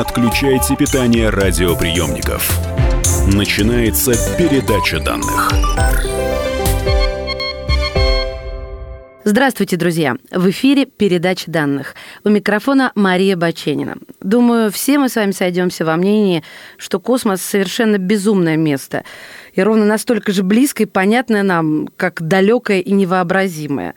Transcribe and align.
отключайте 0.00 0.76
питание 0.76 1.28
радиоприемников. 1.28 2.58
Начинается 3.34 4.12
передача 4.38 4.98
данных. 4.98 5.50
Здравствуйте, 9.24 9.76
друзья! 9.76 10.16
В 10.30 10.48
эфире 10.48 10.86
передача 10.86 11.50
данных. 11.50 11.94
У 12.24 12.30
микрофона 12.30 12.92
Мария 12.94 13.36
Баченина. 13.36 13.98
Думаю, 14.22 14.72
все 14.72 14.98
мы 14.98 15.10
с 15.10 15.16
вами 15.16 15.32
сойдемся 15.32 15.84
во 15.84 15.96
мнении, 15.96 16.42
что 16.78 16.98
космос 16.98 17.42
совершенно 17.42 17.98
безумное 17.98 18.56
место. 18.56 19.04
И 19.52 19.62
ровно 19.62 19.84
настолько 19.84 20.32
же 20.32 20.42
близкое 20.42 20.84
и 20.84 20.86
понятное 20.86 21.42
нам, 21.42 21.90
как 21.98 22.22
далекое 22.22 22.80
и 22.80 22.92
невообразимое. 22.92 23.94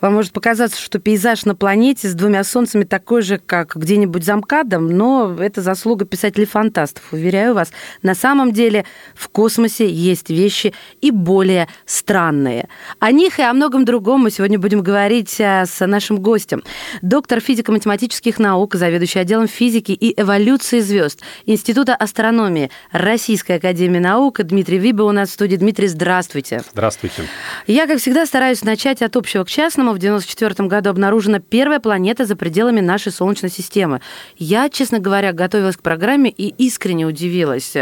Вам 0.00 0.14
может 0.14 0.32
показаться, 0.32 0.80
что 0.80 1.00
пейзаж 1.00 1.44
на 1.44 1.56
планете 1.56 2.08
с 2.08 2.14
двумя 2.14 2.44
солнцами 2.44 2.84
такой 2.84 3.22
же, 3.22 3.38
как 3.38 3.74
где-нибудь 3.74 4.24
за 4.24 4.36
МКАДом, 4.36 4.86
но 4.86 5.36
это 5.40 5.60
заслуга 5.60 6.04
писателей-фантастов. 6.04 7.02
Уверяю 7.12 7.54
вас, 7.54 7.72
на 8.02 8.14
самом 8.14 8.52
деле 8.52 8.84
в 9.14 9.28
космосе 9.28 9.90
есть 9.90 10.30
вещи 10.30 10.72
и 11.00 11.10
более 11.10 11.68
странные. 11.84 12.68
О 13.00 13.10
них 13.10 13.40
и 13.40 13.42
о 13.42 13.52
многом 13.52 13.84
другом 13.84 14.20
мы 14.20 14.30
сегодня 14.30 14.58
будем 14.58 14.82
говорить 14.82 15.40
а, 15.40 15.66
с 15.66 15.84
нашим 15.84 16.20
гостем. 16.20 16.62
Доктор 17.02 17.40
физико-математических 17.40 18.38
наук, 18.38 18.76
заведующий 18.76 19.18
отделом 19.18 19.48
физики 19.48 19.92
и 19.92 20.20
эволюции 20.20 20.78
звезд 20.80 21.20
Института 21.46 21.96
астрономии 21.96 22.70
Российской 22.92 23.52
академии 23.52 23.98
наук 23.98 24.40
Дмитрий 24.42 24.78
Виба 24.78 25.02
у 25.02 25.12
нас 25.12 25.30
в 25.30 25.32
студии. 25.32 25.56
Дмитрий, 25.56 25.88
здравствуйте. 25.88 26.62
Здравствуйте. 26.72 27.24
Я, 27.66 27.86
как 27.86 27.98
всегда, 27.98 28.26
стараюсь 28.26 28.62
начать 28.62 29.02
от 29.02 29.16
общего 29.16 29.44
к 29.44 29.48
частному 29.48 29.87
Ученым 29.88 30.20
в 30.20 30.24
1994 30.28 30.68
году 30.68 30.90
обнаружена 30.90 31.40
первая 31.40 31.80
планета 31.80 32.24
за 32.26 32.36
пределами 32.36 32.80
нашей 32.80 33.12
Солнечной 33.12 33.50
системы. 33.50 34.00
Я, 34.36 34.68
честно 34.68 34.98
говоря, 34.98 35.32
готовилась 35.32 35.76
к 35.76 35.82
программе 35.82 36.30
и 36.30 36.48
искренне 36.48 37.06
удивилась. 37.06 37.74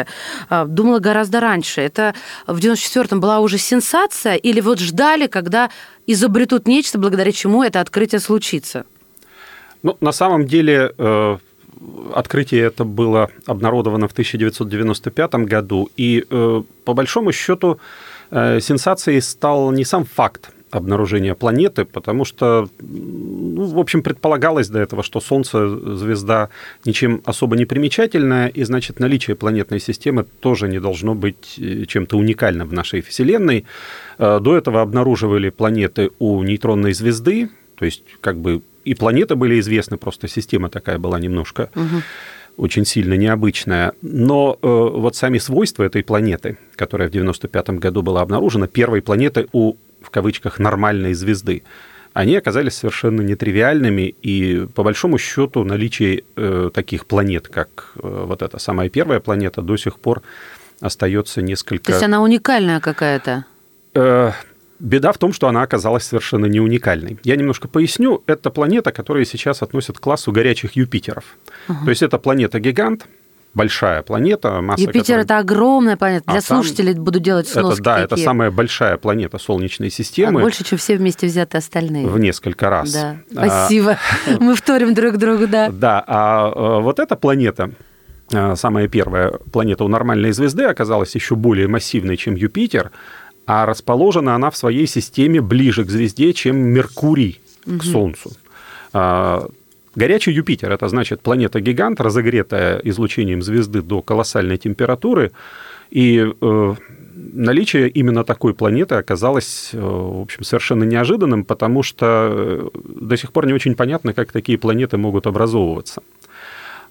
А, 0.49 0.65
думала 0.65 0.99
гораздо 0.99 1.41
раньше. 1.41 1.81
Это 1.81 2.15
в 2.47 2.59
1994 2.59 3.21
была 3.21 3.41
уже 3.41 3.59
сенсация 3.59 4.35
или 4.35 4.61
вот 4.61 4.79
ждали, 4.79 5.27
когда 5.27 5.71
изобретут 6.07 6.69
нечто, 6.69 6.99
благодаря 6.99 7.33
чему 7.33 7.63
это 7.63 7.81
открытие 7.81 8.21
случится? 8.21 8.85
Ну, 9.83 9.97
на 10.01 10.13
самом 10.13 10.47
деле, 10.47 10.93
э, 10.97 11.39
открытие 12.15 12.63
это 12.63 12.85
было 12.85 13.31
обнародовано 13.47 14.09
в 14.09 14.13
1995 14.13 15.35
году, 15.47 15.91
и 15.97 16.25
э, 16.29 16.63
по 16.85 16.95
большому 16.95 17.33
счету 17.33 17.79
э, 18.31 18.61
сенсацией 18.61 19.21
стал 19.21 19.73
не 19.73 19.85
сам 19.85 20.05
факт 20.05 20.51
обнаружения 20.71 21.35
планеты, 21.35 21.85
потому 21.85 22.25
что, 22.25 22.69
ну, 22.81 23.67
в 23.67 23.79
общем, 23.79 24.03
предполагалось 24.03 24.69
до 24.69 24.81
этого, 24.81 25.03
что 25.03 25.21
Солнце 25.21 25.69
звезда 25.97 26.49
ничем 26.85 27.23
особо 27.25 27.57
не 27.57 27.65
примечательная, 27.65 28.49
и, 28.49 28.65
значит, 28.65 28.99
наличие 28.99 29.37
планетной 29.37 29.81
системы 29.81 30.25
тоже 30.41 30.69
не 30.69 30.81
должно 30.81 31.15
быть 31.15 31.57
э, 31.59 31.85
чем-то 31.87 32.17
уникальным 32.17 32.69
в 32.69 32.73
нашей 32.73 33.01
Вселенной. 33.01 33.65
Э, 34.19 34.41
до 34.41 34.57
этого 34.57 34.83
обнаруживали 34.83 35.51
планеты 35.51 36.11
у 36.19 36.43
нейтронной 36.43 36.93
звезды, 36.93 37.49
то 37.77 37.85
есть 37.85 38.03
как 38.21 38.39
бы 38.39 38.63
и 38.87 38.95
планеты 38.95 39.35
были 39.35 39.59
известны, 39.59 39.97
просто 39.97 40.29
система 40.29 40.69
такая 40.69 40.99
была 40.99 41.19
немножко 41.19 41.71
угу. 41.75 42.03
очень 42.57 42.85
сильно 42.85 43.15
необычная. 43.15 43.93
Но 44.01 44.59
э, 44.63 44.67
вот 44.67 45.17
сами 45.17 45.39
свойства 45.39 45.83
этой 45.83 46.05
планеты, 46.05 46.57
которая 46.77 47.09
в 47.09 47.11
95 47.13 47.71
году 47.71 48.03
была 48.03 48.23
обнаружена, 48.23 48.69
первой 48.69 49.03
планеты 49.03 49.49
у 49.53 49.75
в 50.07 50.11
кавычках 50.11 50.59
нормальной 50.59 51.15
звезды, 51.15 51.63
они 52.15 52.37
оказались 52.37 52.75
совершенно 52.75 53.21
нетривиальными, 53.21 54.15
и 54.23 54.67
по 54.75 54.83
большому 54.83 55.19
счету 55.19 55.65
наличие 55.65 56.23
э, 56.37 56.71
таких 56.73 57.05
планет, 57.05 57.49
как 57.49 57.93
э, 57.97 58.25
вот 58.27 58.41
эта 58.41 58.59
самая 58.59 58.89
первая 58.89 59.21
планета, 59.21 59.61
до 59.61 59.77
сих 59.77 59.99
пор 59.99 60.23
остается 60.81 61.43
несколько... 61.43 61.85
То 61.85 61.93
есть 61.93 62.05
она 62.05 62.23
уникальная 62.23 62.81
какая-то? 62.81 63.45
Э, 63.95 64.33
беда 64.79 65.13
в 65.13 65.19
том, 65.19 65.33
что 65.33 65.49
она 65.49 65.63
оказалась 65.63 66.05
совершенно 66.05 66.47
не 66.47 66.61
уникальной. 66.61 67.19
Я 67.23 67.37
немножко 67.37 67.69
поясню. 67.69 68.23
Это 68.27 68.51
планета, 68.51 68.93
которая 68.93 69.25
сейчас 69.25 69.63
относят 69.63 69.99
к 69.99 70.01
классу 70.01 70.33
горячих 70.33 70.73
Юпитеров. 70.77 71.37
Угу. 71.69 71.85
То 71.85 71.91
есть 71.91 72.03
это 72.03 72.19
планета-гигант, 72.19 73.07
большая 73.57 74.03
планета. 74.03 74.61
Масса 74.61 74.83
Юпитер 74.83 75.01
которой... 75.01 75.23
это 75.23 75.39
огромная 75.39 75.97
планета. 75.97 76.27
Для 76.27 76.39
а 76.39 76.43
слушателей 76.43 76.95
буду 76.95 77.19
делать 77.19 77.49
сноски. 77.49 77.81
Это, 77.81 77.83
да, 77.83 77.93
какие. 77.95 78.05
это 78.05 78.17
самая 78.17 78.51
большая 78.51 78.99
планета 78.99 79.39
Солнечной 79.39 79.91
системы. 79.91 80.41
А 80.41 80.43
больше, 80.45 80.63
чем 80.63 80.79
все 80.79 80.97
вместе 80.97 81.27
взяты 81.27 81.57
остальные. 81.57 82.07
В 82.07 82.19
несколько 82.19 82.69
раз. 82.69 82.93
Да. 82.93 83.17
А, 83.35 83.49
Спасибо. 83.49 83.97
Мы 84.41 84.55
вторим 84.55 84.95
друг 84.95 85.17
другу, 85.17 85.47
да. 85.49 85.71
Да, 85.71 86.05
а 86.07 86.53
э, 86.55 86.83
вот 86.83 86.99
эта 86.99 87.17
планета, 87.17 87.73
э, 88.31 88.55
самая 88.57 88.89
первая 88.89 89.31
планета 89.51 89.85
у 89.85 89.89
нормальной 89.89 90.33
звезды, 90.33 90.65
оказалась 90.65 91.15
еще 91.15 91.35
более 91.35 91.67
массивной, 91.67 92.19
чем 92.19 92.35
Юпитер, 92.35 92.93
а 93.47 93.65
расположена 93.65 94.35
она 94.35 94.51
в 94.51 94.57
своей 94.57 94.87
системе 94.87 95.41
ближе 95.41 95.85
к 95.85 95.91
звезде, 95.91 96.35
чем 96.35 96.57
Меркурий 96.57 97.41
к 97.65 97.83
Солнцу. 97.83 98.33
А, 98.93 99.49
Горячий 99.97 100.33
Юпитер– 100.33 100.71
это 100.73 100.89
значит 100.89 101.23
планета-гигант, 101.23 102.01
разогретая 102.01 102.79
излучением 102.85 103.41
звезды 103.41 103.81
до 103.81 104.03
колоссальной 104.03 104.59
температуры, 104.59 105.33
и 105.91 106.35
э, 106.39 106.75
наличие 107.15 107.89
именно 107.89 108.23
такой 108.23 108.53
планеты 108.53 108.97
оказалось, 108.97 109.71
э, 109.73 109.79
в 109.81 110.21
общем, 110.21 110.45
совершенно 110.45 110.85
неожиданным, 110.85 111.45
потому 111.45 111.83
что 111.83 112.07
э, 112.31 112.69
до 112.85 113.17
сих 113.17 113.33
пор 113.33 113.47
не 113.47 113.55
очень 113.55 113.75
понятно, 113.75 114.13
как 114.13 114.33
такие 114.33 114.59
планеты 114.59 114.99
могут 114.99 115.27
образовываться. 115.27 116.03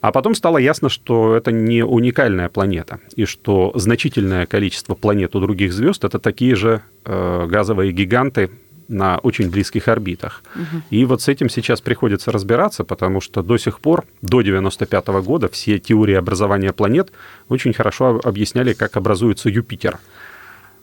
А 0.01 0.11
потом 0.11 0.33
стало 0.33 0.57
ясно, 0.57 0.89
что 0.89 1.35
это 1.35 1.51
не 1.51 1.83
уникальная 1.83 2.49
планета, 2.49 2.99
и 3.15 3.25
что 3.25 3.71
значительное 3.75 4.47
количество 4.47 4.95
планет 4.95 5.35
у 5.35 5.39
других 5.39 5.73
звезд 5.73 6.03
это 6.03 6.17
такие 6.17 6.55
же 6.55 6.81
э, 7.05 7.47
газовые 7.47 7.91
гиганты, 7.91 8.49
на 8.87 9.17
очень 9.17 9.49
близких 9.49 9.87
орбитах. 9.87 10.43
Угу. 10.55 10.81
И 10.89 11.05
вот 11.05 11.21
с 11.21 11.27
этим 11.27 11.49
сейчас 11.49 11.81
приходится 11.81 12.31
разбираться, 12.31 12.83
потому 12.83 13.21
что 13.21 13.41
до 13.41 13.57
сих 13.57 13.79
пор, 13.79 14.05
до 14.21 14.41
95 14.41 15.05
-го 15.05 15.23
года, 15.23 15.47
все 15.47 15.79
теории 15.79 16.15
образования 16.15 16.73
планет 16.73 17.11
очень 17.49 17.73
хорошо 17.73 18.19
объясняли, 18.23 18.73
как 18.73 18.97
образуется 18.97 19.49
Юпитер 19.49 19.99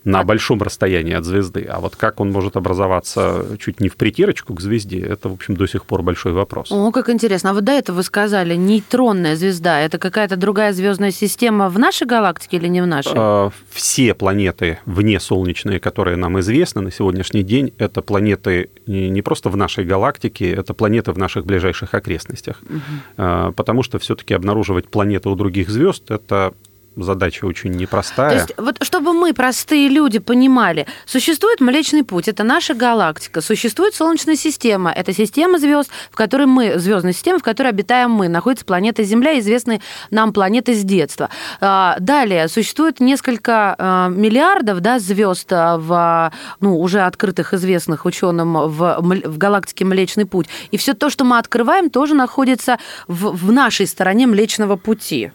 на 0.04 0.20
а 0.20 0.24
большом 0.24 0.60
расстоянии 0.62 1.14
от 1.14 1.24
звезды. 1.24 1.66
А 1.70 1.80
вот 1.80 1.96
как 1.96 2.20
он 2.20 2.30
может 2.30 2.56
образоваться 2.56 3.46
чуть 3.58 3.80
не 3.80 3.88
в 3.88 3.96
притирочку 3.96 4.54
к 4.54 4.60
звезде, 4.60 5.00
это, 5.00 5.28
в 5.28 5.34
общем, 5.34 5.56
до 5.56 5.66
сих 5.66 5.84
пор 5.84 6.02
большой 6.02 6.32
вопрос. 6.32 6.72
О, 6.72 6.90
как 6.90 7.08
интересно. 7.08 7.50
А 7.50 7.54
вот 7.54 7.64
до 7.64 7.72
этого 7.72 7.96
вы 7.96 8.02
сказали, 8.02 8.54
нейтронная 8.54 9.36
звезда, 9.36 9.80
это 9.80 9.98
какая-то 9.98 10.36
другая 10.36 10.72
звездная 10.72 11.10
система 11.10 11.68
в 11.68 11.78
нашей 11.78 12.06
галактике 12.06 12.56
или 12.56 12.68
не 12.68 12.82
в 12.82 12.86
нашей? 12.86 13.12
А, 13.14 13.50
все 13.70 14.14
планеты 14.14 14.78
вне 14.86 15.20
солнечные, 15.20 15.80
которые 15.80 16.16
нам 16.16 16.40
известны 16.40 16.82
на 16.82 16.90
сегодняшний 16.90 17.42
день, 17.42 17.72
это 17.78 18.02
планеты 18.02 18.70
не 18.86 19.22
просто 19.22 19.48
в 19.48 19.56
нашей 19.56 19.84
галактике, 19.84 20.50
это 20.52 20.74
планеты 20.74 21.12
в 21.12 21.18
наших 21.18 21.46
ближайших 21.46 21.94
окрестностях. 21.94 22.60
Угу. 22.62 23.52
Потому 23.52 23.82
что 23.82 23.98
все-таки 23.98 24.34
обнаруживать 24.34 24.88
планеты 24.88 25.28
у 25.28 25.34
других 25.34 25.70
звезд 25.70 26.10
это 26.10 26.54
задача 26.96 27.44
очень 27.44 27.70
непростая. 27.70 28.30
То 28.30 28.36
есть, 28.36 28.52
вот 28.56 28.78
чтобы 28.82 29.12
мы, 29.12 29.32
простые 29.32 29.88
люди, 29.88 30.18
понимали, 30.18 30.86
существует 31.06 31.60
Млечный 31.60 32.04
Путь, 32.04 32.28
это 32.28 32.44
наша 32.44 32.74
галактика, 32.74 33.40
существует 33.40 33.94
Солнечная 33.94 34.36
система, 34.36 34.90
это 34.90 35.12
система 35.12 35.58
звезд, 35.58 35.90
в 36.10 36.16
которой 36.16 36.46
мы, 36.46 36.78
звездная 36.78 37.12
система, 37.12 37.38
в 37.38 37.42
которой 37.42 37.68
обитаем 37.68 38.10
мы, 38.10 38.28
находится 38.28 38.64
планета 38.64 39.02
Земля, 39.04 39.38
известные 39.38 39.80
нам 40.10 40.32
планеты 40.32 40.74
с 40.74 40.82
детства. 40.82 41.30
А, 41.60 41.96
далее, 41.98 42.48
существует 42.48 43.00
несколько 43.00 43.74
а, 43.78 44.08
миллиардов 44.08 44.80
да, 44.80 44.98
звезд 44.98 45.50
в, 45.50 46.32
ну, 46.60 46.78
уже 46.78 47.00
открытых, 47.00 47.54
известных 47.54 48.04
ученым 48.04 48.52
в, 48.52 48.98
в 49.00 49.38
галактике 49.38 49.84
Млечный 49.84 50.26
Путь. 50.26 50.46
И 50.70 50.76
все 50.76 50.94
то, 50.94 51.10
что 51.10 51.24
мы 51.24 51.38
открываем, 51.38 51.90
тоже 51.90 52.14
находится 52.14 52.78
в, 53.08 53.36
в 53.36 53.52
нашей 53.52 53.86
стороне 53.86 54.26
Млечного 54.26 54.76
Пути. 54.76 55.32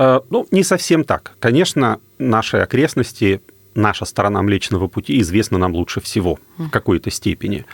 Э, 0.00 0.20
ну, 0.30 0.46
не 0.50 0.64
совсем 0.64 1.04
так. 1.04 1.32
Конечно, 1.40 2.00
наши 2.18 2.56
окрестности, 2.56 3.42
наша 3.74 4.06
сторона 4.06 4.40
Млечного 4.40 4.88
Пути 4.88 5.20
известна 5.20 5.58
нам 5.58 5.74
лучше 5.74 6.00
всего 6.00 6.38
в 6.56 6.70
какой-то 6.70 7.10
степени. 7.10 7.66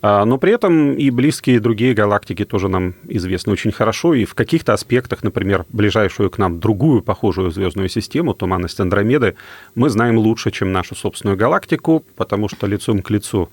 Э, 0.00 0.22
но 0.24 0.38
при 0.38 0.52
этом 0.52 0.94
и 0.94 1.10
близкие 1.10 1.58
другие 1.58 1.92
галактики 1.92 2.44
тоже 2.44 2.68
нам 2.68 2.94
известны 3.08 3.52
очень 3.52 3.72
хорошо, 3.72 4.14
и 4.14 4.24
в 4.24 4.34
каких-то 4.34 4.72
аспектах, 4.74 5.24
например, 5.24 5.64
ближайшую 5.70 6.30
к 6.30 6.38
нам 6.38 6.60
другую 6.60 7.02
похожую 7.02 7.50
звездную 7.50 7.88
систему, 7.88 8.32
туманность 8.32 8.78
Андромеды, 8.78 9.34
мы 9.74 9.90
знаем 9.90 10.18
лучше, 10.18 10.52
чем 10.52 10.70
нашу 10.70 10.94
собственную 10.94 11.36
галактику, 11.36 12.04
потому 12.14 12.48
что 12.48 12.68
лицом 12.68 13.02
к 13.02 13.10
лицу 13.10 13.48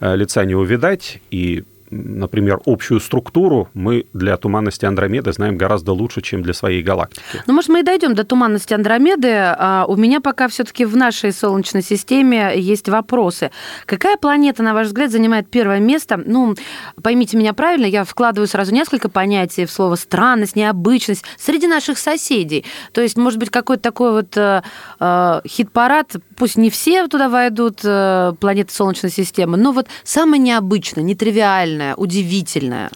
э, 0.00 0.16
лица 0.16 0.44
не 0.44 0.54
увидать, 0.54 1.22
и 1.30 1.64
например, 1.90 2.60
общую 2.66 3.00
структуру 3.00 3.68
мы 3.74 4.06
для 4.12 4.36
туманности 4.36 4.84
Андромеды 4.84 5.32
знаем 5.32 5.56
гораздо 5.56 5.92
лучше, 5.92 6.20
чем 6.20 6.42
для 6.42 6.54
своей 6.54 6.82
галактики. 6.82 7.42
Ну, 7.46 7.54
может, 7.54 7.70
мы 7.70 7.80
и 7.80 7.82
дойдем 7.82 8.14
до 8.14 8.24
туманности 8.24 8.74
Андромеды. 8.74 9.32
А 9.32 9.84
у 9.88 9.96
меня 9.96 10.20
пока 10.20 10.48
все-таки 10.48 10.84
в 10.84 10.96
нашей 10.96 11.32
Солнечной 11.32 11.82
системе 11.82 12.52
есть 12.56 12.88
вопросы. 12.88 13.50
Какая 13.86 14.16
планета, 14.16 14.62
на 14.62 14.74
ваш 14.74 14.88
взгляд, 14.88 15.10
занимает 15.10 15.50
первое 15.50 15.80
место? 15.80 16.20
Ну, 16.24 16.54
поймите 17.02 17.36
меня 17.36 17.52
правильно, 17.54 17.86
я 17.86 18.04
вкладываю 18.04 18.46
сразу 18.46 18.72
несколько 18.72 19.08
понятий 19.08 19.66
в 19.66 19.70
слово 19.70 19.96
странность, 19.96 20.56
необычность 20.56 21.24
среди 21.38 21.66
наших 21.66 21.98
соседей. 21.98 22.64
То 22.92 23.00
есть, 23.00 23.16
может 23.16 23.38
быть, 23.38 23.50
какой-то 23.50 23.82
такой 23.82 24.12
вот 24.12 24.36
э, 24.36 24.62
э 25.00 25.40
хит-парад, 25.46 26.16
пусть 26.36 26.56
не 26.56 26.70
все 26.70 27.06
туда 27.08 27.28
войдут, 27.28 27.80
э, 27.84 28.32
планеты 28.40 28.72
Солнечной 28.72 29.10
системы, 29.10 29.56
но 29.56 29.72
вот 29.72 29.86
самое 30.04 30.40
необычное, 30.40 31.02
нетривиальное, 31.02 31.79
удивительное. 31.96 32.90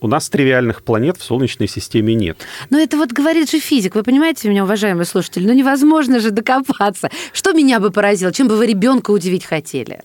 У 0.00 0.06
нас 0.06 0.28
тривиальных 0.28 0.82
планет 0.82 1.16
в 1.16 1.22
Солнечной 1.22 1.66
системе 1.66 2.14
нет. 2.14 2.38
Но 2.68 2.78
это 2.78 2.98
вот 2.98 3.12
говорит 3.12 3.50
же 3.50 3.58
физик. 3.58 3.94
Вы 3.94 4.02
понимаете 4.02 4.50
меня, 4.50 4.64
уважаемые 4.64 5.06
слушатели? 5.06 5.46
Ну 5.46 5.54
невозможно 5.54 6.20
же 6.20 6.30
докопаться. 6.30 7.10
Что 7.32 7.52
меня 7.52 7.80
бы 7.80 7.90
поразило? 7.90 8.30
Чем 8.30 8.48
бы 8.48 8.56
вы 8.56 8.66
ребенка 8.66 9.12
удивить 9.12 9.46
хотели? 9.46 10.02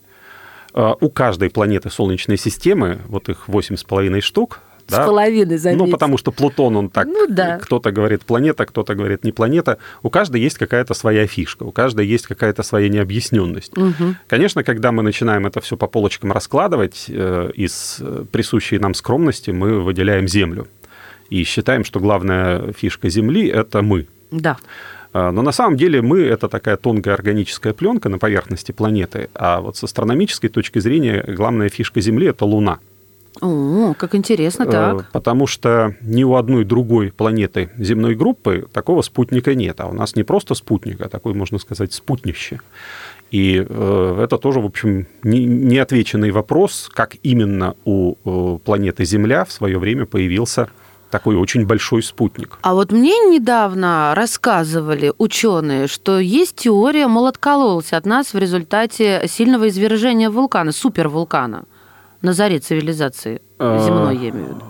А, 0.74 0.96
у 1.02 1.10
каждой 1.10 1.50
планеты 1.50 1.90
Солнечной 1.90 2.38
системы, 2.38 3.02
вот 3.08 3.28
их 3.28 3.50
восемь 3.50 3.76
с 3.76 3.84
половиной 3.84 4.22
штук, 4.22 4.62
с 4.90 4.92
да? 4.94 5.06
половиной, 5.06 5.58
заметьте. 5.58 5.86
Ну, 5.86 5.92
потому 5.92 6.18
что 6.18 6.32
Плутон, 6.32 6.76
он 6.76 6.90
так, 6.90 7.08
ну, 7.08 7.28
да. 7.30 7.60
кто-то 7.60 7.92
говорит 7.92 8.24
планета, 8.24 8.66
кто-то 8.66 8.96
говорит 8.96 9.24
не 9.24 9.32
планета. 9.32 9.78
У 10.04 10.10
каждой 10.10 10.42
есть 10.42 10.58
какая-то 10.58 10.94
своя 10.94 11.28
фишка, 11.28 11.64
у 11.64 11.72
каждой 11.72 12.08
есть 12.08 12.28
какая-то 12.28 12.64
своя 12.64 12.90
необъясненность. 12.90 13.78
Угу. 13.78 14.16
Конечно, 14.28 14.64
когда 14.64 14.92
мы 14.92 15.04
начинаем 15.04 15.46
это 15.46 15.62
все 15.62 15.78
по 15.78 15.88
полочкам 15.88 16.32
раскладывать, 16.32 17.06
э, 17.08 17.52
из 17.54 18.02
присущей 18.32 18.80
нам 18.80 18.94
скромности 18.94 19.52
мы 19.52 19.80
выделяем 19.80 20.28
Землю. 20.28 20.68
И 21.30 21.44
считаем, 21.44 21.86
что 21.86 22.00
главная 22.00 22.74
фишка 22.74 23.10
Земли– 23.10 23.48
это 23.48 23.82
мы. 23.84 24.08
Да. 24.32 24.58
А, 25.14 25.32
но 25.32 25.42
на 25.42 25.52
самом 25.52 25.78
деле 25.78 26.02
мы– 26.02 26.22
это 26.22 26.48
такая 26.48 26.78
тонкая 26.78 27.14
органическая 27.14 27.74
пленка 27.74 28.10
на 28.10 28.18
поверхности 28.18 28.72
планеты, 28.72 29.30
а 29.36 29.62
вот 29.62 29.78
с 29.78 29.84
астрономической 29.84 30.50
точки 30.50 30.80
зрения 30.80 31.24
главная 31.28 31.70
фишка 31.70 32.02
Земли– 32.02 32.28
это 32.30 32.46
Луна– 32.46 32.80
о, 33.42 33.94
как 33.94 34.16
интересно, 34.16 34.64
э, 34.64 34.72
так. 34.72 35.12
Потому 35.12 35.48
что 35.48 35.96
ни 36.02 36.24
у 36.24 36.36
одной 36.36 36.66
другой 36.66 37.12
планеты 37.12 37.70
земной 37.78 38.16
группы 38.16 38.68
такого 38.72 39.02
спутника 39.02 39.56
нет. 39.56 39.80
А 39.80 39.88
у 39.88 39.94
нас 39.94 40.16
не 40.16 40.24
просто 40.24 40.56
спутник, 40.56 41.02
а 41.02 41.10
такой, 41.10 41.34
можно 41.34 41.60
сказать, 41.60 41.94
спутнище. 41.94 42.60
И 43.32 43.66
э, 43.68 44.22
это 44.24 44.38
тоже, 44.38 44.60
в 44.60 44.66
общем, 44.66 45.08
неотвеченный 45.24 46.32
вопрос, 46.32 46.90
как 46.94 47.16
именно 47.22 47.76
у 47.86 48.16
э, 48.26 48.58
планеты 48.64 49.06
Земля 49.06 49.46
в 49.46 49.52
свое 49.52 49.78
время 49.78 50.06
появился 50.06 50.70
такой 51.12 51.36
очень 51.36 51.66
большой 51.66 52.04
спутник. 52.04 52.60
А 52.62 52.74
вот 52.74 52.92
мне 52.92 53.18
недавно 53.32 54.14
рассказывали 54.16 55.14
ученые, 55.18 55.88
что 55.88 56.20
есть 56.20 56.56
теория, 56.56 57.08
мол, 57.08 57.28
откололась 57.28 57.94
от 57.94 58.06
нас 58.06 58.34
в 58.34 58.38
результате 58.38 59.24
сильного 59.28 59.68
извержения 59.70 60.30
вулкана, 60.30 60.72
супервулкана 60.72 61.66
на 62.22 62.34
заре 62.34 62.60
цивилизации 62.60 63.42
а, 63.58 63.86
земной, 63.86 64.18
я 64.18 64.30
имею 64.30 64.46
в 64.46 64.50
виду? 64.50 64.64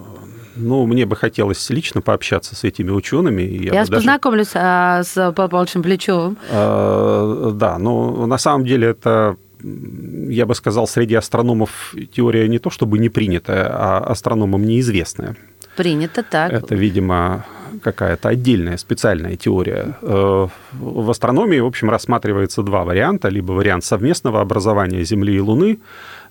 Ну, 0.56 0.86
мне 0.86 1.06
бы 1.06 1.16
хотелось 1.16 1.70
лично 1.70 2.02
пообщаться 2.02 2.56
с 2.56 2.64
этими 2.64 2.92
учеными. 2.92 3.42
Я, 3.42 3.74
я 3.74 3.80
даже... 3.86 3.94
познакомлюсь 3.94 4.52
а, 4.56 5.04
с 5.04 5.14
Павлом 5.14 5.50
Павловичем 5.50 5.84
Плечевым. 5.84 6.38
А, 6.52 7.52
да, 7.52 7.78
но 7.78 8.26
на 8.26 8.38
самом 8.38 8.66
деле 8.66 8.90
это 8.90 9.38
я 9.62 10.46
бы 10.46 10.56
сказал, 10.56 10.88
среди 10.88 11.16
астрономов 11.16 11.94
теория 12.14 12.48
не 12.48 12.60
то 12.60 12.70
чтобы 12.70 12.98
не 12.98 13.10
принятая, 13.10 13.68
а 13.70 13.98
астрономам 14.00 14.66
неизвестная. 14.66 15.36
Принято 15.76 16.24
так. 16.24 16.52
Это, 16.52 16.76
видимо, 16.76 17.46
какая-то 17.82 18.30
отдельная 18.30 18.78
специальная 18.78 19.36
теория. 19.36 19.98
Э, 20.02 20.48
в 20.74 21.10
астрономии, 21.10 21.60
в 21.60 21.66
общем, 21.66 21.90
рассматривается 21.90 22.64
два 22.64 22.84
варианта. 22.84 23.30
Либо 23.30 23.52
вариант 23.54 23.84
совместного 23.84 24.42
образования 24.42 25.04
Земли 25.04 25.36
и 25.36 25.40
Луны, 25.40 25.80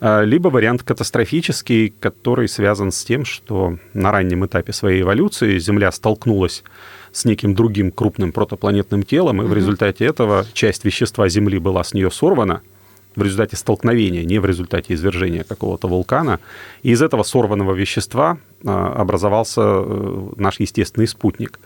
э, 0.00 0.24
либо 0.24 0.48
вариант 0.48 0.82
катастрофический, 0.82 1.94
который 2.00 2.48
связан 2.48 2.92
с 2.92 3.04
тем, 3.04 3.24
что 3.24 3.78
на 3.94 4.12
раннем 4.12 4.46
этапе 4.46 4.72
своей 4.72 5.02
эволюции 5.02 5.58
Земля 5.58 5.92
столкнулась 5.92 6.64
с 7.12 7.24
неким 7.24 7.54
другим 7.54 7.90
крупным 7.90 8.32
протопланетным 8.32 9.02
телом, 9.02 9.42
и 9.42 9.46
в 9.46 9.54
результате 9.54 10.04
этого 10.04 10.44
часть 10.52 10.84
вещества 10.84 11.28
Земли 11.28 11.58
была 11.58 11.82
с 11.84 11.94
нее 11.94 12.10
сорвана– 12.10 12.62
в 13.18 13.22
результате 13.22 13.56
столкновения, 13.56 14.24
не 14.24 14.38
в 14.38 14.46
результате 14.46 14.94
извержения 14.94 15.44
какого-то 15.44 15.88
вулкана. 15.88 16.38
И 16.82 16.90
из 16.90 17.02
этого 17.02 17.24
сорванного 17.24 17.74
вещества 17.74 18.38
а, 18.64 18.92
образовался 18.92 19.60
э, 19.64 20.28
наш 20.36 20.60
естественный 20.60 21.08
спутник. 21.08 21.58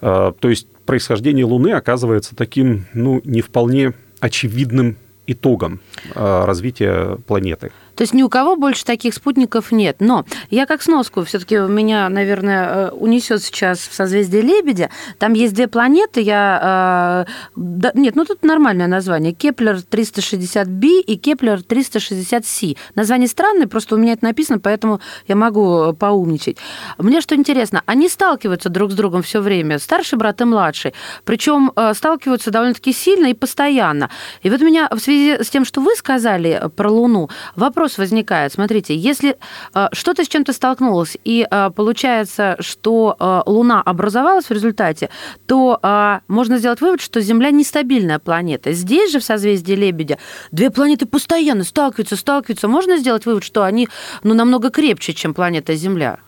А, 0.00 0.32
то 0.32 0.48
есть 0.48 0.68
происхождение 0.86 1.44
Луны 1.44 1.72
оказывается 1.72 2.36
таким, 2.36 2.86
ну, 2.94 3.20
не 3.24 3.40
вполне 3.40 3.92
очевидным 4.20 4.96
итогом 5.26 5.80
а, 6.14 6.46
развития 6.46 7.16
планеты. 7.26 7.72
То 7.98 8.02
есть 8.02 8.14
ни 8.14 8.22
у 8.22 8.28
кого 8.28 8.54
больше 8.54 8.84
таких 8.84 9.12
спутников 9.12 9.72
нет. 9.72 9.96
Но 9.98 10.24
я 10.50 10.66
как 10.66 10.82
сноску, 10.82 11.24
все-таки 11.24 11.56
меня, 11.56 12.08
наверное, 12.08 12.68
э, 12.68 12.90
унесет 12.90 13.42
сейчас 13.42 13.80
в 13.80 13.92
созвездие 13.92 14.42
Лебедя. 14.42 14.90
Там 15.18 15.32
есть 15.32 15.52
две 15.52 15.66
планеты. 15.66 16.20
Я... 16.20 17.26
Э, 17.26 17.30
да, 17.56 17.90
нет, 17.94 18.14
ну 18.14 18.24
тут 18.24 18.44
нормальное 18.44 18.86
название. 18.86 19.32
Кеплер 19.32 19.78
360b 19.78 21.00
и 21.00 21.16
Кеплер 21.16 21.58
360c. 21.58 22.76
Название 22.94 23.26
странное, 23.26 23.66
просто 23.66 23.96
у 23.96 23.98
меня 23.98 24.12
это 24.12 24.24
написано, 24.26 24.60
поэтому 24.60 25.00
я 25.26 25.34
могу 25.34 25.92
поумничать. 25.92 26.58
Мне 26.98 27.20
что 27.20 27.34
интересно, 27.34 27.82
они 27.84 28.08
сталкиваются 28.08 28.68
друг 28.68 28.92
с 28.92 28.94
другом 28.94 29.22
все 29.22 29.40
время, 29.40 29.80
старший 29.80 30.18
брат 30.18 30.40
и 30.40 30.44
младший. 30.44 30.94
Причем 31.24 31.72
э, 31.74 31.94
сталкиваются 31.94 32.52
довольно-таки 32.52 32.92
сильно 32.92 33.26
и 33.26 33.34
постоянно. 33.34 34.08
И 34.44 34.50
вот 34.50 34.60
меня 34.60 34.88
в 34.88 35.00
связи 35.00 35.42
с 35.42 35.50
тем, 35.50 35.64
что 35.64 35.80
вы 35.80 35.96
сказали 35.96 36.62
про 36.76 36.88
Луну, 36.88 37.28
вопрос 37.56 37.87
вопрос 37.88 37.98
возникает. 37.98 38.52
Смотрите, 38.52 38.94
если 38.94 39.36
э, 39.74 39.88
что-то 39.92 40.24
с 40.24 40.28
чем-то 40.28 40.52
столкнулось, 40.52 41.16
и 41.24 41.46
э, 41.50 41.70
получается, 41.74 42.56
что 42.60 43.16
э, 43.18 43.42
Луна 43.46 43.82
образовалась 43.82 44.46
в 44.46 44.52
результате, 44.52 45.08
то 45.46 45.80
можно 46.28 46.58
сделать 46.58 46.80
вывод, 46.80 47.00
что 47.00 47.20
Земля 47.20 47.50
нестабильная 47.50 48.18
планета. 48.18 48.72
Здесь 48.72 49.12
же, 49.12 49.18
в 49.18 49.24
созвездии 49.24 49.74
Лебедя, 49.74 50.18
две 50.52 50.70
планеты 50.70 51.06
постоянно 51.06 51.64
сталкиваются, 51.64 52.16
сталкиваются. 52.16 52.68
Можно 52.68 52.98
сделать 52.98 53.26
вывод, 53.26 53.44
что 53.44 53.62
они 53.62 53.88
ну, 54.22 54.34
намного 54.34 54.70
крепче, 54.70 55.14
чем 55.14 55.34
планета 55.34 55.74
Земля? 55.74 56.18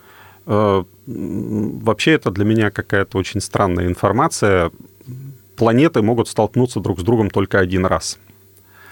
Вообще 0.45 2.11
это 2.11 2.31
для 2.31 2.45
меня 2.45 2.71
какая-то 2.71 3.17
очень 3.17 3.41
странная 3.41 3.87
информация. 3.87 4.71
Планеты 5.55 6.01
могут 6.01 6.27
столкнуться 6.27 6.79
друг 6.79 6.99
с 6.99 7.03
другом 7.03 7.29
только 7.29 7.59
один 7.59 7.85
раз. 7.85 8.17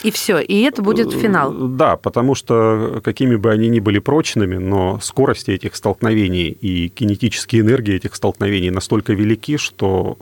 И 0.03 0.11
все, 0.11 0.39
и 0.39 0.61
это 0.61 0.81
будет 0.81 1.11
финал. 1.11 1.51
Да, 1.51 1.97
потому 1.97 2.35
что 2.35 3.01
какими 3.03 3.35
бы 3.35 3.51
они 3.51 3.67
ни 3.67 3.79
были 3.79 3.99
прочными, 3.99 4.57
но 4.57 4.99
скорости 5.01 5.51
этих 5.51 5.75
столкновений 5.75 6.47
и 6.49 6.89
кинетические 6.89 7.61
энергии 7.61 7.95
этих 7.95 8.15
столкновений 8.15 8.69
настолько 8.69 9.13
велики, 9.13 9.57
что 9.57 10.17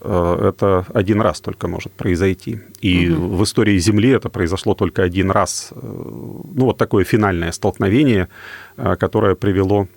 э, 0.00 0.48
это 0.50 0.86
один 0.94 1.20
раз 1.20 1.40
только 1.40 1.66
может 1.66 1.92
произойти. 1.92 2.60
И 2.80 3.10
угу. 3.10 3.36
в 3.36 3.44
истории 3.44 3.76
Земли 3.78 4.10
это 4.10 4.28
произошло 4.28 4.74
только 4.74 5.02
один 5.02 5.32
раз. 5.32 5.72
Э, 5.72 5.76
ну, 5.80 6.66
вот 6.66 6.78
такое 6.78 7.04
финальное 7.04 7.50
столкновение, 7.50 8.28
э, 8.76 8.96
которое 8.96 9.34
привело 9.34 9.88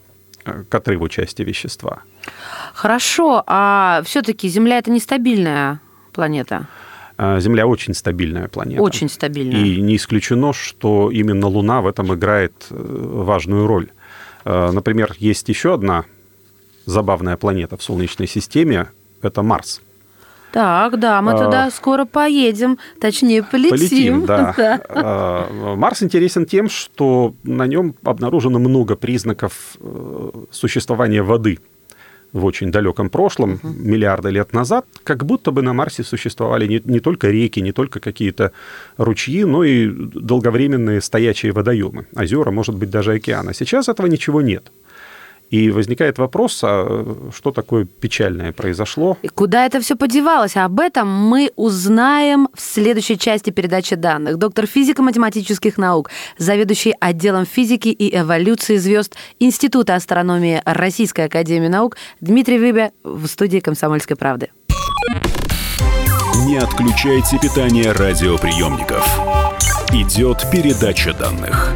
к 0.69 0.75
отрыву 0.75 1.09
части 1.09 1.41
вещества. 1.43 2.03
Хорошо, 2.73 3.43
а 3.47 4.01
все-таки 4.05 4.47
Земля 4.47 4.77
это 4.77 4.91
нестабильная 4.91 5.79
планета? 6.13 6.67
А, 7.17 7.39
Земля 7.39 7.65
очень 7.65 7.93
стабильная 7.93 8.47
планета. 8.47 8.81
Очень 8.81 9.09
стабильная. 9.09 9.59
И 9.59 9.81
не 9.81 9.95
исключено, 9.95 10.53
что 10.53 11.09
именно 11.11 11.47
Луна 11.47 11.81
в 11.81 11.87
этом 11.87 12.13
играет 12.13 12.53
э, 12.69 12.75
важную 12.75 13.67
роль. 13.67 13.89
А, 14.43 14.71
например, 14.71 15.15
есть 15.19 15.47
еще 15.49 15.73
одна 15.73 16.05
забавная 16.85 17.37
планета 17.37 17.77
в 17.77 17.83
Солнечной 17.83 18.27
системе, 18.27 18.87
это 19.21 19.41
Марс. 19.41 19.81
Так, 20.51 20.99
да, 20.99 21.21
мы 21.21 21.33
а, 21.33 21.37
туда 21.37 21.71
скоро 21.71 22.05
поедем, 22.05 22.77
точнее 23.01 23.43
полетим. 23.43 23.77
Полетим, 23.77 24.25
да. 24.25 24.53
да. 24.93 25.47
Марс 25.75 26.01
интересен 26.03 26.45
тем, 26.45 26.69
что 26.69 27.33
на 27.43 27.67
нем 27.67 27.95
обнаружено 28.03 28.59
много 28.59 28.95
признаков 28.95 29.77
э, 29.79 30.29
существования 30.51 31.23
воды 31.23 31.59
в 32.35 32.43
очень 32.43 32.69
далеком 32.69 33.09
прошлом, 33.09 33.53
uh-huh. 33.53 33.73
миллиарды 33.77 34.29
лет 34.29 34.53
назад, 34.53 34.85
как 35.05 35.25
будто 35.25 35.51
бы 35.51 35.61
на 35.61 35.73
Марсе 35.73 36.03
существовали 36.03 36.67
не, 36.67 36.81
не 36.83 36.99
только 36.99 37.29
реки, 37.31 37.61
не 37.61 37.71
только 37.71 37.99
какие-то 38.01 38.51
ручьи, 38.97 39.45
но 39.45 39.63
и 39.63 39.87
долговременные 39.89 40.99
стоячие 40.99 41.53
водоемы, 41.53 42.05
озера, 42.13 42.51
может 42.51 42.75
быть, 42.75 42.89
даже 42.89 43.13
океаны. 43.13 43.53
Сейчас 43.53 43.87
этого 43.87 44.07
ничего 44.07 44.41
нет. 44.41 44.69
И 45.49 45.69
возникает 45.69 46.17
вопрос, 46.17 46.59
а 46.63 47.29
что 47.35 47.51
такое 47.51 47.85
печальное 47.85 48.51
произошло? 48.51 49.17
И 49.21 49.27
куда 49.27 49.65
это 49.65 49.79
все 49.79 49.95
подевалось? 49.95 50.57
Об 50.57 50.79
этом 50.79 51.07
мы 51.07 51.51
узнаем 51.55 52.49
в 52.53 52.61
следующей 52.61 53.17
части 53.17 53.51
передачи 53.51 53.95
данных. 53.95 54.37
Доктор 54.37 54.65
физико-математических 54.65 55.77
наук, 55.77 56.09
заведующий 56.37 56.93
отделом 56.99 57.45
физики 57.45 57.89
и 57.89 58.17
эволюции 58.17 58.77
звезд 58.77 59.15
Института 59.39 59.95
астрономии 59.95 60.61
Российской 60.65 61.25
академии 61.25 61.67
наук 61.67 61.97
Дмитрий 62.21 62.57
Выбя 62.57 62.91
в 63.03 63.27
студии 63.27 63.59
«Комсомольской 63.59 64.15
правды». 64.15 64.49
Не 66.45 66.57
отключайте 66.57 67.39
питание 67.39 67.91
радиоприемников. 67.91 69.07
Идет 69.91 70.45
передача 70.51 71.13
данных 71.13 71.75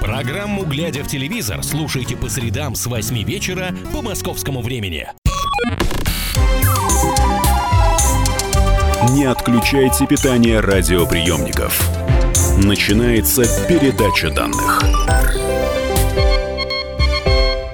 Программу 0.00 0.64
«Глядя 0.64 1.02
в 1.02 1.08
телевизор» 1.08 1.62
слушайте 1.62 2.16
по 2.16 2.28
средам 2.28 2.74
с 2.74 2.86
8 2.86 3.22
вечера 3.24 3.74
по 3.92 4.02
московскому 4.02 4.62
времени. 4.62 5.08
Не 9.10 9.24
отключайте 9.24 10.06
питание 10.06 10.60
радиоприемников. 10.60 11.80
Начинается 12.58 13.44
передача 13.68 14.30
данных. 14.30 14.82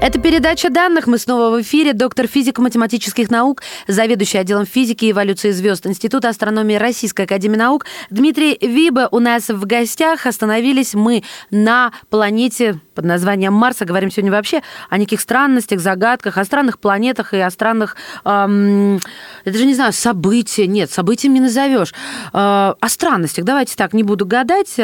Это 0.03 0.19
передача 0.19 0.69
данных. 0.69 1.07
Мы 1.07 1.17
снова 1.17 1.57
в 1.57 1.63
эфире. 1.63 1.93
Доктор 1.93 2.27
физико-математических 2.27 3.31
наук, 3.31 3.63
заведующий 3.87 4.39
отделом 4.39 4.67
физики 4.67 5.05
и 5.05 5.13
эволюции 5.13 5.53
звезд 5.53 5.87
Института 5.87 6.29
астрономии 6.29 6.75
Российской 6.75 7.23
академии 7.23 7.55
наук 7.55 7.87
Дмитрий 8.11 8.59
Виба 8.61 9.07
у 9.13 9.21
нас 9.21 9.49
в 9.49 9.65
гостях. 9.65 10.27
Остановились 10.27 10.95
мы 10.95 11.23
на 11.53 11.93
планете 12.11 12.81
под 12.95 13.05
названием 13.05 13.53
Марса. 13.53 13.85
Говорим 13.85 14.11
сегодня 14.11 14.31
вообще 14.31 14.63
о 14.89 14.99
неких 14.99 15.21
странностях, 15.21 15.81
загадках, 15.81 16.39
о 16.39 16.45
странных 16.45 16.79
планетах 16.79 17.35
и 17.35 17.39
о 17.39 17.51
странных, 17.51 17.97
эм, 18.25 19.01
я 19.45 19.53
даже 19.53 19.67
не 19.67 19.75
знаю, 19.75 19.93
события. 19.93 20.67
Нет, 20.67 20.91
событием 20.91 21.35
не 21.35 21.41
назовешь. 21.41 21.93
Э, 22.33 22.75
о 22.79 22.89
странностях. 22.89 23.45
Давайте 23.45 23.77
так, 23.77 23.93
не 23.93 24.03
буду 24.03 24.27
гадать. 24.27 24.77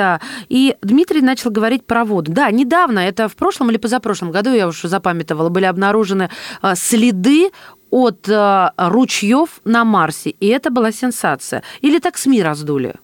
И 0.49 0.77
Дмитрий 0.83 1.21
начал 1.21 1.51
говорить 1.51 1.87
про 1.87 2.05
воду. 2.05 2.33
Да, 2.33 2.51
недавно, 2.51 3.01
это 3.01 3.29
в 3.29 3.37
прошлом 3.37 3.71
или 3.71 3.79
позапрошлом 3.79 4.31
году, 4.31 4.53
я 4.53 4.67
уже 4.67 4.89
запамятовала, 4.89 5.49
были 5.49 5.65
обнаружены 5.65 6.31
э, 6.63 6.75
следы 6.75 7.51
от 7.91 8.29
э, 8.29 8.71
ручьев 8.77 9.61
на 9.65 9.85
Марсе. 9.85 10.31
И 10.31 10.47
это 10.49 10.71
была 10.71 10.93
сенсация. 10.93 11.63
Или 11.81 11.99
так 11.99 12.19
СМИ 12.19 12.43
раздули? 12.43 12.95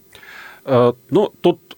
Ну, 0.67 1.31
тут 1.43 1.77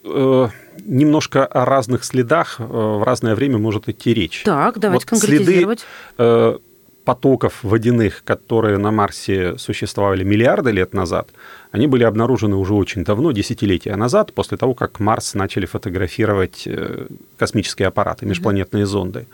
немножко 0.84 1.46
о 1.46 1.64
разных 1.64 2.04
следах 2.04 2.56
э, 2.58 2.64
в 2.64 3.02
разное 3.04 3.34
время 3.34 3.58
может 3.58 3.88
идти 3.88 4.14
речь. 4.14 4.42
Так, 4.44 4.78
давайте 4.78 5.06
вот 5.06 5.10
конкретизировать. 5.10 5.80
Следы 5.80 5.88
э, 6.18 6.58
потоков 7.04 7.62
водяных, 7.62 8.22
которые 8.24 8.78
на 8.78 8.90
Марсе 8.90 9.58
существовали 9.58 10.24
миллиарды 10.24 10.72
лет 10.72 10.92
назад, 10.94 11.28
они 11.70 11.86
были 11.86 12.04
обнаружены 12.04 12.56
уже 12.56 12.74
очень 12.74 13.04
давно, 13.04 13.32
десятилетия 13.32 13.94
назад, 13.96 14.32
после 14.32 14.56
того, 14.56 14.74
как 14.74 15.00
Марс 15.00 15.34
начали 15.34 15.66
фотографировать 15.66 16.62
э, 16.66 17.06
космические 17.38 17.88
аппараты, 17.88 18.26
межпланетные 18.26 18.84
mm-hmm. 18.84 18.86
зонды. 18.86 19.26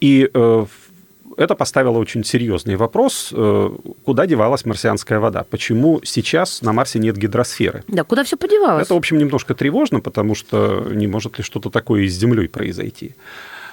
И 0.00 0.30
в 0.34 0.68
это 1.36 1.54
поставило 1.54 1.98
очень 1.98 2.24
серьезный 2.24 2.76
вопрос, 2.76 3.30
э, 3.32 3.70
куда 4.04 4.26
девалась 4.26 4.64
марсианская 4.64 5.18
вода, 5.20 5.44
почему 5.48 6.00
сейчас 6.04 6.62
на 6.62 6.72
Марсе 6.72 6.98
нет 6.98 7.16
гидросферы. 7.16 7.84
Да, 7.88 8.04
куда 8.04 8.24
все 8.24 8.36
подевалось? 8.36 8.84
Это, 8.84 8.94
в 8.94 8.96
общем, 8.96 9.18
немножко 9.18 9.54
тревожно, 9.54 10.00
потому 10.00 10.34
что 10.34 10.86
не 10.90 11.06
может 11.06 11.38
ли 11.38 11.44
что-то 11.44 11.70
такое 11.70 12.02
и 12.02 12.08
с 12.08 12.14
Землей 12.14 12.48
произойти. 12.48 13.14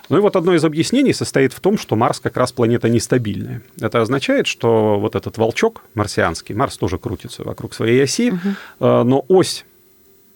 Ну 0.10 0.18
и 0.18 0.20
вот 0.20 0.36
одно 0.36 0.54
из 0.54 0.66
объяснений 0.66 1.14
состоит 1.14 1.54
в 1.54 1.60
том, 1.60 1.78
что 1.78 1.96
Марс 1.96 2.20
как 2.20 2.36
раз 2.36 2.52
планета 2.52 2.90
нестабильная. 2.90 3.62
Это 3.80 4.02
означает, 4.02 4.46
что 4.46 5.00
вот 5.00 5.16
этот 5.16 5.38
волчок 5.38 5.84
марсианский, 5.94 6.54
Марс 6.54 6.78
тоже 6.78 6.98
крутится 6.98 7.44
вокруг 7.44 7.74
своей 7.74 8.04
оси, 8.04 8.32
угу. 8.32 8.40
но 8.80 9.24
ось 9.30 9.64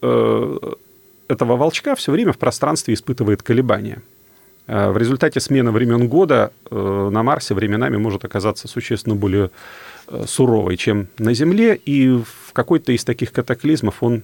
э, 0.02 0.58
этого 1.28 1.58
волчка 1.58 1.96
все 1.96 2.12
время 2.12 2.32
в 2.32 2.38
пространстве 2.38 2.94
испытывает 2.94 3.44
колебания. 3.44 4.02
Э, 4.68 4.90
в 4.90 4.98
результате 4.98 5.40
смены 5.40 5.72
времен 5.72 6.08
года 6.08 6.52
э, 6.70 7.10
на 7.12 7.24
Марсе 7.24 7.54
временами 7.54 7.98
может 7.98 8.26
оказаться 8.26 8.68
существенно 8.68 9.16
более 9.16 9.52
э, 10.08 10.24
суровой, 10.28 10.78
чем 10.78 11.08
на 11.18 11.34
Земле, 11.34 11.76
и 11.76 12.10
в 12.10 12.54
какой-то 12.54 12.92
из 12.92 13.04
таких 13.04 13.32
катаклизмов 13.32 14.02
он 14.02 14.24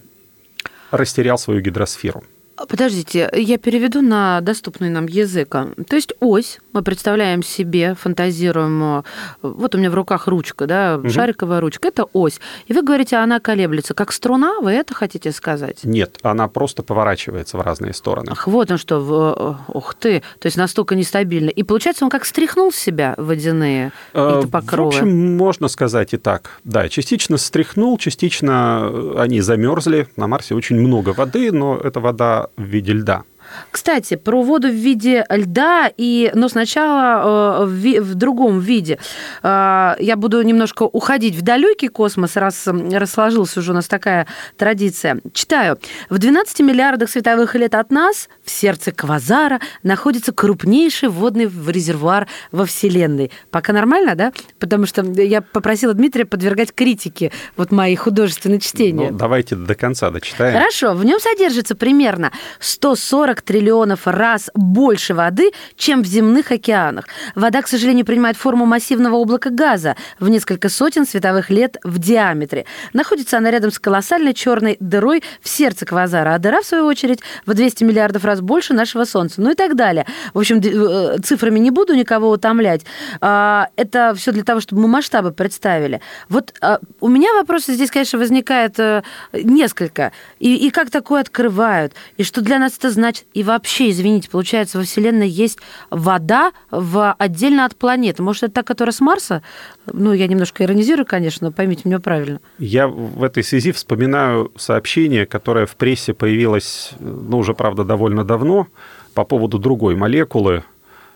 растерял 0.89 1.37
свою 1.37 1.61
гидросферу. 1.61 2.23
Подождите, 2.67 3.29
я 3.33 3.57
переведу 3.57 4.01
на 4.01 4.41
доступный 4.41 4.89
нам 4.89 5.05
язык. 5.05 5.49
То 5.49 5.95
есть 5.95 6.13
ось, 6.19 6.59
мы 6.73 6.81
представляем 6.81 7.43
себе, 7.43 7.95
фантазируем, 7.95 9.03
вот 9.41 9.75
у 9.75 9.77
меня 9.77 9.89
в 9.91 9.95
руках 9.95 10.27
ручка, 10.27 10.67
да, 10.67 10.97
угу. 10.97 11.09
шариковая 11.09 11.59
ручка, 11.59 11.89
это 11.89 12.05
ось. 12.13 12.39
И 12.67 12.73
вы 12.73 12.81
говорите, 12.81 13.17
она 13.17 13.39
колеблется, 13.39 13.93
как 13.93 14.11
струна, 14.11 14.59
вы 14.59 14.71
это 14.71 14.93
хотите 14.93 15.31
сказать? 15.31 15.83
Нет, 15.83 16.17
она 16.21 16.47
просто 16.47 16.83
поворачивается 16.83 17.57
в 17.57 17.61
разные 17.61 17.93
стороны. 17.93 18.29
Ах, 18.31 18.47
вот 18.47 18.71
он 18.71 18.77
что, 18.77 19.57
ух 19.67 19.93
ты, 19.95 20.21
то 20.39 20.45
есть 20.47 20.57
настолько 20.57 20.95
нестабильно. 20.95 21.49
И 21.49 21.63
получается, 21.63 22.05
он 22.05 22.11
как 22.11 22.25
стряхнул 22.25 22.71
с 22.71 22.75
себя 22.75 23.15
водяные 23.17 23.91
э, 24.13 24.43
покровы? 24.51 24.91
В 24.91 24.95
общем, 24.95 25.37
можно 25.37 25.67
сказать 25.67 26.13
и 26.13 26.17
так. 26.17 26.59
Да, 26.63 26.89
частично 26.89 27.37
стряхнул, 27.37 27.97
частично 27.97 29.21
они 29.21 29.41
замерзли. 29.41 30.07
На 30.15 30.27
Марсе 30.27 30.55
очень 30.55 30.77
много 30.77 31.09
воды, 31.09 31.51
но 31.51 31.77
эта 31.77 31.99
вода 31.99 32.47
в 32.57 32.63
виде 32.63 32.93
льда. 32.93 33.23
Кстати, 33.71 34.15
про 34.15 34.41
воду 34.41 34.67
в 34.67 34.73
виде 34.73 35.25
льда, 35.29 35.91
и, 35.95 36.31
но 36.33 36.49
сначала 36.49 37.63
э, 37.63 37.65
в, 37.65 38.01
в 38.01 38.15
другом 38.15 38.59
виде. 38.59 38.99
Э, 39.43 39.95
я 39.99 40.15
буду 40.15 40.41
немножко 40.41 40.83
уходить 40.83 41.35
в 41.35 41.41
далекий 41.41 41.87
космос, 41.87 42.35
раз 42.35 42.67
расложилась 42.67 43.57
уже 43.57 43.71
у 43.71 43.75
нас 43.75 43.87
такая 43.87 44.27
традиция. 44.57 45.19
Читаю. 45.33 45.77
В 46.09 46.17
12 46.17 46.59
миллиардах 46.61 47.09
световых 47.09 47.55
лет 47.55 47.75
от 47.75 47.91
нас, 47.91 48.29
в 48.43 48.51
сердце 48.51 48.91
квазара, 48.91 49.59
находится 49.83 50.31
крупнейший 50.31 51.09
водный 51.09 51.49
резервуар 51.67 52.27
во 52.51 52.65
Вселенной. 52.65 53.31
Пока 53.49 53.73
нормально, 53.73 54.15
да? 54.15 54.33
Потому 54.59 54.85
что 54.85 55.03
я 55.03 55.41
попросила 55.41 55.93
Дмитрия 55.93 56.25
подвергать 56.25 56.73
критике 56.73 57.31
вот 57.57 57.71
мои 57.71 57.95
художественные 57.95 58.59
чтения. 58.59 59.11
Ну, 59.11 59.17
давайте 59.17 59.55
до 59.55 59.75
конца 59.75 60.09
дочитаем. 60.09 60.53
Хорошо. 60.53 60.93
В 60.93 61.05
нем 61.05 61.19
содержится 61.19 61.75
примерно 61.75 62.31
140 62.59 63.40
триллионов 63.43 64.07
раз 64.07 64.49
больше 64.53 65.13
воды, 65.13 65.51
чем 65.75 66.03
в 66.03 66.05
земных 66.05 66.51
океанах. 66.51 67.07
Вода, 67.35 67.61
к 67.61 67.67
сожалению, 67.67 68.05
принимает 68.05 68.37
форму 68.37 68.65
массивного 68.65 69.17
облака 69.17 69.49
газа 69.49 69.95
в 70.19 70.29
несколько 70.29 70.69
сотен 70.69 71.05
световых 71.05 71.49
лет 71.49 71.77
в 71.83 71.99
диаметре. 71.99 72.65
Находится 72.93 73.37
она 73.37 73.51
рядом 73.51 73.71
с 73.71 73.79
колоссальной 73.79 74.33
черной 74.33 74.77
дырой 74.79 75.23
в 75.41 75.49
сердце 75.49 75.85
квазара, 75.85 76.35
а 76.35 76.39
дыра, 76.39 76.61
в 76.61 76.65
свою 76.65 76.85
очередь, 76.85 77.19
в 77.45 77.53
200 77.53 77.83
миллиардов 77.83 78.25
раз 78.25 78.41
больше 78.41 78.73
нашего 78.73 79.05
Солнца. 79.05 79.41
Ну 79.41 79.51
и 79.51 79.55
так 79.55 79.75
далее. 79.75 80.05
В 80.33 80.39
общем, 80.39 80.59
э, 80.59 81.17
цифрами 81.23 81.59
не 81.59 81.71
буду 81.71 81.93
никого 81.93 82.29
утомлять. 82.29 82.81
А, 83.19 83.67
это 83.75 84.13
все 84.15 84.31
для 84.31 84.43
того, 84.43 84.59
чтобы 84.59 84.81
мы 84.81 84.87
масштабы 84.87 85.31
представили. 85.31 86.01
Вот 86.29 86.53
а, 86.61 86.79
у 86.99 87.07
меня 87.07 87.33
вопросы 87.33 87.73
здесь, 87.73 87.91
конечно, 87.91 88.19
возникает 88.19 88.79
э, 88.79 89.03
несколько. 89.33 90.11
И, 90.39 90.55
и 90.55 90.71
как 90.71 90.89
такое 90.89 91.21
открывают? 91.21 91.93
И 92.17 92.23
что 92.23 92.41
для 92.41 92.59
нас 92.59 92.77
это 92.77 92.89
значит? 92.89 93.25
И 93.33 93.43
вообще, 93.43 93.89
извините, 93.89 94.29
получается, 94.29 94.77
во 94.77 94.83
Вселенной 94.83 95.29
есть 95.29 95.59
вода 95.89 96.51
в, 96.69 97.13
отдельно 97.17 97.65
от 97.65 97.75
планеты. 97.75 98.23
Может, 98.23 98.43
это 98.43 98.53
та, 98.55 98.63
которая 98.63 98.93
с 98.93 98.99
Марса? 98.99 99.41
Ну, 99.85 100.11
я 100.13 100.27
немножко 100.27 100.63
иронизирую, 100.63 101.05
конечно, 101.05 101.47
но 101.47 101.53
поймите 101.53 101.83
меня 101.85 101.99
правильно. 101.99 102.39
Я 102.59 102.87
в 102.87 103.23
этой 103.23 103.43
связи 103.43 103.71
вспоминаю 103.71 104.51
сообщение, 104.57 105.25
которое 105.25 105.65
в 105.65 105.75
прессе 105.75 106.13
появилось, 106.13 106.91
ну, 106.99 107.37
уже, 107.37 107.53
правда, 107.53 107.83
довольно 107.83 108.23
давно, 108.23 108.67
по 109.13 109.23
поводу 109.23 109.59
другой 109.59 109.95
молекулы. 109.95 110.63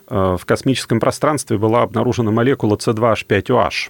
Э, 0.10 0.38
в 0.40 0.46
космическом 0.46 1.00
пространстве 1.00 1.58
была 1.58 1.82
обнаружена 1.82 2.32
молекула 2.32 2.78
C2H5OH. 2.78 3.90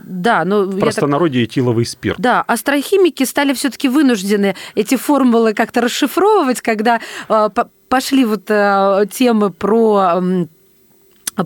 Да, 0.00 0.44
но 0.44 0.64
в 0.64 0.78
простонародье 0.78 1.44
так... 1.44 1.52
этиловый 1.52 1.86
спирт. 1.86 2.18
Да, 2.18 2.42
астрохимики 2.42 3.24
стали 3.24 3.52
все-таки 3.54 3.88
вынуждены 3.88 4.54
эти 4.74 4.96
формулы 4.96 5.54
как-то 5.54 5.80
расшифровывать, 5.80 6.60
когда 6.60 7.00
э, 7.28 7.48
пошли 7.88 8.24
вот 8.24 8.44
э, 8.48 9.06
темы 9.10 9.50
про 9.50 10.22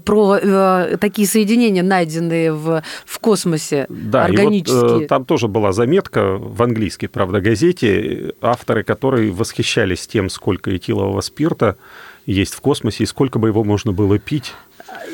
про 0.05 0.37
э, 0.37 0.97
такие 1.01 1.29
соединения, 1.29 1.83
найденные 1.83 2.53
в, 2.53 2.83
в 3.05 3.19
космосе, 3.21 3.87
да, 3.89 4.25
органические. 4.25 4.81
И 4.81 4.83
вот, 4.83 5.03
э, 5.03 5.07
там 5.07 5.25
тоже 5.25 5.49
была 5.49 5.73
заметка 5.73 6.37
в 6.39 6.61
английской, 6.63 7.07
правда, 7.07 7.41
газете, 7.41 8.35
авторы, 8.41 8.83
которые 8.83 9.31
восхищались 9.31 10.07
тем, 10.07 10.29
сколько 10.29 10.75
этилового 10.75 11.21
спирта 11.21 11.77
есть 12.27 12.55
в 12.55 12.61
космосе 12.61 13.05
и 13.05 13.07
сколько 13.07 13.39
бы 13.39 13.49
его 13.49 13.63
можно 13.63 13.93
было 13.93 14.19
пить. 14.19 14.55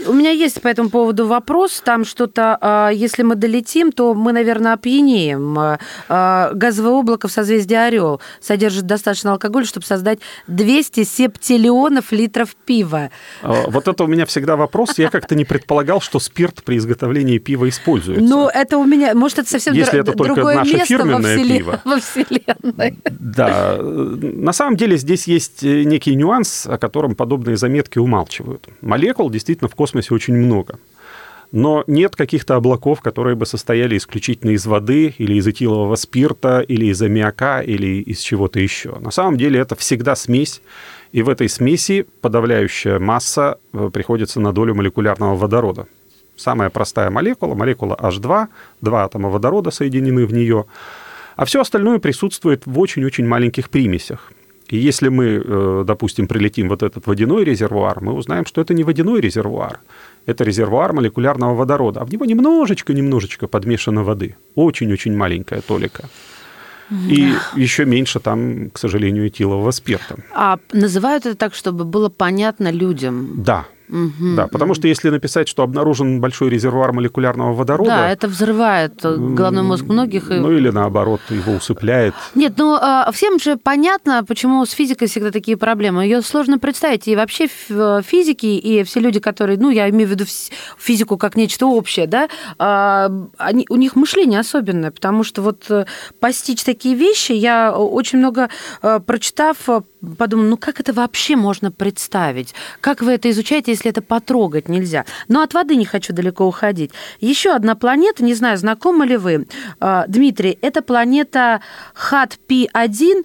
У 0.07 0.13
меня 0.13 0.31
есть 0.31 0.61
по 0.61 0.69
этому 0.69 0.91
поводу 0.91 1.27
вопрос. 1.27 1.83
Там 1.85 2.05
что-то, 2.05 2.59
а, 2.61 2.91
если 2.91 3.23
мы 3.23 3.35
долетим, 3.35 3.93
то 3.93 4.15
мы, 4.15 4.33
наверное, 4.33 4.75
опьянеем. 4.75 5.59
А, 5.59 5.79
а, 6.09 6.51
газовое 6.55 6.93
облако 6.93 7.29
в 7.29 7.33
созвездии 7.33 7.75
Орел 7.75 8.21
содержит 8.41 8.87
достаточно 8.87 9.33
алкоголя, 9.33 9.65
чтобы 9.65 9.87
создать 9.87 10.19
200 10.49 11.05
септиллионов 11.05 12.13
литров 12.13 12.57
пива. 12.57 13.11
Вот 13.43 13.89
это 13.89 14.05
у 14.05 14.07
меня 14.07 14.27
всегда 14.27 14.57
вопрос. 14.57 14.99
Я 14.99 15.09
как-то 15.09 15.35
не 15.35 15.45
предполагал, 15.45 16.01
что 16.01 16.19
спирт 16.19 16.63
при 16.65 16.79
изготовлении 16.79 17.39
пива 17.39 17.69
используется. 17.69 18.25
Ну, 18.25 18.49
это 18.49 18.79
у 18.79 18.85
меня, 18.85 19.15
может, 19.15 19.41
это 19.41 19.51
совсем 19.51 19.75
Если 19.75 20.01
это 20.01 20.13
только 20.13 20.35
другое 20.35 20.57
наше 20.57 20.73
место 20.75 20.87
фирменное 20.87 21.37
во, 21.37 21.43
вселен... 21.43 21.59
пиво. 21.59 21.81
во 21.85 22.01
Вселенной. 22.01 22.99
Да. 23.11 23.79
На 23.81 24.53
самом 24.53 24.77
деле 24.77 24.97
здесь 24.97 25.27
есть 25.27 25.63
некий 25.63 26.15
нюанс, 26.15 26.67
о 26.67 26.79
котором 26.79 27.15
подобные 27.15 27.57
заметки 27.57 27.99
умалчивают. 27.99 28.67
Молекул 28.81 29.31
действительно 29.31 29.69
в 29.69 29.75
космосе 29.75 29.92
очень 30.11 30.35
много. 30.35 30.79
Но 31.53 31.85
нет 31.87 32.17
каких-то 32.17 32.57
облаков, 32.57 33.03
которые 33.03 33.37
бы 33.37 33.45
состояли 33.45 33.99
исключительно 33.99 34.53
из 34.53 34.65
воды 34.65 35.15
или 35.19 35.35
из 35.35 35.47
этилового 35.47 35.97
спирта, 35.97 36.61
или 36.61 36.87
из 36.87 37.03
аммиака, 37.03 37.61
или 37.61 38.01
из 38.01 38.21
чего-то 38.21 38.59
еще. 38.59 38.97
На 39.01 39.11
самом 39.11 39.37
деле 39.37 39.61
это 39.61 39.77
всегда 39.77 40.17
смесь, 40.17 40.63
и 41.13 41.21
в 41.21 41.29
этой 41.29 41.51
смеси 41.51 42.07
подавляющая 42.23 42.99
масса 42.99 43.59
э, 43.75 43.91
приходится 43.93 44.41
на 44.41 44.53
долю 44.53 44.75
молекулярного 44.75 45.37
водорода. 45.37 45.87
Самая 46.37 46.71
простая 46.71 47.11
молекула, 47.11 47.55
молекула 47.55 47.99
H2, 48.01 48.47
два 48.81 49.05
атома 49.05 49.29
водорода 49.29 49.71
соединены 49.71 50.25
в 50.25 50.33
нее, 50.33 50.65
а 51.37 51.45
все 51.45 51.61
остальное 51.61 51.99
присутствует 51.99 52.65
в 52.65 52.79
очень-очень 52.79 53.27
маленьких 53.27 53.69
примесях. 53.69 54.33
И 54.73 54.89
если 54.89 55.11
мы, 55.11 55.25
э, 55.25 55.85
допустим, 55.87 56.27
прилетим 56.27 56.69
вот 56.69 56.83
этот 56.83 57.07
водяной 57.07 57.45
резервуар, 57.45 58.01
мы 58.01 58.15
узнаем, 58.15 58.47
что 58.47 58.61
это 58.63 58.75
не 58.75 58.85
водяной 58.85 59.21
резервуар, 59.21 59.81
это 60.25 60.45
резервуар 60.45 60.93
молекулярного 60.95 61.55
водорода, 61.55 62.01
а 62.01 62.05
в 62.05 62.13
него 62.13 62.25
немножечко-немножечко 62.25 63.49
подмешано 63.49 64.03
воды. 64.03 64.35
Очень-очень 64.55 65.15
маленькая 65.15 65.61
толика. 65.61 66.09
И 67.11 67.35
еще 67.57 67.85
меньше 67.85 68.21
там, 68.21 68.71
к 68.71 68.79
сожалению, 68.79 69.27
этилового 69.27 69.73
спирта. 69.73 70.17
А 70.35 70.59
называют 70.73 71.27
это 71.27 71.35
так, 71.35 71.55
чтобы 71.55 71.85
было 71.85 72.09
понятно 72.09 72.73
людям? 72.73 73.43
Да, 73.45 73.67
Угу, 73.93 74.37
да, 74.37 74.47
потому 74.49 74.73
что 74.73 74.89
если 74.89 75.11
написать, 75.11 75.49
что 75.49 75.63
обнаружен 75.63 76.21
большой 76.21 76.49
резервуар 76.49 76.93
молекулярного 76.93 77.53
водорода... 77.53 77.91
Да, 77.91 78.11
это 78.11 78.27
взрывает 78.27 78.95
головной 79.03 79.63
мозг 79.63 79.85
многих. 79.85 80.31
Ну 80.31 80.51
или 80.51 80.71
наоборот, 80.71 81.21
его 81.29 81.53
усыпляет. 81.53 82.15
Нет, 82.35 82.55
ну 82.57 82.75
а, 82.81 83.11
всем 83.13 83.39
же 83.39 83.57
понятно, 83.57 84.25
почему 84.25 84.65
с 84.65 84.71
физикой 84.71 85.09
всегда 85.09 85.31
такие 85.31 85.59
проблемы. 85.59 86.05
Ее 86.05 86.23
сложно 86.23 86.59
представить. 86.59 87.07
И 87.07 87.15
вообще 87.15 87.49
физики, 87.49 88.47
и 88.47 88.83
все 88.85 89.01
люди, 89.01 89.21
которые, 89.21 89.59
ну 89.59 89.69
я 89.69 89.91
имею 89.91 90.09
в 90.09 90.11
виду 90.11 90.25
физику 90.79 91.19
как 91.19 91.37
нечто 91.37 91.67
общее, 91.67 92.07
да, 92.07 92.29
а, 92.59 93.11
они, 93.37 93.67
у 93.69 93.77
них 93.77 93.95
мышление 93.95 94.41
особенное, 94.41 94.91
потому 94.91 95.23
что 95.23 95.43
вот 95.43 95.67
э, 95.71 95.85
постичь 96.21 96.63
такие 96.65 96.95
вещи, 96.95 97.33
я 97.33 97.73
очень 97.73 98.19
много 98.19 98.49
э, 98.83 99.01
прочитав, 99.05 99.57
подумала, 100.19 100.47
ну 100.47 100.57
как 100.57 100.81
это 100.81 100.93
вообще 100.93 101.37
можно 101.37 101.71
представить? 101.71 102.55
Как 102.81 103.03
вы 103.03 103.13
это 103.13 103.31
изучаете, 103.31 103.73
если 103.73 103.82
это 103.89 104.03
потрогать 104.03 104.69
нельзя? 104.69 105.05
Но 105.29 105.43
от 105.43 105.55
воды 105.55 105.77
не 105.77 105.85
хочу 105.85 106.13
далеко 106.13 106.47
уходить. 106.47 106.93
Еще 107.21 107.51
одна 107.51 107.75
планета, 107.75 108.25
не 108.25 108.35
знаю, 108.35 108.57
знакомы 108.59 109.07
ли 109.07 109.17
вы, 109.17 109.47
а, 109.81 110.05
Дмитрий, 110.09 110.59
это 110.63 110.83
планета 110.83 111.63
ХАТ-Пи-1. 111.95 113.25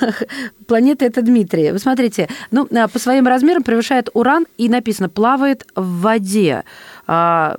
планета 0.66 1.04
это 1.04 1.22
Дмитрий. 1.22 1.72
Вы 1.72 1.78
смотрите, 1.78 2.28
ну, 2.50 2.68
а, 2.72 2.88
по 2.88 2.98
своим 2.98 3.26
размерам 3.26 3.62
превышает 3.62 4.08
Уран 4.14 4.46
и 4.56 4.68
написано 4.68 5.08
«плавает 5.08 5.66
в 5.74 6.00
воде». 6.00 6.64
А, 7.12 7.56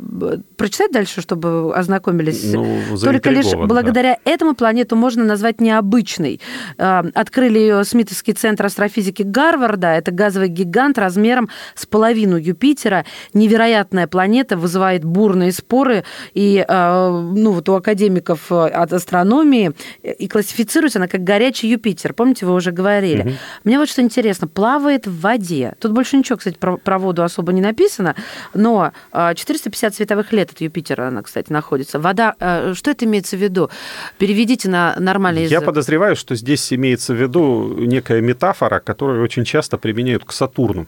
прочитать 0.55 0.93
дальше, 0.93 1.20
чтобы 1.20 1.75
ознакомились? 1.75 2.53
Ну, 2.53 2.79
Только 3.03 3.31
лишь 3.31 3.51
благодаря 3.51 4.17
да. 4.24 4.31
этому 4.31 4.55
планету 4.55 4.96
можно 4.96 5.25
назвать 5.25 5.60
необычной. 5.60 6.39
А, 6.77 7.03
открыли 7.13 7.60
ее 7.60 7.84
Смитовский 7.84 8.31
центр 8.31 8.67
астрофизики 8.67 9.24
Гарварда. 9.24 9.88
Это 9.88 10.12
газовый 10.12 10.48
гигант 10.48 10.98
размером 10.98 11.50
с 11.75 11.86
половину 11.86 12.38
Юпитера. 12.38 13.03
Невероятная 13.34 14.08
планета, 14.08 14.55
вызывает 14.55 15.03
бурные 15.03 15.51
споры. 15.51 16.05
И 16.34 16.63
а, 16.65 17.10
ну, 17.10 17.51
вот 17.51 17.67
у 17.67 17.74
академиков 17.74 18.50
от 18.53 18.93
астрономии 18.93 19.73
и 20.02 20.30
классифицируется 20.30 20.99
она 20.99 21.10
как 21.10 21.25
горячий 21.25 21.67
Юпитер. 21.67 22.13
Помните, 22.13 22.45
вы 22.45 22.54
уже 22.54 22.71
говорили. 22.71 23.21
Угу. 23.21 23.32
Мне 23.65 23.80
вот 23.80 23.89
что 23.89 24.02
интересно. 24.02 24.47
Плавает 24.47 25.08
в 25.08 25.19
воде. 25.19 25.75
Тут 25.82 25.91
больше 25.91 26.15
ничего, 26.15 26.38
кстати, 26.38 26.56
про, 26.56 26.78
про 26.78 26.97
воду 26.97 27.21
особо 27.23 27.52
не 27.52 27.60
написано. 27.60 28.15
Но 28.54 28.93
450 29.41 29.95
световых 29.95 30.32
лет 30.32 30.51
от 30.51 30.62
Юпитера 30.62 31.08
она, 31.08 31.21
кстати, 31.21 31.51
находится. 31.51 31.99
Вода, 31.99 32.36
э, 32.39 32.73
что 32.75 32.91
это 32.91 33.06
имеется 33.06 33.36
в 33.36 33.41
виду? 33.41 33.69
Переведите 34.17 34.69
на 34.69 34.95
нормальный 34.99 35.43
язык. 35.43 35.60
Я 35.60 35.62
подозреваю, 35.62 36.15
что 36.15 36.36
здесь 36.36 36.71
имеется 36.71 37.13
в 37.13 37.21
виду 37.21 37.75
некая 37.80 38.21
метафора, 38.21 38.80
которую 38.80 39.23
очень 39.23 39.43
часто 39.43 39.77
применяют 39.77 40.25
к 40.25 40.32
Сатурну. 40.32 40.88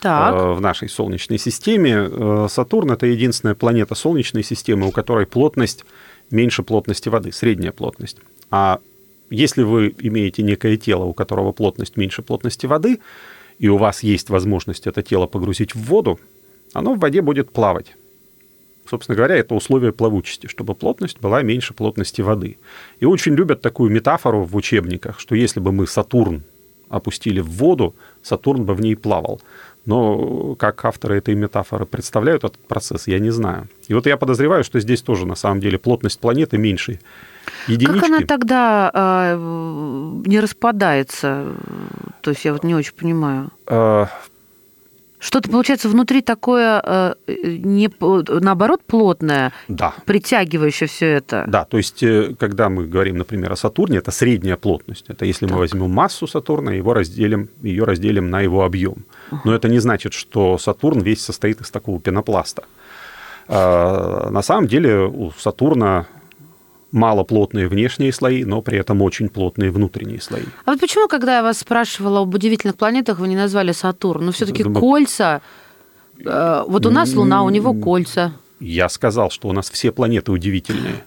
Так. 0.00 0.34
Э, 0.34 0.52
в 0.52 0.60
нашей 0.60 0.88
Солнечной 0.88 1.38
системе. 1.38 2.08
Э, 2.10 2.46
Сатурн– 2.50 2.90
это 2.92 3.06
единственная 3.06 3.54
планета 3.54 3.94
Солнечной 3.94 4.42
системы, 4.42 4.86
у 4.86 4.90
которой 4.90 5.26
плотность 5.26 5.84
меньше 6.30 6.62
плотности 6.62 7.08
воды, 7.08 7.32
средняя 7.32 7.72
плотность. 7.72 8.18
А 8.50 8.80
если 9.30 9.62
вы 9.62 9.94
имеете 9.98 10.42
некое 10.42 10.76
тело, 10.76 11.04
у 11.04 11.14
которого 11.14 11.52
плотность 11.52 11.96
меньше 11.96 12.22
плотности 12.22 12.66
воды, 12.66 13.00
и 13.58 13.68
у 13.68 13.76
вас 13.76 14.02
есть 14.02 14.30
возможность 14.30 14.86
это 14.86 15.02
тело 15.02 15.26
погрузить 15.26 15.74
в 15.74 15.82
воду, 15.82 16.18
оно 16.74 16.94
в 16.94 16.98
воде 16.98 17.22
будет 17.22 17.50
плавать. 17.50 17.96
Собственно 18.86 19.16
говоря, 19.16 19.36
это 19.36 19.54
условие 19.54 19.92
плавучести, 19.92 20.46
чтобы 20.46 20.74
плотность 20.74 21.18
была 21.18 21.42
меньше 21.42 21.72
плотности 21.72 22.20
воды. 22.20 22.58
И 23.00 23.06
очень 23.06 23.34
любят 23.34 23.62
такую 23.62 23.90
метафору 23.90 24.44
в 24.44 24.54
учебниках, 24.54 25.18
что 25.18 25.34
если 25.34 25.60
бы 25.60 25.72
мы 25.72 25.86
Сатурн 25.86 26.42
опустили 26.90 27.40
в 27.40 27.48
воду, 27.48 27.94
Сатурн 28.22 28.64
бы 28.64 28.74
в 28.74 28.80
ней 28.82 28.94
плавал. 28.94 29.40
Но 29.86 30.54
как 30.54 30.84
авторы 30.84 31.18
этой 31.18 31.34
метафоры 31.34 31.84
представляют 31.86 32.44
этот 32.44 32.58
процесс, 32.58 33.06
я 33.06 33.18
не 33.18 33.30
знаю. 33.30 33.68
И 33.88 33.94
вот 33.94 34.06
я 34.06 34.16
подозреваю, 34.16 34.64
что 34.64 34.80
здесь 34.80 35.02
тоже 35.02 35.26
на 35.26 35.34
самом 35.34 35.60
деле 35.60 35.78
плотность 35.78 36.18
планеты 36.20 36.56
меньше 36.56 37.00
единички. 37.68 38.00
Как 38.00 38.08
она 38.08 38.20
тогда 38.20 38.90
э, 38.94 39.36
не 40.26 40.40
распадается? 40.40 41.52
То 42.22 42.30
есть 42.30 42.44
я 42.44 42.52
вот 42.52 42.64
не 42.64 42.74
очень 42.74 42.94
понимаю. 42.94 43.50
Э, 43.66 44.06
что-то 45.24 45.48
получается 45.48 45.88
внутри 45.88 46.20
такое, 46.20 46.82
э, 46.84 47.14
не, 47.26 47.90
наоборот, 48.40 48.82
плотное, 48.86 49.52
да. 49.68 49.94
притягивающее 50.04 50.86
все 50.86 51.06
это. 51.06 51.44
Да, 51.48 51.64
то 51.64 51.78
есть, 51.78 52.02
э, 52.02 52.34
когда 52.38 52.68
мы 52.68 52.86
говорим, 52.86 53.16
например, 53.16 53.52
о 53.52 53.56
Сатурне, 53.56 53.98
это 53.98 54.10
средняя 54.10 54.58
плотность. 54.58 55.06
Это 55.08 55.24
если 55.24 55.46
так. 55.46 55.54
мы 55.54 55.60
возьмем 55.60 55.90
массу 55.90 56.26
Сатурна, 56.26 56.72
его 56.72 56.92
разделим, 56.92 57.48
ее 57.62 57.84
разделим 57.84 58.28
на 58.28 58.42
его 58.42 58.64
объем. 58.64 59.04
Но 59.44 59.54
это 59.54 59.68
не 59.68 59.78
значит, 59.78 60.12
что 60.12 60.58
Сатурн 60.58 61.00
весь 61.00 61.24
состоит 61.24 61.60
из 61.62 61.70
такого 61.70 61.98
пенопласта. 62.00 62.64
А, 63.48 64.28
на 64.30 64.42
самом 64.42 64.66
деле 64.68 65.06
у 65.06 65.32
Сатурна 65.38 66.06
малоплотные 66.94 67.66
внешние 67.66 68.12
слои, 68.12 68.44
но 68.44 68.62
при 68.62 68.78
этом 68.78 69.02
очень 69.02 69.28
плотные 69.28 69.70
внутренние 69.70 70.20
слои. 70.20 70.44
А 70.64 70.70
вот 70.70 70.80
почему, 70.80 71.08
когда 71.08 71.36
я 71.38 71.42
вас 71.42 71.58
спрашивала 71.58 72.20
об 72.20 72.32
удивительных 72.32 72.76
планетах, 72.76 73.18
вы 73.18 73.26
не 73.28 73.36
назвали 73.36 73.72
Сатурн? 73.72 74.24
Ну, 74.24 74.32
все-таки 74.32 74.62
Думаю... 74.62 74.80
кольца. 74.80 75.42
Э, 76.24 76.62
вот 76.66 76.86
у 76.86 76.90
нас 76.90 77.12
Луна, 77.14 77.42
у 77.42 77.50
него 77.50 77.74
кольца. 77.74 78.32
Я 78.60 78.88
сказал, 78.88 79.30
что 79.30 79.48
у 79.48 79.52
нас 79.52 79.70
все 79.70 79.90
планеты 79.90 80.30
удивительные. 80.30 81.04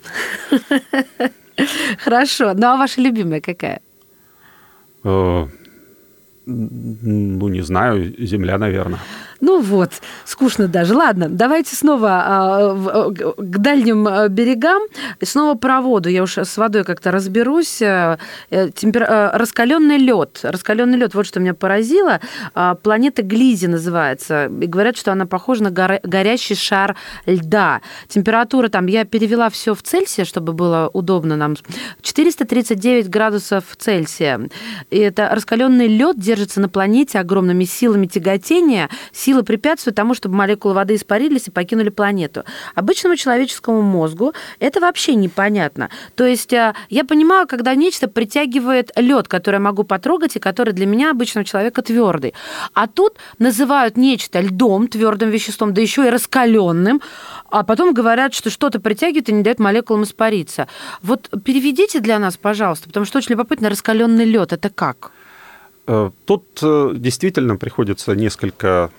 Хорошо. 2.03 2.53
Ну, 2.53 2.67
а 2.67 2.77
ваша 2.77 2.99
любимая 2.99 3.39
какая? 3.39 3.79
Э, 5.05 5.47
ну, 6.45 7.47
не 7.47 7.61
знаю, 7.61 8.13
Земля, 8.17 8.57
наверное. 8.57 8.99
Ну 9.39 9.61
вот, 9.61 9.91
скучно 10.25 10.67
даже. 10.67 10.95
Ладно, 10.95 11.27
давайте 11.29 11.75
снова 11.75 12.09
а, 12.09 13.11
к 13.11 13.57
дальним 13.57 14.07
а, 14.07 14.27
берегам. 14.27 14.81
Снова 15.21 15.55
про 15.55 15.81
воду. 15.81 16.09
Я 16.09 16.23
уж 16.23 16.37
с 16.37 16.57
водой 16.57 16.83
как-то 16.83 17.11
разберусь. 17.11 17.81
Э, 17.81 18.17
темпер... 18.49 19.03
Э, 19.03 19.29
раскаленный 19.33 19.97
лед. 19.97 20.39
Раскаленный 20.43 20.97
лед. 20.97 21.13
Вот 21.13 21.27
что 21.27 21.39
меня 21.39 21.53
поразило. 21.53 22.19
А, 22.55 22.75
планета 22.75 23.21
Глизи 23.21 23.67
называется. 23.67 24.45
И 24.45 24.65
говорят, 24.65 24.97
что 24.97 25.11
она 25.11 25.25
похожа 25.25 25.63
на 25.63 25.71
горящий 25.71 26.55
шар 26.55 26.95
льда. 27.25 27.81
Температура 28.07 28.69
там, 28.69 28.87
я 28.87 29.05
перевела 29.05 29.49
все 29.49 29.75
в 29.75 29.83
Цельсия, 29.83 30.25
чтобы 30.25 30.53
было 30.53 30.89
удобно 30.93 31.35
нам. 31.35 31.55
439 32.01 33.09
градусов 33.09 33.63
Цельсия. 33.77 34.49
И 34.89 34.97
это 34.97 35.29
раскаленный 35.31 35.87
лед 35.87 36.19
держится 36.19 36.59
на 36.59 36.69
планете 36.69 37.19
огромными 37.19 37.65
силами 37.65 38.07
тяготения 38.07 38.89
силы 39.27 39.43
препятствуют 39.43 39.95
тому, 39.97 40.13
чтобы 40.13 40.35
молекулы 40.35 40.73
воды 40.73 40.95
испарились 40.95 41.47
и 41.47 41.51
покинули 41.51 41.89
планету. 41.89 42.45
Обычному 42.75 43.17
человеческому 43.17 43.81
мозгу 43.81 44.33
это 44.59 44.79
вообще 44.79 45.15
непонятно. 45.15 45.89
То 46.15 46.25
есть 46.25 46.53
э, 46.53 46.73
я 46.89 47.03
понимаю, 47.03 47.45
когда 47.45 47.75
нечто 47.75 48.07
притягивает 48.07 48.91
лед, 48.95 49.27
который 49.27 49.55
я 49.55 49.59
могу 49.59 49.83
потрогать 49.83 50.37
и 50.37 50.39
который 50.39 50.73
для 50.73 50.85
меня 50.85 51.11
обычного 51.11 51.43
человека 51.43 51.81
твердый. 51.81 52.33
А 52.73 52.87
тут 52.87 53.17
называют 53.37 53.97
нечто 53.97 54.39
льдом, 54.39 54.87
твердым 54.87 55.29
веществом, 55.29 55.73
да 55.73 55.81
еще 55.81 56.07
и 56.07 56.09
раскаленным, 56.09 57.01
а 57.49 57.63
потом 57.63 57.93
говорят, 57.93 58.33
что 58.33 58.49
что-то 58.49 58.79
притягивает 58.79 59.27
и 59.27 59.33
не 59.33 59.43
дает 59.43 59.59
молекулам 59.59 60.03
испариться. 60.03 60.69
Вот 61.01 61.29
переведите 61.43 61.99
для 61.99 62.17
нас, 62.17 62.37
пожалуйста, 62.37 62.87
потому 62.87 63.05
что 63.05 63.17
очень 63.17 63.31
любопытно, 63.31 63.69
раскаленный 63.69 64.23
лед 64.23 64.53
это 64.53 64.69
как? 64.69 65.11
Э, 65.85 66.11
тут 66.25 66.45
э, 66.61 66.91
действительно 66.95 67.57
приходится 67.57 68.15
несколько 68.15 68.89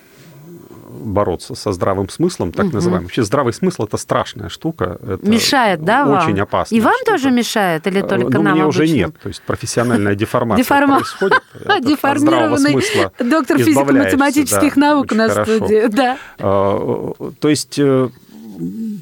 бороться 0.99 1.55
со 1.55 1.73
здравым 1.73 2.09
смыслом, 2.09 2.53
так 2.53 2.67
угу. 2.67 2.75
называемым. 2.75 3.05
Вообще 3.05 3.23
здравый 3.23 3.53
смысл 3.53 3.85
это 3.85 3.97
страшная 3.97 4.49
штука. 4.49 4.99
Это 5.03 5.29
мешает, 5.29 5.85
да, 5.85 6.07
Очень 6.07 6.35
вам? 6.35 6.43
опасно. 6.43 6.75
И 6.75 6.81
вам 6.81 6.95
тоже 7.07 7.31
мешает 7.31 7.87
или 7.87 8.01
только 8.01 8.39
ну, 8.39 8.43
нам 8.43 8.53
мне 8.55 8.63
обычным? 8.63 8.85
уже 8.85 8.95
нет. 8.95 9.19
То 9.23 9.29
есть 9.29 9.43
профессиональная 9.43 10.15
деформация 10.15 10.87
происходит. 10.87 11.43
Деформированный 11.83 12.75
доктор 13.19 13.59
физико-математических 13.59 14.77
наук 14.77 15.13
в 15.13 15.31
студии. 15.31 15.89
Да. 15.89 16.19
А, 16.39 17.13
то 17.41 17.49
есть 17.49 17.79
э, 17.79 18.09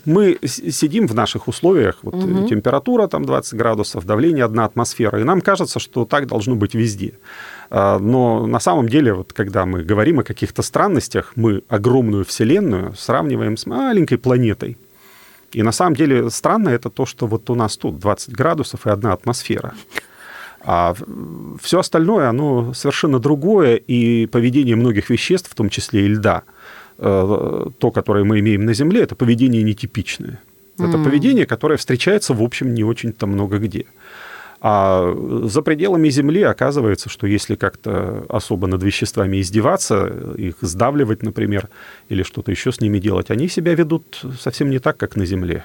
мы 0.04 0.38
сидим 0.44 1.06
в 1.06 1.14
наших 1.14 1.48
условиях, 1.48 1.98
вот 2.02 2.14
угу. 2.14 2.46
температура 2.46 3.06
там 3.08 3.24
20 3.24 3.54
градусов, 3.54 4.04
давление 4.04 4.44
одна 4.44 4.64
атмосфера, 4.64 5.20
и 5.20 5.24
нам 5.24 5.40
кажется, 5.40 5.78
что 5.78 6.04
так 6.04 6.26
должно 6.26 6.54
быть 6.54 6.74
везде. 6.74 7.14
А, 7.70 7.98
но 7.98 8.46
на 8.46 8.60
самом 8.60 8.88
деле, 8.88 9.12
вот 9.12 9.32
когда 9.32 9.66
мы 9.66 9.82
говорим 9.82 10.20
о 10.20 10.24
каких-то 10.24 10.62
странностях, 10.62 11.32
мы 11.36 11.62
огромную 11.68 12.24
Вселенную 12.24 12.94
сравниваем 12.96 13.56
с 13.56 13.66
маленькой 13.66 14.18
планетой. 14.18 14.76
И 15.52 15.62
на 15.62 15.72
самом 15.72 15.96
деле 15.96 16.30
странно 16.30 16.68
это 16.70 16.90
то, 16.90 17.06
что 17.06 17.26
вот 17.26 17.50
у 17.50 17.54
нас 17.54 17.76
тут 17.76 17.98
20 17.98 18.34
градусов 18.34 18.86
и 18.86 18.90
одна 18.90 19.12
атмосфера. 19.12 19.74
А 20.60 20.94
все 21.60 21.78
остальное, 21.78 22.28
оно 22.28 22.74
совершенно 22.74 23.20
другое, 23.20 23.76
и 23.76 24.26
поведение 24.26 24.74
многих 24.74 25.10
веществ, 25.10 25.50
в 25.50 25.54
том 25.54 25.70
числе 25.70 26.06
и 26.06 26.08
льда, 26.08 26.42
э, 26.98 27.66
то, 27.78 27.90
которое 27.92 28.24
мы 28.24 28.40
имеем 28.40 28.64
на 28.64 28.74
Земле, 28.74 29.02
это 29.02 29.14
поведение 29.14 29.62
нетипичное. 29.62 30.40
Это 30.78 30.98
mm. 30.98 31.04
поведение, 31.04 31.46
которое 31.46 31.76
встречается, 31.76 32.34
в 32.34 32.42
общем, 32.42 32.74
не 32.74 32.84
очень-то 32.84 33.26
много 33.26 33.58
где. 33.58 33.86
А 34.60 35.14
за 35.44 35.62
пределами 35.62 36.08
Земли 36.08 36.42
оказывается, 36.42 37.08
что 37.08 37.26
если 37.26 37.56
как-то 37.56 38.24
особо 38.28 38.66
над 38.66 38.82
веществами 38.82 39.40
издеваться, 39.40 40.34
их 40.36 40.56
сдавливать, 40.60 41.22
например, 41.22 41.68
или 42.08 42.22
что-то 42.22 42.50
еще 42.50 42.72
с 42.72 42.80
ними 42.80 42.98
делать, 42.98 43.30
они 43.30 43.48
себя 43.48 43.74
ведут 43.74 44.22
совсем 44.40 44.70
не 44.70 44.78
так, 44.78 44.96
как 44.96 45.16
на 45.16 45.26
Земле. 45.26 45.64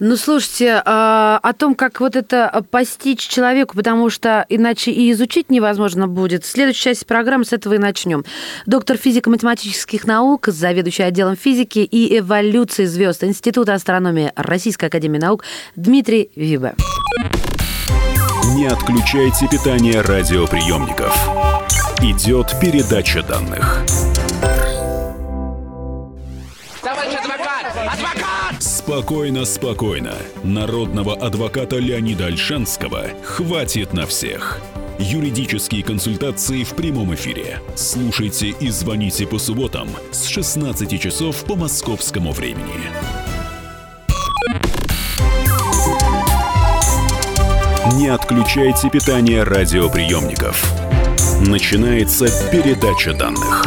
Ну, 0.00 0.16
слушайте, 0.16 0.80
а, 0.84 1.40
о 1.42 1.52
том, 1.52 1.74
как 1.74 2.00
вот 2.00 2.14
это 2.14 2.64
постичь 2.70 3.26
человеку, 3.26 3.76
потому 3.76 4.10
что 4.10 4.46
иначе 4.48 4.92
и 4.92 5.10
изучить 5.10 5.50
невозможно 5.50 6.06
будет. 6.06 6.44
В 6.44 6.48
следующей 6.48 6.82
части 6.82 7.04
программы 7.04 7.44
с 7.44 7.52
этого 7.52 7.74
и 7.74 7.78
начнем. 7.78 8.24
Доктор 8.66 8.96
физико-математических 8.96 10.06
наук, 10.06 10.48
заведующий 10.48 11.02
отделом 11.02 11.36
физики 11.36 11.80
и 11.80 12.18
эволюции 12.18 12.84
звезд 12.84 13.24
Института 13.24 13.74
астрономии 13.74 14.32
Российской 14.36 14.86
академии 14.86 15.18
наук 15.18 15.42
Дмитрий 15.74 16.30
Вибе. 16.36 16.74
Не 18.54 18.66
отключайте 18.66 19.48
питание 19.48 20.00
радиоприемников. 20.00 21.14
Идет 22.02 22.54
передача 22.60 23.22
данных. 23.22 23.84
Спокойно, 28.88 29.44
спокойно. 29.44 30.14
Народного 30.42 31.14
адвоката 31.14 31.76
Леонида 31.76 32.28
Альшанского 32.28 33.08
хватит 33.22 33.92
на 33.92 34.06
всех. 34.06 34.62
Юридические 34.98 35.84
консультации 35.84 36.64
в 36.64 36.70
прямом 36.70 37.14
эфире. 37.14 37.60
Слушайте 37.76 38.48
и 38.48 38.70
звоните 38.70 39.26
по 39.26 39.38
субботам 39.38 39.90
с 40.10 40.24
16 40.28 40.98
часов 40.98 41.44
по 41.44 41.54
московскому 41.54 42.32
времени. 42.32 42.88
Не 47.98 48.08
отключайте 48.08 48.88
питание 48.88 49.42
радиоприемников. 49.42 50.64
Начинается 51.46 52.24
передача 52.50 53.12
данных. 53.12 53.66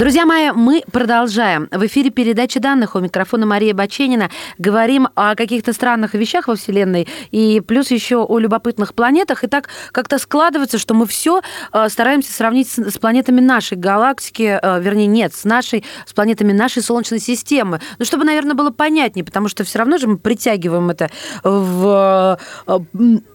Друзья 0.00 0.24
мои, 0.24 0.50
мы 0.50 0.82
продолжаем. 0.90 1.68
В 1.70 1.84
эфире 1.84 2.08
передачи 2.08 2.58
данных 2.58 2.94
у 2.94 3.00
микрофона 3.00 3.44
Мария 3.44 3.74
Баченина. 3.74 4.30
Говорим 4.56 5.08
о 5.14 5.34
каких-то 5.34 5.74
странных 5.74 6.14
вещах 6.14 6.48
во 6.48 6.56
Вселенной 6.56 7.06
и 7.32 7.60
плюс 7.60 7.90
еще 7.90 8.24
о 8.24 8.38
любопытных 8.38 8.94
планетах. 8.94 9.44
И 9.44 9.46
так 9.46 9.68
как-то 9.92 10.18
складывается, 10.18 10.78
что 10.78 10.94
мы 10.94 11.06
все 11.06 11.42
э, 11.74 11.86
стараемся 11.90 12.32
сравнить 12.32 12.70
с 12.70 12.98
планетами 12.98 13.42
нашей 13.42 13.76
галактики, 13.76 14.58
э, 14.62 14.80
вернее, 14.80 15.06
нет, 15.06 15.34
с 15.34 15.44
нашей, 15.44 15.84
с 16.06 16.14
планетами 16.14 16.52
нашей 16.52 16.82
Солнечной 16.82 17.20
системы. 17.20 17.82
Ну, 17.98 18.06
чтобы, 18.06 18.24
наверное, 18.24 18.54
было 18.54 18.70
понятнее, 18.70 19.22
потому 19.22 19.48
что 19.48 19.64
все 19.64 19.80
равно 19.80 19.98
же 19.98 20.06
мы 20.06 20.16
притягиваем 20.16 20.88
это 20.88 21.10
в 21.44 22.38
э, 22.66 22.78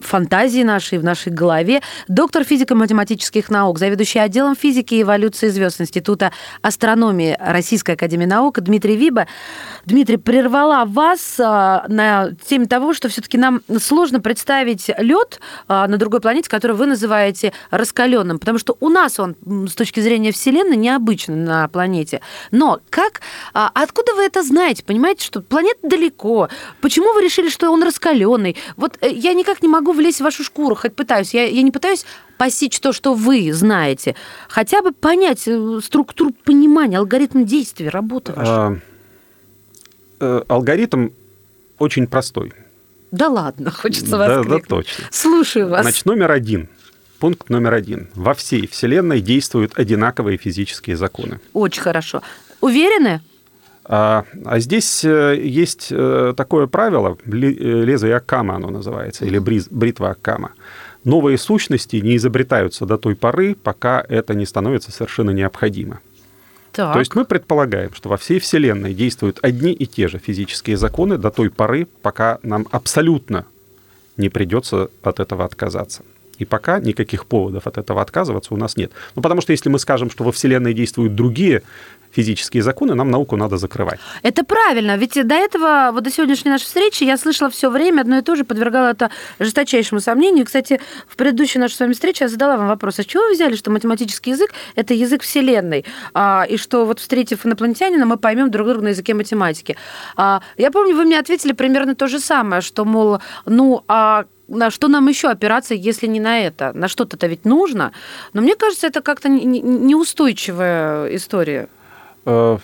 фантазии 0.00 0.64
нашей, 0.64 0.98
в 0.98 1.04
нашей 1.04 1.30
голове. 1.30 1.80
Доктор 2.08 2.42
физико-математических 2.42 3.50
наук, 3.50 3.78
заведующий 3.78 4.18
отделом 4.18 4.56
физики 4.56 4.94
и 4.94 5.02
эволюции 5.02 5.46
звезд 5.46 5.80
Института 5.80 6.32
астрономии 6.62 7.36
Российской 7.40 7.92
Академии 7.92 8.26
Наук 8.26 8.60
Дмитрий 8.60 8.96
Виба. 8.96 9.26
Дмитрий, 9.84 10.16
прервала 10.16 10.84
вас 10.84 11.38
а, 11.38 11.84
на 11.88 12.30
теме 12.48 12.66
того, 12.66 12.92
что 12.92 13.08
все-таки 13.08 13.38
нам 13.38 13.62
сложно 13.78 14.20
представить 14.20 14.90
лед 14.98 15.40
а, 15.68 15.86
на 15.86 15.96
другой 15.96 16.20
планете, 16.20 16.48
который 16.48 16.76
вы 16.76 16.86
называете 16.86 17.52
раскаленным, 17.70 18.38
потому 18.38 18.58
что 18.58 18.76
у 18.80 18.88
нас 18.88 19.20
он 19.20 19.36
с 19.68 19.74
точки 19.74 20.00
зрения 20.00 20.32
Вселенной 20.32 20.76
необычный 20.76 21.36
на 21.36 21.68
планете. 21.68 22.20
Но 22.50 22.80
как, 22.90 23.20
а, 23.54 23.70
откуда 23.74 24.14
вы 24.14 24.24
это 24.24 24.42
знаете? 24.42 24.84
Понимаете, 24.84 25.24
что 25.24 25.40
планета 25.40 25.78
далеко. 25.82 26.48
Почему 26.80 27.12
вы 27.12 27.22
решили, 27.22 27.48
что 27.48 27.70
он 27.70 27.82
раскаленный? 27.82 28.56
Вот 28.76 28.98
э, 29.00 29.10
я 29.12 29.34
никак 29.34 29.62
не 29.62 29.68
могу 29.68 29.92
влезть 29.92 30.18
в 30.18 30.24
вашу 30.24 30.42
шкуру, 30.44 30.74
хоть 30.74 30.94
пытаюсь. 30.94 31.34
Я, 31.34 31.44
я 31.44 31.62
не 31.62 31.70
пытаюсь 31.70 32.04
постичь 32.38 32.78
то, 32.80 32.92
что 32.92 33.14
вы 33.14 33.52
знаете, 33.52 34.14
хотя 34.48 34.82
бы 34.82 34.92
понять 34.92 35.46
э, 35.46 35.80
структуру 35.82 36.32
понимания, 36.44 36.98
алгоритм 36.98 37.44
действий, 37.44 37.88
работы 37.88 38.32
вашей. 38.32 38.80
А, 40.20 40.44
алгоритм 40.48 41.10
очень 41.78 42.06
простой. 42.06 42.52
Да 43.10 43.28
ладно, 43.28 43.70
хочется 43.82 44.16
вас 44.18 44.28
Да, 44.28 44.42
да, 44.44 44.58
точно. 44.58 45.04
Слушаю 45.10 45.68
вас. 45.68 45.82
Значит, 45.82 46.06
номер 46.06 46.30
один. 46.30 46.68
Пункт 47.18 47.48
номер 47.48 47.74
один. 47.74 48.08
Во 48.14 48.34
всей 48.34 48.66
Вселенной 48.66 49.20
действуют 49.20 49.78
одинаковые 49.78 50.36
физические 50.36 50.96
законы. 50.96 51.40
Очень 51.54 51.82
хорошо. 51.82 52.22
Уверены? 52.60 53.22
А, 53.88 54.24
а 54.44 54.58
здесь 54.58 55.04
э, 55.04 55.40
есть 55.40 55.92
такое 56.36 56.66
правило, 56.66 57.16
лезвие 57.24 58.16
Аккама 58.16 58.56
оно 58.56 58.70
называется, 58.70 59.24
или 59.24 59.38
бритва 59.38 60.10
Аккама 60.10 60.52
новые 61.06 61.38
сущности 61.38 61.96
не 61.96 62.16
изобретаются 62.16 62.84
до 62.84 62.98
той 62.98 63.14
поры, 63.14 63.54
пока 63.54 64.04
это 64.06 64.34
не 64.34 64.44
становится 64.44 64.90
совершенно 64.90 65.30
необходимо. 65.30 66.00
Так. 66.72 66.92
То 66.92 66.98
есть 66.98 67.14
мы 67.14 67.24
предполагаем, 67.24 67.94
что 67.94 68.10
во 68.10 68.18
всей 68.18 68.38
Вселенной 68.38 68.92
действуют 68.92 69.38
одни 69.40 69.72
и 69.72 69.86
те 69.86 70.08
же 70.08 70.18
физические 70.18 70.76
законы 70.76 71.16
до 71.16 71.30
той 71.30 71.48
поры, 71.48 71.86
пока 72.02 72.38
нам 72.42 72.66
абсолютно 72.70 73.46
не 74.18 74.28
придется 74.28 74.90
от 75.02 75.20
этого 75.20 75.44
отказаться. 75.44 76.02
И 76.38 76.44
пока 76.44 76.80
никаких 76.80 77.24
поводов 77.24 77.66
от 77.66 77.78
этого 77.78 78.02
отказываться 78.02 78.52
у 78.52 78.58
нас 78.58 78.76
нет. 78.76 78.92
Ну, 79.14 79.22
потому 79.22 79.40
что 79.40 79.52
если 79.52 79.70
мы 79.70 79.78
скажем, 79.78 80.10
что 80.10 80.24
во 80.24 80.32
Вселенной 80.32 80.74
действуют 80.74 81.14
другие 81.14 81.62
физические 82.10 82.62
законы, 82.62 82.94
нам 82.94 83.10
науку 83.10 83.36
надо 83.36 83.56
закрывать. 83.56 84.00
Это 84.22 84.44
правильно, 84.44 84.96
ведь 84.96 85.14
до 85.26 85.34
этого, 85.34 85.90
вот 85.92 86.04
до 86.04 86.10
сегодняшней 86.10 86.50
нашей 86.50 86.64
встречи 86.64 87.04
я 87.04 87.16
слышала 87.16 87.50
все 87.50 87.70
время 87.70 88.02
одно 88.02 88.18
и 88.18 88.22
то 88.22 88.36
же, 88.36 88.44
подвергала 88.44 88.88
это 88.88 89.10
жесточайшему 89.38 90.00
сомнению. 90.00 90.46
Кстати, 90.46 90.80
в 91.08 91.16
предыдущей 91.16 91.58
нашей 91.58 91.74
с 91.74 91.80
вами 91.80 91.92
встрече 91.92 92.24
я 92.24 92.28
задала 92.28 92.56
вам 92.56 92.68
вопрос, 92.68 92.98
а 92.98 93.02
с 93.02 93.06
чего 93.06 93.24
вы 93.24 93.32
взяли, 93.32 93.56
что 93.56 93.70
математический 93.70 94.32
язык– 94.32 94.50
это 94.74 94.94
язык 94.94 95.22
Вселенной, 95.22 95.84
а, 96.14 96.46
и 96.48 96.56
что 96.56 96.84
вот 96.84 97.00
встретив 97.00 97.46
инопланетянина, 97.46 98.06
мы 98.06 98.16
поймем 98.16 98.50
друг 98.50 98.66
друга 98.66 98.82
на 98.82 98.88
языке 98.88 99.14
математики. 99.14 99.76
А, 100.16 100.40
я 100.56 100.70
помню, 100.70 100.96
вы 100.96 101.04
мне 101.04 101.18
ответили 101.18 101.52
примерно 101.52 101.94
то 101.94 102.06
же 102.06 102.20
самое, 102.20 102.62
что, 102.62 102.84
мол, 102.84 103.18
ну, 103.44 103.84
а 103.88 104.24
на 104.48 104.70
что 104.70 104.88
нам 104.88 105.08
еще 105.08 105.28
опираться, 105.28 105.74
если 105.74 106.06
не 106.06 106.20
на 106.20 106.40
это? 106.40 106.72
На 106.72 106.88
что-то-то 106.88 107.26
ведь 107.26 107.44
нужно. 107.44 107.92
Но 108.32 108.42
мне 108.42 108.54
кажется, 108.54 108.86
это 108.86 109.00
как-то 109.00 109.28
неустойчивая 109.28 111.14
история. 111.16 111.68
Э, 112.26 112.58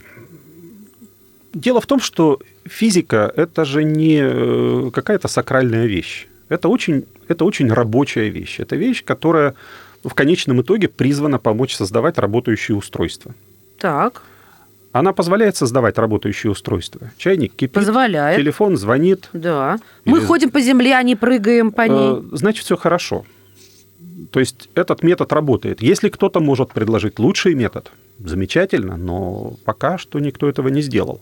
дело 1.55 1.81
в 1.81 1.87
том, 1.87 2.01
что 2.01 2.39
физика– 2.65 3.33
это 3.37 3.65
же 3.65 3.85
не 3.85 4.21
э, 4.23 4.91
какая-то 4.93 5.29
сакральная 5.29 5.87
вещь. 5.87 6.27
Это 6.49 6.69
очень, 6.69 7.05
это 7.29 7.45
очень 7.45 7.73
рабочая 7.73 8.29
вещь. 8.29 8.61
Это 8.61 8.77
вещь, 8.77 9.05
которая 9.05 9.55
в 10.05 10.15
конечном 10.15 10.61
итоге 10.61 10.89
призвана 10.89 11.39
помочь 11.39 11.75
создавать 11.75 12.19
работающие 12.19 12.77
устройства. 12.77 13.35
Так, 13.79 14.23
Она 14.95 15.13
позволяет 15.15 15.57
создавать 15.57 15.97
работающие 15.97 16.51
устройства. 16.51 17.11
Чайник 17.17 17.53
кипит, 17.55 17.73
позволяет. 17.73 18.37
телефон 18.39 18.77
звонит. 18.77 19.31
Да. 19.33 19.79
Мы 20.05 20.19
Или- 20.19 20.27
ходим 20.27 20.51
по 20.51 20.61
земле, 20.61 20.95
а 20.95 21.03
не 21.03 21.17
прыгаем 21.17 21.71
по 21.73 21.83
ней. 21.89 22.19
Э, 22.19 22.23
Значит, 22.33 22.65
все 22.65 22.77
хорошо. 22.77 23.25
То 24.33 24.41
есть 24.41 24.69
этот 24.75 25.03
метод 25.03 25.33
работает. 25.33 25.81
Если 25.83 26.11
кто-то 26.11 26.41
может 26.41 26.73
предложить 26.73 27.19
лучший 27.19 27.55
метод, 27.55 27.91
замечательно, 28.19 28.97
но 28.97 29.55
пока 29.65 29.99
что 29.99 30.19
никто 30.21 30.49
этого 30.49 30.69
не 30.69 30.83
сделал. 30.83 31.21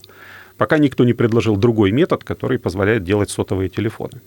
Пока 0.57 0.79
никто 0.79 1.05
не 1.05 1.15
предложил 1.15 1.57
другой 1.57 1.91
метод, 1.91 2.23
который 2.25 2.59
позволяет 2.59 3.03
делать 3.05 3.31
сотовые 3.31 3.69
телефоны. 3.71 4.21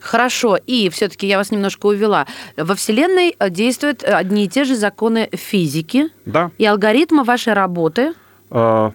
Хорошо, 0.00 0.58
и 0.66 0.90
все-таки 0.90 1.26
я 1.26 1.38
вас 1.38 1.50
немножко 1.50 1.86
увела. 1.86 2.26
Во 2.58 2.74
Вселенной 2.74 3.34
э, 3.38 3.48
действуют 3.48 4.02
одни 4.04 4.44
и 4.44 4.48
те 4.48 4.64
же 4.64 4.76
законы 4.76 5.30
физики 5.32 6.08
Да, 6.26 6.50
и 6.58 6.66
алгоритмы 6.66 7.24
вашей 7.24 7.54
работы. 7.54 8.12
э, 8.50 8.90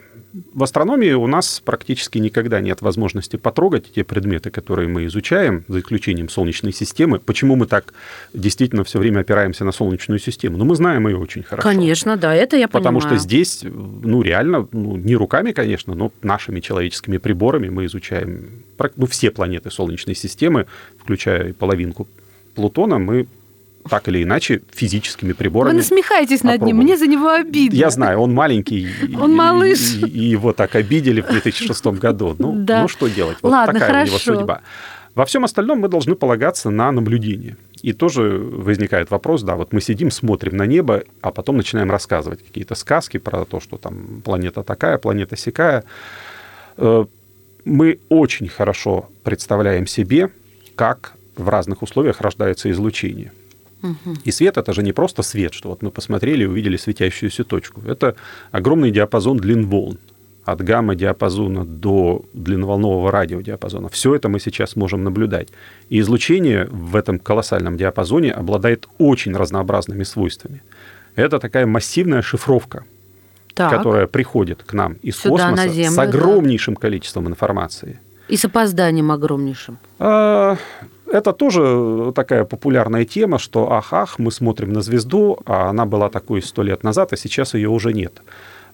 в 0.53 0.63
астрономии 0.63 1.11
у 1.13 1.25
нас 1.27 1.61
практически 1.63 2.19
никогда 2.19 2.61
нет 2.61 2.81
возможности 2.81 3.35
потрогать 3.35 3.91
те 3.91 4.03
предметы, 4.03 4.51
которые 4.51 4.87
мы 4.87 5.05
изучаем, 5.05 5.65
за 5.67 5.79
исключением 5.79 6.29
Солнечной 6.29 6.71
системы. 6.71 7.19
Почему 7.19 7.55
мы 7.55 7.65
так 7.65 7.93
действительно 8.33 8.83
все 8.83 8.99
время 8.99 9.21
опираемся 9.21 9.65
на 9.65 9.71
Солнечную 9.71 10.19
систему? 10.19 10.57
Ну, 10.57 10.65
мы 10.65 10.75
знаем 10.75 11.07
ее 11.07 11.17
очень 11.17 11.41
хорошо. 11.43 11.67
Конечно, 11.67 12.15
да, 12.15 12.35
это 12.35 12.57
я 12.57 12.67
Потому 12.67 12.99
понимаю. 12.99 13.17
что 13.17 13.23
здесь, 13.23 13.63
ну, 13.63 14.21
реально, 14.21 14.67
ну, 14.71 14.97
не 14.97 15.15
руками, 15.15 15.51
конечно, 15.51 15.95
но 15.95 16.11
нашими 16.21 16.59
человеческими 16.59 17.17
приборами 17.17 17.69
мы 17.69 17.85
изучаем 17.85 18.63
ну, 18.95 19.07
все 19.07 19.31
планеты 19.31 19.71
Солнечной 19.71 20.15
системы, 20.15 20.67
включая 20.99 21.53
половинку 21.53 22.07
Плутона, 22.53 22.99
мы 22.99 23.27
так 23.89 24.07
или 24.07 24.23
иначе 24.23 24.61
физическими 24.71 25.29
Вы 25.29 25.35
приборами... 25.35 25.77
насмехаетесь 25.77 26.43
над 26.43 26.61
ним, 26.61 26.77
мне 26.77 26.97
за 26.97 27.07
него 27.07 27.29
обидно. 27.29 27.75
Я 27.75 27.89
знаю, 27.89 28.19
он 28.19 28.33
маленький. 28.33 28.87
Он 29.19 29.31
и- 29.31 29.35
малыш. 29.35 29.95
И, 29.95 30.07
и 30.07 30.23
его 30.25 30.53
так 30.53 30.75
обидели 30.75 31.21
в 31.21 31.27
2006 31.27 31.85
году. 31.99 32.35
Ну, 32.39 32.53
Да. 32.55 32.81
ну 32.81 32.87
что 32.87 33.07
делать? 33.07 33.37
Вот 33.41 33.51
Ладно, 33.51 33.79
такая 33.79 34.03
у 34.03 34.07
него 34.07 34.17
хорошо. 34.17 34.35
судьба. 34.39 34.61
Во 35.15 35.25
всем 35.25 35.43
остальном 35.43 35.79
мы 35.79 35.87
должны 35.87 36.15
полагаться 36.15 36.69
на 36.69 36.91
наблюдение. 36.91 37.57
И 37.81 37.93
тоже 37.93 38.37
возникает 38.37 39.09
вопрос, 39.11 39.41
да, 39.43 39.55
вот 39.55 39.73
мы 39.73 39.81
сидим, 39.81 40.11
смотрим 40.11 40.57
на 40.57 40.65
небо, 40.65 41.03
а 41.21 41.31
потом 41.31 41.57
начинаем 41.57 41.89
рассказывать 41.89 42.43
какие-то 42.45 42.75
сказки 42.75 43.17
про 43.17 43.45
то, 43.45 43.59
что 43.59 43.77
там 43.77 44.21
планета 44.23 44.63
такая, 44.63 44.97
планета 44.97 45.35
сякая. 45.37 45.83
Э, 46.77 47.05
Мы 47.65 47.99
очень 48.09 48.47
хорошо 48.47 49.09
представляем 49.23 49.87
себе, 49.87 50.29
как 50.75 51.13
в 51.35 51.47
разных 51.49 51.81
условиях 51.81 52.21
рождается 52.21 52.69
излучение. 52.71 53.31
И 54.25 54.31
свет 54.31 54.57
это 54.57 54.73
же 54.73 54.83
не 54.83 54.91
просто 54.93 55.23
свет, 55.23 55.53
что 55.53 55.69
вот 55.69 55.81
мы 55.81 55.91
посмотрели 55.91 56.43
и 56.43 56.47
увидели 56.47 56.77
светящуюся 56.77 57.43
точку. 57.43 57.81
Это 57.87 58.15
огромный 58.51 58.91
диапазон 58.91 59.37
длин 59.37 59.67
волн. 59.67 59.97
От 60.45 60.61
гамма-диапазона 60.61 61.63
до 61.63 62.23
длинноволнового 62.33 63.11
радиодиапазона. 63.11 63.87
Все 63.89 64.15
это 64.15 64.29
мы 64.29 64.39
сейчас 64.39 64.75
можем 64.75 65.03
наблюдать. 65.03 65.49
И 65.89 65.99
излучение 65.99 66.65
в 66.71 66.95
этом 66.95 67.19
колоссальном 67.19 67.77
диапазоне 67.77 68.31
обладает 68.31 68.87
очень 68.97 69.35
разнообразными 69.35 70.03
свойствами. 70.03 70.61
Это 71.15 71.39
такая 71.39 71.65
массивная 71.67 72.21
шифровка, 72.23 72.83
Так, 73.53 73.69
которая 73.71 74.07
приходит 74.07 74.63
к 74.63 74.73
нам 74.73 74.93
из 75.03 75.17
Сюда, 75.17 75.49
космоса 75.49 75.67
Землю, 75.69 75.91
с 75.91 75.95
да. 75.95 76.01
огромнейшим 76.03 76.75
количеством 76.75 77.27
информации. 77.27 77.99
и 78.27 78.35
с 78.37 78.45
опозданием 78.45 79.11
огромнейшим. 79.11 79.77
А, 79.99 80.57
Это 81.11 81.33
тоже 81.33 82.11
такая 82.15 82.45
популярная 82.45 83.05
тема, 83.05 83.39
что 83.39 83.71
ах-ах, 83.71 84.19
мы 84.19 84.31
смотрим 84.31 84.73
на 84.73 84.81
звезду, 84.81 85.39
а 85.45 85.69
она 85.69 85.85
была 85.85 86.09
такой 86.09 86.41
сто 86.41 86.63
лет 86.63 86.83
назад, 86.83 87.13
а 87.13 87.17
сейчас 87.17 87.53
ее 87.55 87.69
уже 87.69 87.93
нет. 87.93 88.21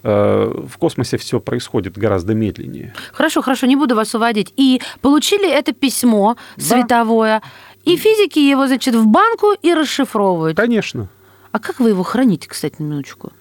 Э, 0.04 0.66
В 0.68 0.78
космосе 0.78 1.18
все 1.18 1.40
происходит 1.40 1.98
гораздо 1.98 2.34
медленнее. 2.34 2.94
Хорошо, 3.14 3.42
хорошо, 3.42 3.68
не 3.68 3.76
буду 3.76 3.96
вас 3.96 4.14
уводить. 4.16 4.54
И 4.58 4.82
получили 5.02 5.50
это 5.50 5.74
письмо 5.74 6.36
световое, 6.58 7.42
и 7.86 7.96
физики 7.98 8.40
его, 8.40 8.68
значит, 8.68 8.96
в 8.96 9.08
банку 9.08 9.54
и 9.62 9.74
расшифровывают. 9.74 10.58
Конечно. 10.58 11.08
А 11.52 11.60
как 11.60 11.80
вы 11.80 11.90
его 11.90 12.04
храните, 12.04 12.50
кстати, 12.50 12.76
минуточку? 12.80 13.32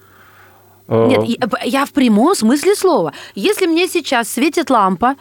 Э, 0.87 1.07
Нет, 1.09 1.40
я- 1.64 1.87
в 1.87 1.92
прямом 1.92 2.35
смысле 2.35 2.75
слова. 2.75 3.12
Если 3.35 3.66
мне 3.66 3.88
сейчас 3.88 4.29
светит 4.29 4.70
лампа, 4.70 5.14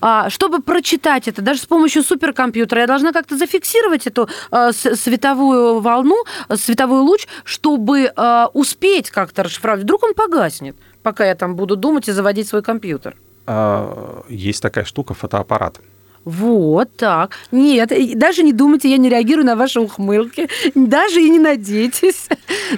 а, 0.00 0.30
чтобы 0.30 0.60
прочитать 0.62 1.28
это, 1.28 1.42
даже 1.42 1.60
с 1.60 1.66
помощью 1.66 2.02
суперкомпьютера, 2.02 2.80
я 2.80 2.86
должна 2.86 3.12
как-то 3.12 3.36
зафиксировать 3.36 4.06
эту 4.06 4.28
с- 4.50 4.96
световую 4.96 5.80
волну, 5.80 6.16
а, 6.48 6.56
световой 6.56 7.00
луч, 7.00 7.26
чтобы 7.44 8.12
успеть 8.54 9.10
как-то 9.10 9.42
расшифровать. 9.42 9.82
Вдруг 9.82 10.02
он 10.04 10.14
погаснет, 10.14 10.76
пока 11.02 11.26
я 11.26 11.34
там 11.34 11.54
буду 11.54 11.76
думать 11.76 12.08
и 12.08 12.12
заводить 12.12 12.48
свой 12.48 12.62
компьютер. 12.62 13.14
а, 13.46 14.22
Есть 14.28 14.62
такая 14.62 14.84
штука 14.84 15.12
фотоаппарат. 15.14 15.80
Вот 16.24 16.94
так. 16.96 17.36
Нет, 17.50 17.90
даже 18.16 18.42
не 18.42 18.52
думайте, 18.52 18.90
я 18.90 18.98
не 18.98 19.08
реагирую 19.08 19.46
на 19.46 19.56
ваши 19.56 19.80
ухмылки. 19.80 20.48
Даже 20.74 21.20
и 21.20 21.30
не 21.30 21.38
надейтесь. 21.38 22.26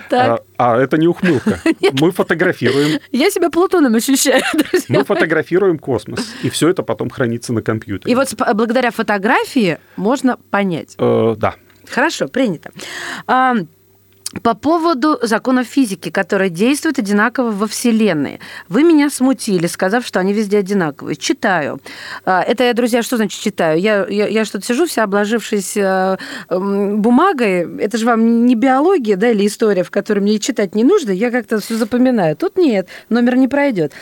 Так. 0.09 0.42
А, 0.57 0.72
а 0.74 0.78
это 0.81 0.96
не 0.96 1.07
ухмылка. 1.07 1.61
Мы 2.00 2.12
фотографируем, 2.12 2.98
Я 3.11 3.31
себя 3.31 3.50
Плутоном 3.50 3.94
ощущаю, 3.94 4.42
друзья. 4.55 4.87
мы 4.88 5.05
фотографируем 5.05 5.78
космос, 5.78 6.33
и 6.42 6.48
все 6.48 6.68
это 6.70 6.83
потом 6.83 7.11
хранится 7.11 7.52
на 7.52 7.61
компьютере. 7.62 8.11
И 8.11 8.14
вот 8.14 8.28
сп- 8.28 8.55
благодаря 8.55 8.90
фотографии 8.90 9.78
можно 9.96 10.38
понять. 10.50 10.94
Э, 10.98 11.35
да. 11.37 11.57
Хорошо, 11.90 12.28
принято. 12.28 12.70
По 14.40 14.55
поводу 14.55 15.18
законов 15.21 15.66
физики, 15.66 16.11
которые 16.11 16.49
действуют 16.49 16.99
одинаково 16.99 17.51
во 17.51 17.66
Вселенной. 17.66 18.40
Вы 18.68 18.83
меня 18.83 19.11
смутили, 19.11 19.66
сказав, 19.66 20.07
что 20.07 20.21
они 20.21 20.33
везде 20.33 20.59
одинаковые. 20.59 21.16
Читаю. 21.16 21.81
А, 22.25 22.42
Это 22.42 22.64
я, 22.64 22.73
друзья, 22.73 23.03
что 23.03 23.18
значит 23.18 23.40
читаю? 23.40 23.79
Я, 23.79 24.07
я, 24.09 24.27
я 24.27 24.45
что-то 24.47 24.64
сижу 24.64 24.87
вся 24.87 25.03
обложившись 25.03 25.77
э, 25.77 26.16
бумагой. 26.49 27.79
Это 27.79 27.99
же 27.99 28.07
вам 28.07 28.47
не 28.47 28.55
биология, 28.55 29.16
да, 29.16 29.31
или 29.31 29.47
история, 29.47 29.85
в 29.85 29.90
которой 29.90 30.21
мне 30.21 30.38
читать 30.38 30.75
не 30.75 30.85
нужно. 30.85 31.11
Я 31.11 31.31
как-то 31.31 31.61
все 31.61 31.77
запоминаю. 31.77 32.35
Тут 32.35 32.57
нет, 32.57 32.88
номер 33.11 33.37
не 33.37 33.49
пройдет. 33.49 33.92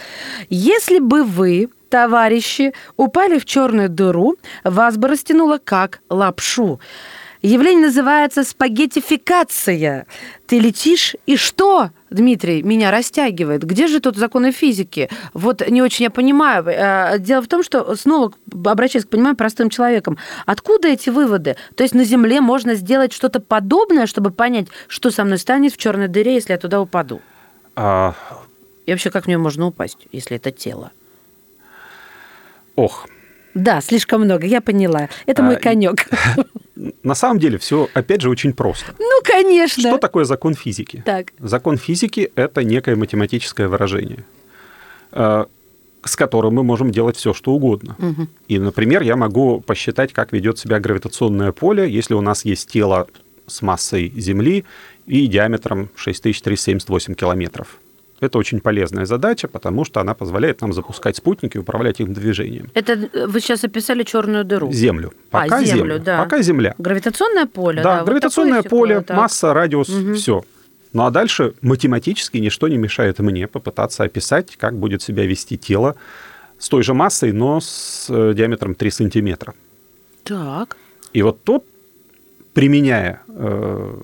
Если 0.48 1.00
бы 1.00 1.24
вы 1.24 1.70
товарищи, 1.88 2.72
упали 2.96 3.38
в 3.38 3.44
черную 3.44 3.88
дыру, 3.88 4.36
вас 4.62 4.96
бы 4.96 5.08
растянуло 5.08 5.58
как 5.58 6.00
лапшу. 6.08 6.80
Явление 7.42 7.86
называется 7.86 8.44
спагеттификация. 8.44 10.06
Ты 10.46 10.58
летишь, 10.58 11.16
и 11.24 11.36
что, 11.36 11.90
Дмитрий, 12.10 12.62
меня 12.62 12.90
растягивает? 12.90 13.62
Где 13.64 13.86
же 13.86 14.00
тут 14.00 14.16
законы 14.16 14.52
физики? 14.52 15.08
Вот 15.32 15.66
не 15.66 15.80
очень 15.80 16.04
я 16.04 16.10
понимаю. 16.10 16.64
Э, 16.66 17.18
Дело 17.18 17.40
в 17.40 17.48
том, 17.48 17.62
что 17.62 17.96
снова 17.96 18.32
обращаясь 18.66 19.06
к 19.06 19.08
пониманию 19.08 19.36
простым 19.36 19.70
человеком, 19.70 20.18
откуда 20.44 20.88
эти 20.88 21.08
выводы? 21.08 21.56
То 21.76 21.82
есть 21.82 21.94
на 21.94 22.04
Земле 22.04 22.42
можно 22.42 22.74
сделать 22.74 23.14
что-то 23.14 23.40
подобное, 23.40 24.06
чтобы 24.06 24.30
понять, 24.32 24.66
что 24.86 25.10
со 25.10 25.24
мной 25.24 25.38
станет 25.38 25.72
в 25.72 25.78
черной 25.78 26.08
дыре, 26.08 26.34
если 26.34 26.52
я 26.52 26.58
туда 26.58 26.78
упаду? 26.80 27.22
А, 27.74 28.14
И 28.84 28.90
вообще, 28.90 29.10
как 29.10 29.24
в 29.24 29.28
нее 29.28 29.38
можно 29.38 29.66
упасть, 29.66 29.98
если 30.12 30.36
это 30.36 30.50
тело? 30.50 30.90
ох, 32.76 33.06
Да, 33.54 33.80
слишком 33.80 34.22
много, 34.22 34.46
я 34.46 34.60
поняла. 34.60 35.08
Это 35.26 35.42
мой 35.42 35.56
А, 35.56 35.58
конек. 35.58 36.06
на 37.02 37.14
самом 37.14 37.38
деле 37.38 37.58
все, 37.58 37.88
опять 37.94 38.20
же, 38.20 38.30
очень 38.30 38.52
просто. 38.52 38.94
Ну, 38.98 39.20
конечно. 39.24 39.90
Что 39.90 39.98
такое 39.98 40.24
закон 40.24 40.54
физики? 40.54 41.02
Так. 41.04 41.32
Закон 41.38 41.76
физики– 41.76 42.30
это 42.34 42.64
некое 42.64 42.96
математическое 42.96 43.68
выражение, 43.68 44.24
э, 45.12 45.44
с 46.04 46.16
которым 46.16 46.54
мы 46.54 46.62
можем 46.62 46.90
делать 46.90 47.16
все, 47.16 47.34
что 47.34 47.52
угодно. 47.52 47.96
И, 48.48 48.58
например, 48.58 49.02
я 49.02 49.16
могу 49.16 49.60
посчитать, 49.60 50.12
как 50.12 50.32
ведет 50.32 50.58
себя 50.58 50.80
гравитационное 50.80 51.52
поле, 51.52 51.90
если 51.90 52.14
у 52.14 52.20
нас 52.20 52.44
есть 52.44 52.70
тело 52.70 53.06
с 53.46 53.62
массой 53.62 54.12
Земли 54.16 54.64
и 55.06 55.26
диаметром 55.26 55.90
6378 55.96 57.14
километров. 57.14 57.78
Это 58.20 58.38
очень 58.38 58.60
полезная 58.60 59.06
задача, 59.06 59.48
потому 59.48 59.84
что 59.84 60.00
она 60.00 60.14
позволяет 60.14 60.60
нам 60.60 60.72
запускать 60.72 61.16
спутники 61.16 61.56
и 61.56 61.60
управлять 61.60 62.00
их 62.00 62.12
движением. 62.12 62.68
Это 62.74 63.08
вы 63.26 63.40
сейчас 63.40 63.64
описали 63.64 64.02
черную 64.02 64.44
дыру. 64.44 64.70
Землю. 64.72 65.12
А, 65.30 65.42
Пока 65.42 65.64
Землю, 65.64 65.76
Землю. 65.94 65.98
да. 66.00 66.22
Пока 66.22 66.42
Земля. 66.42 66.74
Гравитационное 66.78 67.46
поле, 67.46 67.82
Да, 67.82 67.94
да. 67.94 67.98
вот 68.00 68.06
гравитационное 68.08 68.62
такое 68.62 68.70
поле, 68.70 68.94
стекло, 68.96 69.06
так. 69.06 69.16
масса, 69.16 69.54
радиус, 69.54 69.88
все. 70.16 70.44
Ну 70.92 71.04
а 71.06 71.10
дальше 71.10 71.54
математически 71.62 72.38
ничто 72.38 72.68
не 72.68 72.76
мешает 72.76 73.18
мне 73.20 73.46
попытаться 73.46 74.04
описать, 74.04 74.56
как 74.56 74.76
будет 74.76 75.02
себя 75.02 75.24
вести 75.24 75.56
тело 75.56 75.94
с 76.58 76.68
той 76.68 76.82
же 76.82 76.92
массой, 76.94 77.32
но 77.32 77.60
с 77.60 78.06
э, 78.10 78.34
диаметром 78.34 78.74
3 78.74 78.90
сантиметра. 78.90 79.54
Так. 80.24 80.76
И 81.14 81.22
вот 81.22 81.42
тут, 81.42 81.64
применяя 82.52 83.22
э, 83.28 83.94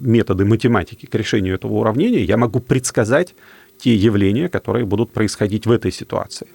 методы 0.00 0.44
математики 0.44 1.06
к 1.06 1.14
решению 1.14 1.54
этого 1.54 1.74
уравнения, 1.74 2.22
я 2.24 2.36
могу 2.36 2.60
предсказать 2.60 3.34
те 3.82 3.94
явления, 3.94 4.48
которые 4.48 4.84
будут 4.84 5.10
происходить 5.12 5.66
в 5.66 5.70
этой 5.72 5.90
ситуации. 5.92 6.46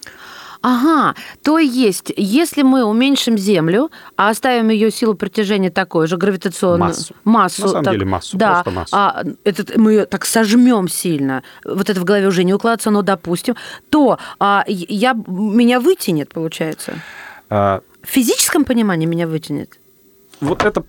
Ага, 0.61 1.13
то 1.43 1.59
есть, 1.59 2.11
если 2.17 2.63
мы 2.63 2.83
уменьшим 2.83 3.37
Землю, 3.37 3.89
а 4.15 4.29
оставим 4.29 4.69
ее 4.69 4.89
силу 4.91 5.13
притяжения 5.13 5.69
такой 5.69 6.07
же, 6.07 6.17
гравитационную 6.17 6.89
Массу. 6.89 7.13
массу 7.25 7.61
На 7.61 7.67
самом 7.67 7.83
так- 7.83 7.93
деле 7.93 8.05
массу, 8.05 8.37
да, 8.37 8.53
просто 8.53 8.71
массу. 8.71 8.95
а 8.95 9.23
этот, 9.43 9.77
мы 9.77 9.91
ее 9.91 10.05
так 10.05 10.25
сожмем 10.25 10.87
сильно, 10.87 11.43
вот 11.63 11.89
это 11.91 11.99
в 12.01 12.03
голове 12.05 12.27
уже 12.27 12.43
не 12.43 12.53
укладывается, 12.55 12.89
но 12.91 13.01
допустим, 13.03 13.55
то 13.91 14.17
а, 14.39 14.63
я, 14.67 15.13
меня 15.27 15.79
вытянет, 15.79 16.29
получается. 16.33 16.93
А, 17.49 17.81
В 18.01 18.07
физическом 18.07 18.65
понимании 18.65 19.05
меня 19.05 19.27
вытянет. 19.27 19.77
Вот 20.41 20.63
это 20.63 20.83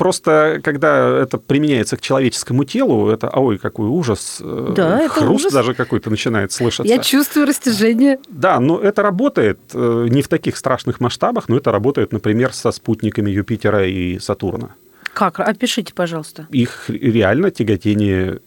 просто, 0.00 0.60
когда 0.64 1.18
это 1.20 1.36
применяется 1.36 1.98
к 1.98 2.00
человеческому 2.00 2.64
телу, 2.64 3.10
это, 3.10 3.28
ой, 3.28 3.58
какой 3.58 3.86
ужас. 3.86 4.38
э, 4.40 4.72
Да, 4.74 5.06
Хруст 5.10 5.44
ужас. 5.44 5.52
даже 5.52 5.74
какой-то 5.74 6.08
начинает 6.08 6.52
слышаться. 6.52 6.90
Я 6.90 7.02
чувствую 7.02 7.46
растяжение. 7.46 8.18
Да, 8.28 8.60
но 8.60 8.80
это 8.80 9.02
работает 9.02 9.58
э, 9.74 10.06
не 10.08 10.22
в 10.22 10.28
таких 10.28 10.56
страшных 10.56 11.00
масштабах, 11.00 11.50
но 11.50 11.58
это 11.58 11.70
работает, 11.70 12.12
например, 12.12 12.54
со 12.54 12.72
спутниками 12.72 13.30
Юпитера 13.30 13.86
и 13.86 14.18
Сатурна. 14.18 14.70
Как? 15.12 15.38
Опишите, 15.38 15.92
пожалуйста. 15.92 16.46
Их 16.50 16.88
реально 16.88 17.50
тяготение 17.50 18.40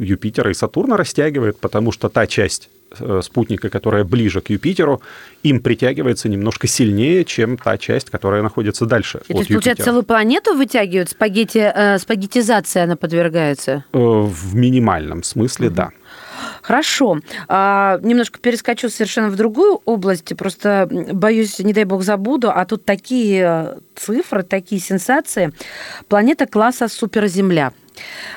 Юпитера 0.00 0.50
и 0.50 0.54
Сатурна 0.54 0.96
растягивает, 0.96 1.58
потому 1.58 1.92
что 1.92 2.08
та 2.08 2.26
часть 2.26 2.70
спутника, 3.22 3.68
которая 3.68 4.04
ближе 4.04 4.40
к 4.40 4.50
Юпитеру, 4.50 5.02
им 5.42 5.60
притягивается 5.60 6.28
немножко 6.28 6.66
сильнее, 6.66 7.24
чем 7.24 7.56
та 7.58 7.76
часть, 7.78 8.10
которая 8.10 8.42
находится 8.42 8.86
дальше 8.86 9.18
И 9.18 9.20
от 9.20 9.26
то 9.26 9.34
есть, 9.38 9.48
получается, 9.48 9.70
Юпитера. 9.70 9.84
целую 9.84 10.02
планету 10.04 10.54
вытягивают, 10.54 11.10
спагетти, 11.10 11.58
э, 11.74 11.98
спагеттизация 11.98 12.84
она 12.84 12.96
подвергается? 12.96 13.84
Э, 13.92 13.98
В 13.98 14.54
минимальном 14.54 15.22
смысле, 15.22 15.70
да. 15.70 15.90
Хорошо. 16.62 17.20
А, 17.48 17.98
немножко 18.02 18.38
перескочу 18.38 18.88
совершенно 18.88 19.28
в 19.30 19.36
другую 19.36 19.80
область. 19.84 20.36
Просто 20.36 20.88
боюсь, 20.90 21.58
не 21.58 21.72
дай 21.72 21.84
бог 21.84 22.02
забуду, 22.02 22.50
а 22.50 22.64
тут 22.64 22.84
такие 22.84 23.78
цифры, 23.94 24.42
такие 24.42 24.80
сенсации. 24.80 25.52
Планета 26.08 26.46
класса 26.46 26.88
суперземля. 26.88 27.72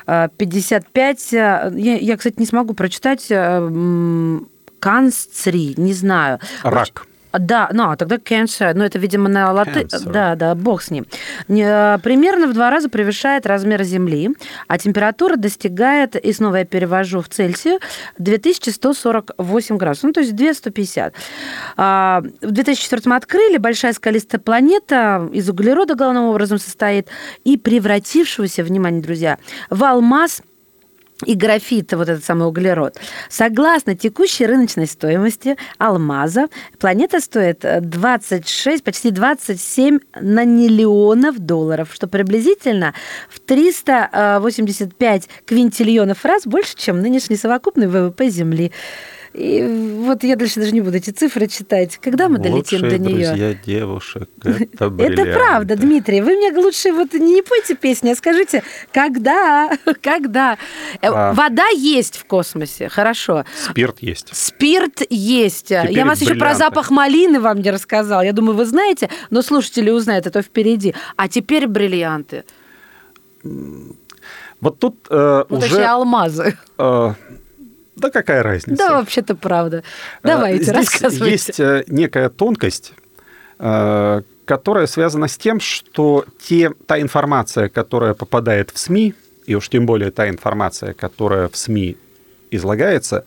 А, 0.05 0.29
55... 0.29 1.33
э, 1.33 1.71
Я, 1.75 1.97
я, 1.97 2.17
кстати, 2.17 2.35
не 2.39 2.45
смогу 2.45 2.73
прочитать... 2.73 3.27
э, 3.29 4.39
Канцри, 4.79 5.73
не 5.75 5.93
знаю. 5.93 6.39
Рак. 6.63 7.05
Да, 7.33 7.69
ну, 7.73 7.89
а 7.89 7.95
тогда 7.95 8.15
cancer, 8.15 8.73
ну, 8.73 8.83
это, 8.83 8.97
видимо, 8.97 9.29
на 9.29 9.51
латынь. 9.51 9.83
Cancer. 9.83 10.11
Да, 10.11 10.35
да, 10.35 10.55
бог 10.55 10.81
с 10.81 10.89
ним. 10.89 11.05
Э, 11.47 11.97
Примерно 12.01 12.47
в 12.47 12.53
два 12.53 12.69
раза 12.69 12.89
превышает 12.89 13.45
размер 13.45 13.83
Земли, 13.83 14.29
а 14.67 14.77
температура 14.77 15.35
достигает, 15.35 16.15
и 16.15 16.33
снова 16.33 16.57
я 16.57 16.65
перевожу 16.65 17.21
в 17.21 17.29
Цельсию, 17.29 17.79
2148 18.17 19.77
градусов, 19.77 20.03
ну, 20.05 20.13
то 20.13 20.21
есть 20.21 20.35
2150. 20.35 21.13
А, 21.77 22.21
В 22.41 22.51
2004 22.51 23.15
открыли, 23.15 23.57
большая 23.57 23.93
скалистая 23.93 24.41
планета 24.41 25.29
из 25.31 25.49
углерода 25.49 25.95
главным 25.95 26.25
образом 26.25 26.57
состоит, 26.57 27.07
и 27.43 27.57
превратившегося, 27.57 28.63
внимание, 28.63 29.01
друзья, 29.01 29.37
в 29.69 29.83
алмаз 29.83 30.41
и 31.25 31.35
графит, 31.35 31.91
вот 31.93 32.09
этот 32.09 32.23
самый 32.23 32.47
углерод. 32.47 32.97
Согласно 33.29 33.95
текущей 33.95 34.45
рыночной 34.45 34.87
стоимости 34.87 35.57
алмаза, 35.77 36.47
планета 36.79 37.19
стоит 37.19 37.65
26, 37.81 38.83
почти 38.83 39.11
27 39.11 39.99
наниллионов 40.19 41.39
долларов, 41.39 41.89
что 41.93 42.07
приблизительно 42.07 42.93
в 43.29 43.39
385 43.39 45.29
квинтиллионов 45.45 46.23
раз 46.25 46.45
больше, 46.45 46.75
чем 46.77 47.01
нынешний 47.01 47.35
совокупный 47.35 47.87
ВВП 47.87 48.29
Земли. 48.29 48.71
И 49.33 49.61
вот 50.01 50.23
я 50.23 50.35
дальше 50.35 50.59
даже 50.59 50.71
не 50.71 50.81
буду 50.81 50.97
эти 50.97 51.11
цифры 51.11 51.47
читать. 51.47 51.97
Когда 52.01 52.29
мы 52.29 52.39
долетим 52.39 52.81
Лучшие 52.81 52.89
до 52.89 52.97
нее? 52.97 53.27
друзья 53.27 53.53
девушек, 53.53 54.29
это 54.43 54.85
Это 54.97 55.23
правда, 55.33 55.75
Дмитрий. 55.75 56.21
Вы 56.21 56.35
мне 56.35 56.51
лучше 56.51 56.91
вот 56.91 57.13
не, 57.13 57.41
пойте 57.43 57.75
песни, 57.75 58.09
а 58.09 58.15
скажите, 58.15 58.63
когда, 58.91 59.69
когда. 60.01 60.57
Э, 61.01 61.07
А. 61.07 61.33
Вода 61.33 61.67
есть 61.69 62.17
в 62.17 62.25
космосе, 62.25 62.89
хорошо. 62.89 63.45
Спирт 63.69 63.99
есть. 64.01 64.29
Спирт 64.35 65.01
есть. 65.09 65.69
Я 65.69 65.85
Теперь 65.85 66.05
вас 66.05 66.21
еще 66.21 66.35
про 66.35 66.55
запах 66.55 66.89
малины 66.89 67.39
вам 67.39 67.61
не 67.61 67.69
рассказал. 67.71 68.23
Я 68.23 68.33
думаю, 68.33 68.55
вы 68.57 68.65
знаете, 68.65 69.09
но 69.29 69.41
слушатели 69.43 69.89
узнают, 69.91 70.25
это 70.27 70.41
впереди. 70.41 70.95
А 71.17 71.27
теперь 71.27 71.67
бриллианты. 71.67 72.45
Вот 74.61 74.79
тут 74.79 74.95
э, 75.09 75.43
Ну, 75.49 75.57
уже... 75.57 75.67
точнее, 75.69 75.85
алмазы. 75.87 76.57
э, 76.77 77.13
да 77.99 78.09
какая 78.09 78.43
разница? 78.43 78.77
Да, 78.87 78.97
вообще-то 78.99 79.35
правда. 79.35 79.77
Э, 79.77 79.81
Давайте, 80.27 80.63
Здесь 80.63 80.75
рассказывайте. 80.75 81.31
есть 81.31 81.59
э, 81.59 81.83
некая 81.87 82.29
тонкость, 82.29 82.93
э, 83.59 84.21
которая 84.45 84.87
связана 84.87 85.27
с 85.27 85.37
тем, 85.37 85.59
что 85.59 86.25
те, 86.41 86.71
та 86.87 86.99
информация, 86.99 87.69
которая 87.69 88.13
попадает 88.13 88.71
в 88.71 88.79
СМИ, 88.79 89.13
и 89.45 89.55
уж 89.55 89.69
тем 89.69 89.85
более 89.85 90.11
та 90.11 90.29
информация, 90.29 90.93
которая 90.93 91.47
в 91.49 91.55
СМИ 91.55 91.97
излагается, 92.51 93.25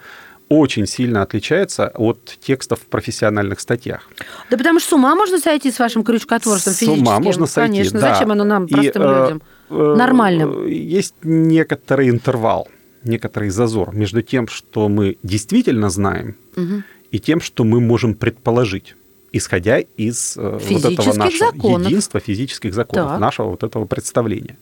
очень 0.48 0.86
сильно 0.86 1.22
отличается 1.22 1.88
от 1.94 2.36
текстов 2.40 2.80
в 2.80 2.86
профессиональных 2.86 3.58
статьях. 3.60 4.08
Да 4.50 4.58
потому 4.58 4.80
что 4.80 4.90
с 4.90 4.92
ума 4.92 5.14
можно 5.14 5.38
сойти 5.38 5.70
с 5.70 5.78
вашим 5.78 6.04
крючкотворством 6.04 6.74
С 6.74 6.82
ума 6.82 6.94
физическим. 6.96 7.22
можно 7.24 7.46
сойти, 7.46 7.72
Конечно, 7.72 8.00
да. 8.00 8.14
зачем 8.14 8.32
оно 8.32 8.44
нам, 8.44 8.66
И, 8.66 8.72
простым 8.74 9.02
э, 9.02 9.22
людям? 9.22 9.42
Нормальным. 9.70 10.66
Есть 10.66 11.14
некоторый 11.22 12.10
интервал, 12.10 12.68
некоторый 13.04 13.50
зазор 13.50 13.94
между 13.94 14.22
тем, 14.22 14.48
что 14.48 14.88
мы 14.88 15.16
действительно 15.22 15.90
знаем, 15.90 16.36
Мгм. 16.56 16.84
и 17.10 17.18
тем, 17.18 17.40
что 17.40 17.64
мы 17.64 17.80
можем 17.80 18.14
предположить 18.14 18.94
исходя 19.34 19.78
из 19.78 20.36
э, 20.36 20.58
вот 20.70 20.84
этого 20.84 21.14
нашего 21.14 21.52
законов. 21.52 21.86
единства 21.86 22.20
физических 22.20 22.74
законов, 22.74 23.12
Так. 23.12 23.20
нашего 23.20 23.48
вот 23.48 23.62
этого 23.62 23.86
представления. 23.86 24.58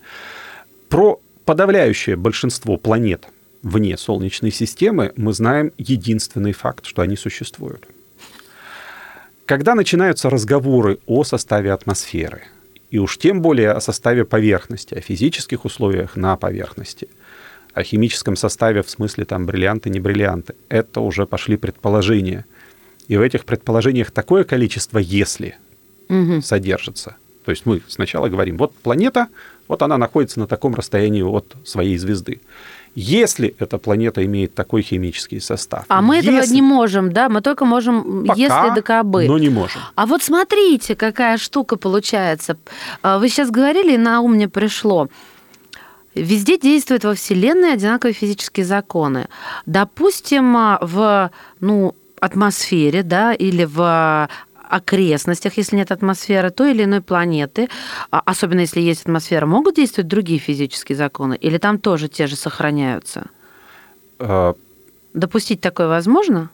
Про 0.89 1.21
подавляющее 1.45 2.15
большинство 2.15 2.77
планет 2.77 3.27
вне 3.65 3.97
Солнечной 3.97 4.53
системы 4.53 5.13
мы 5.17 5.33
знаем 5.33 5.73
единственный 5.77 6.53
факт, 6.53 6.87
что 6.87 7.03
они 7.03 7.17
существуют. 7.17 7.85
Когда 9.45 9.75
начинаются 9.75 10.31
разговоры 10.31 10.99
о 11.07 11.25
составе 11.25 11.73
атмосферы, 11.73 12.43
и 12.93 12.99
уж 12.99 13.19
тем 13.19 13.43
более 13.43 13.73
о 13.73 13.81
составе 13.81 14.25
поверхности, 14.25 14.95
о 14.95 15.01
физических 15.01 15.65
условиях 15.65 16.15
на 16.17 16.37
поверхности, 16.37 17.09
о 17.75 17.83
химическом 17.83 18.37
составе 18.37 18.83
в 18.83 18.91
смысле 18.91 19.25
там 19.25 19.47
бриллианты, 19.47 19.91
не 19.91 20.01
бриллианты, 20.01 20.55
это 20.69 21.01
уже 21.01 21.27
пошли 21.27 21.57
предположения. 21.57 22.45
И 23.09 23.17
в 23.17 23.21
этих 23.23 23.45
предположениях 23.45 24.11
такое 24.11 24.45
количество 24.45 24.99
«если» 24.99 25.57
Мгм. 26.09 26.43
содержится. 26.43 27.17
То 27.45 27.51
есть 27.53 27.67
мы 27.67 27.81
сначала 27.89 28.29
говорим, 28.29 28.57
вот 28.59 28.75
планета, 28.75 29.29
вот 29.69 29.83
она 29.83 29.97
находится 29.99 30.41
на 30.41 30.47
таком 30.47 30.75
расстоянии 30.75 31.23
от 31.23 31.55
своей 31.65 31.97
звезды. 31.99 32.41
Если 32.97 33.55
эта 33.61 33.79
планета 33.79 34.25
имеет 34.25 34.53
такой 34.55 34.83
химический 34.83 35.41
состав. 35.41 35.85
А 35.89 36.03
мы 36.03 36.19
этого 36.19 36.37
если- 36.37 36.55
не 36.57 36.63
можем, 36.63 37.13
да? 37.13 37.29
Мы 37.29 37.41
только 37.41 37.65
можем, 37.65 38.27
Пока, 38.27 38.39
если 38.41 38.75
до 38.75 38.83
кобы. 38.83 39.27
но 39.27 39.39
не 39.39 39.49
можем. 39.49 39.81
А 39.95 40.07
вот 40.07 40.23
смотрите, 40.25 40.97
какая 40.97 41.39
штука 41.39 41.77
получается. 41.77 42.57
А, 43.03 43.19
Вы 43.21 43.29
сейчас 43.29 43.51
говорили, 43.51 43.95
и 43.95 43.99
на 43.99 44.21
ум 44.21 44.33
мне 44.35 44.49
пришло. 44.49 45.09
Везде 46.15 46.59
действуют 46.59 47.05
во 47.05 47.15
Вселенной 47.15 47.75
одинаковые 47.75 48.15
физические 48.15 48.67
законы. 48.67 49.29
Допустим, 49.67 50.57
а, 50.57 50.79
в 50.81 51.31
ну, 51.61 51.95
атмосфере, 52.21 53.03
да, 53.03 53.33
или 53.33 53.65
в 53.65 54.29
окрестностях, 54.69 55.57
если 55.57 55.77
нет 55.77 55.91
атмосферы 55.91 56.51
той 56.51 56.73
или 56.73 56.85
иной 56.85 57.01
планеты, 57.01 57.69
а 58.11 58.23
особенно 58.25 58.61
если 58.61 58.81
есть 58.81 59.03
атмосфера, 59.03 59.47
могут 59.47 59.77
действовать 59.77 60.09
другие 60.09 60.39
физические 60.39 60.97
законы? 60.97 61.35
Или 61.35 61.59
там 61.59 61.79
тоже 61.79 62.09
те 62.09 62.27
же 62.27 62.37
сохраняются? 62.37 63.27
Э, 64.19 64.55
Допустить 65.13 65.61
такое 65.61 65.89
возможно? 65.89 66.51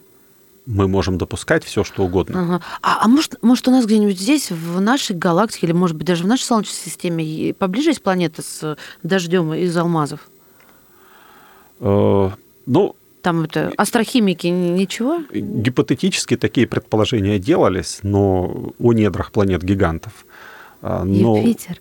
Мы 0.67 0.87
можем 0.89 1.17
допускать 1.17 1.63
все, 1.63 1.85
что 1.85 2.03
угодно. 2.03 2.41
Ага. 2.41 2.61
А, 2.81 3.05
а 3.05 3.07
может, 3.07 3.41
может, 3.41 3.67
у 3.69 3.71
нас 3.71 3.85
где-нибудь 3.85 4.19
здесь, 4.19 4.51
в 4.51 4.81
нашей 4.81 5.15
галактике, 5.15 5.65
или, 5.67 5.73
может 5.73 5.95
быть, 5.95 6.05
даже 6.05 6.25
в 6.25 6.27
нашей 6.27 6.43
Солнечной 6.43 6.75
системе, 6.75 7.53
поближе 7.53 7.91
есть 7.91 8.03
планета 8.03 8.41
с 8.41 8.77
дождем 9.01 9.53
из 9.53 9.75
алмазов? 9.77 10.19
Э, 11.79 12.31
Ну, 12.65 12.95
Там 13.21 13.43
это 13.43 13.71
астрохимики 13.77 14.47
ничего? 14.47 15.21
гипотетически 15.33 16.35
такие 16.35 16.67
предположения 16.67 17.39
делались, 17.39 17.99
но 18.03 18.73
о 18.77 18.91
недрах 18.93 19.31
планет-гигантов. 19.31 20.25
А, 20.81 21.05
Но, 21.05 21.37
Юпитер. 21.37 21.79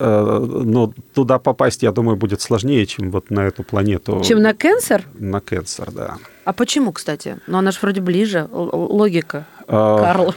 Э, 0.00 0.46
но 0.64 0.92
туда 1.14 1.38
попасть, 1.38 1.82
я 1.82 1.92
думаю, 1.92 2.16
будет 2.16 2.40
сложнее, 2.40 2.86
чем 2.86 3.10
вот 3.10 3.30
на 3.30 3.40
эту 3.40 3.62
планету. 3.62 4.22
Чем 4.24 4.42
на 4.42 4.54
Кенсер? 4.54 5.04
На 5.14 5.40
Кенсер, 5.40 5.90
да. 5.92 6.16
А 6.44 6.52
почему, 6.52 6.92
кстати? 6.92 7.38
Ну, 7.46 7.58
она 7.58 7.70
же 7.70 7.78
вроде 7.82 8.00
ближе. 8.00 8.48
Логика. 8.50 9.46
А, 9.68 9.98
Карл. 9.98 10.34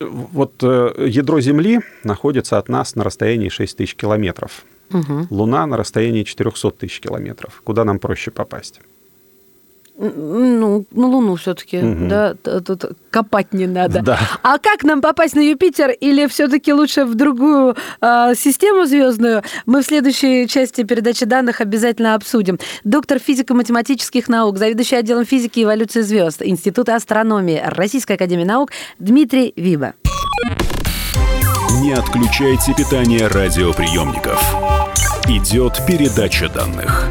Вот 0.00 0.54
э, 0.62 1.06
ядро 1.06 1.40
Земли 1.40 1.80
находится 2.04 2.58
от 2.58 2.68
нас 2.68 2.94
на 2.94 3.04
расстоянии 3.04 3.48
6 3.48 3.76
тысяч 3.76 3.94
километров. 3.94 4.64
Мгм. 4.90 5.26
Луна 5.30 5.66
на 5.66 5.76
расстоянии 5.76 6.22
400 6.22 6.70
тысяч 6.72 7.00
километров. 7.00 7.60
Куда 7.64 7.84
нам 7.84 7.98
проще 7.98 8.30
попасть? 8.30 8.80
Ну, 10.00 10.84
на 10.92 11.06
Луну 11.08 11.34
все-таки, 11.34 11.78
угу. 11.78 12.08
да, 12.08 12.34
тут 12.34 12.84
копать 13.10 13.52
не 13.52 13.66
надо. 13.66 14.00
Да. 14.00 14.18
А 14.44 14.58
как 14.58 14.84
нам 14.84 15.00
попасть 15.00 15.34
на 15.34 15.40
Юпитер 15.40 15.90
или 15.90 16.28
все-таки 16.28 16.72
лучше 16.72 17.04
в 17.04 17.16
другую 17.16 17.76
э, 18.00 18.34
систему 18.36 18.86
звездную? 18.86 19.42
Мы 19.66 19.82
в 19.82 19.84
следующей 19.84 20.46
части 20.46 20.84
передачи 20.84 21.24
данных 21.24 21.60
обязательно 21.60 22.14
обсудим. 22.14 22.60
Доктор 22.84 23.18
физико-математических 23.18 24.28
наук, 24.28 24.58
заведующий 24.58 24.96
отделом 24.96 25.24
физики 25.24 25.60
и 25.60 25.64
эволюции 25.64 26.02
звезд 26.02 26.42
Института 26.42 26.94
астрономии 26.94 27.60
Российской 27.64 28.12
академии 28.12 28.44
наук 28.44 28.70
Дмитрий 29.00 29.52
Виба. 29.56 29.94
Не 31.80 31.92
отключайте 31.92 32.72
питание 32.72 33.26
радиоприемников. 33.26 34.40
Идет 35.26 35.80
передача 35.86 36.48
данных. 36.48 37.10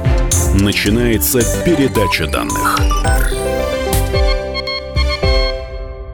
Начинается 0.53 1.39
передача 1.63 2.27
данных. 2.27 2.77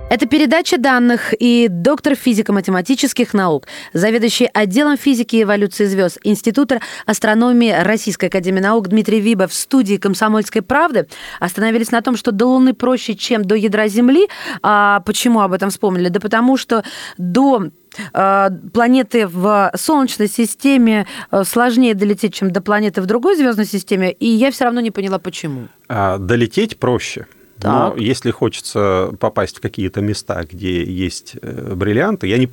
Это 0.09 0.25
передача 0.25 0.77
данных 0.77 1.33
и 1.37 1.67
доктор 1.69 2.15
физико-математических 2.15 3.33
наук, 3.33 3.67
заведующий 3.93 4.47
отделом 4.53 4.95
физики 4.97 5.37
и 5.37 5.43
эволюции 5.43 5.85
звезд 5.85 6.19
Института 6.23 6.81
астрономии 7.05 7.71
Российской 7.71 8.27
академии 8.27 8.61
наук 8.61 8.87
Дмитрий 8.87 9.19
Виба 9.19 9.47
в 9.47 9.53
студии 9.53 9.97
«Комсомольской 9.97 10.61
правды» 10.61 11.07
остановились 11.39 11.91
на 11.91 12.01
том, 12.01 12.15
что 12.15 12.31
до 12.31 12.45
Луны 12.45 12.73
проще, 12.73 13.15
чем 13.15 13.43
до 13.43 13.55
ядра 13.55 13.87
Земли. 13.87 14.27
А 14.61 15.01
почему 15.01 15.41
об 15.41 15.51
этом 15.51 15.71
вспомнили? 15.71 16.09
Да 16.09 16.19
потому 16.19 16.57
что 16.57 16.83
до 17.17 17.69
планеты 18.11 19.27
в 19.27 19.71
Солнечной 19.75 20.27
системе 20.27 21.05
э, 21.31 21.43
сложнее 21.43 21.93
долететь, 21.93 22.33
чем 22.33 22.51
до 22.51 22.61
планеты 22.61 23.01
в 23.01 23.05
другой 23.05 23.35
звездной 23.35 23.65
системе, 23.65 24.11
и 24.11 24.27
я 24.27 24.51
все 24.51 24.65
равно 24.65 24.81
не 24.81 24.91
поняла, 24.91 25.19
почему. 25.19 25.67
А, 25.87 26.17
долететь 26.17 26.77
проще. 26.77 27.27
Так. 27.59 27.95
Но 27.95 28.01
если 28.01 28.31
хочется 28.31 29.11
попасть 29.19 29.57
в 29.57 29.61
какие-то 29.61 30.01
места, 30.01 30.43
где 30.43 30.83
есть 30.83 31.35
э, 31.41 31.73
бриллианты, 31.75 32.27
я 32.27 32.37
не, 32.37 32.49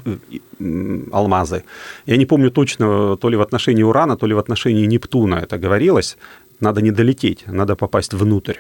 алмазы, 1.13 1.65
я 2.07 2.17
не 2.17 2.25
помню 2.25 2.51
точно, 2.51 3.17
то 3.17 3.29
ли 3.29 3.37
в 3.37 3.43
отношении 3.43 3.83
Урана, 3.83 4.17
то 4.17 4.27
ли 4.27 4.35
в 4.35 4.39
отношении 4.39 4.87
Нептуна 4.87 5.37
это 5.37 5.59
говорилось, 5.59 6.17
надо 6.61 6.81
не 6.81 6.91
долететь, 6.91 7.45
надо 7.47 7.77
попасть 7.77 8.15
внутрь. 8.15 8.57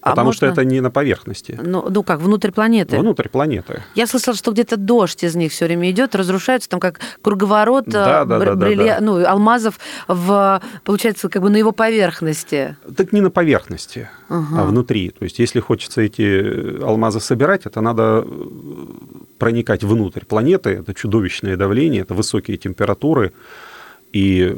А 0.00 0.10
Потому 0.10 0.26
можно... 0.26 0.36
что 0.36 0.46
это 0.46 0.64
не 0.64 0.80
на 0.80 0.90
поверхности. 0.90 1.58
Ну, 1.60 1.86
ну 1.90 2.02
как, 2.04 2.20
внутрь 2.20 2.52
планеты? 2.52 2.98
Внутрь 2.98 3.28
планеты. 3.28 3.82
Я 3.96 4.06
слышала, 4.06 4.36
что 4.36 4.52
где-то 4.52 4.76
дождь 4.76 5.24
из 5.24 5.34
них 5.34 5.50
все 5.50 5.66
время 5.66 5.90
идет, 5.90 6.14
разрушается 6.14 6.68
там 6.68 6.78
как 6.78 7.00
круговорот 7.20 7.86
да, 7.86 8.24
да, 8.24 8.38
да, 8.38 8.54
брилли... 8.54 8.76
да, 8.76 8.84
да. 8.84 8.98
Ну, 9.00 9.26
алмазов 9.26 9.80
в, 10.06 10.62
получается, 10.84 11.28
как 11.28 11.42
бы 11.42 11.50
на 11.50 11.56
его 11.56 11.72
поверхности. 11.72 12.76
Так 12.96 13.12
не 13.12 13.20
на 13.20 13.30
поверхности, 13.30 14.08
угу. 14.28 14.56
а 14.56 14.64
внутри. 14.64 15.10
То 15.10 15.24
есть, 15.24 15.40
если 15.40 15.58
хочется 15.58 16.00
эти 16.00 16.80
алмазы 16.80 17.18
собирать, 17.18 17.66
это 17.66 17.80
надо 17.80 18.24
проникать 19.38 19.82
внутрь 19.82 20.24
планеты. 20.24 20.70
Это 20.70 20.94
чудовищное 20.94 21.56
давление, 21.56 22.02
это 22.02 22.14
высокие 22.14 22.56
температуры. 22.56 23.32
И 24.12 24.56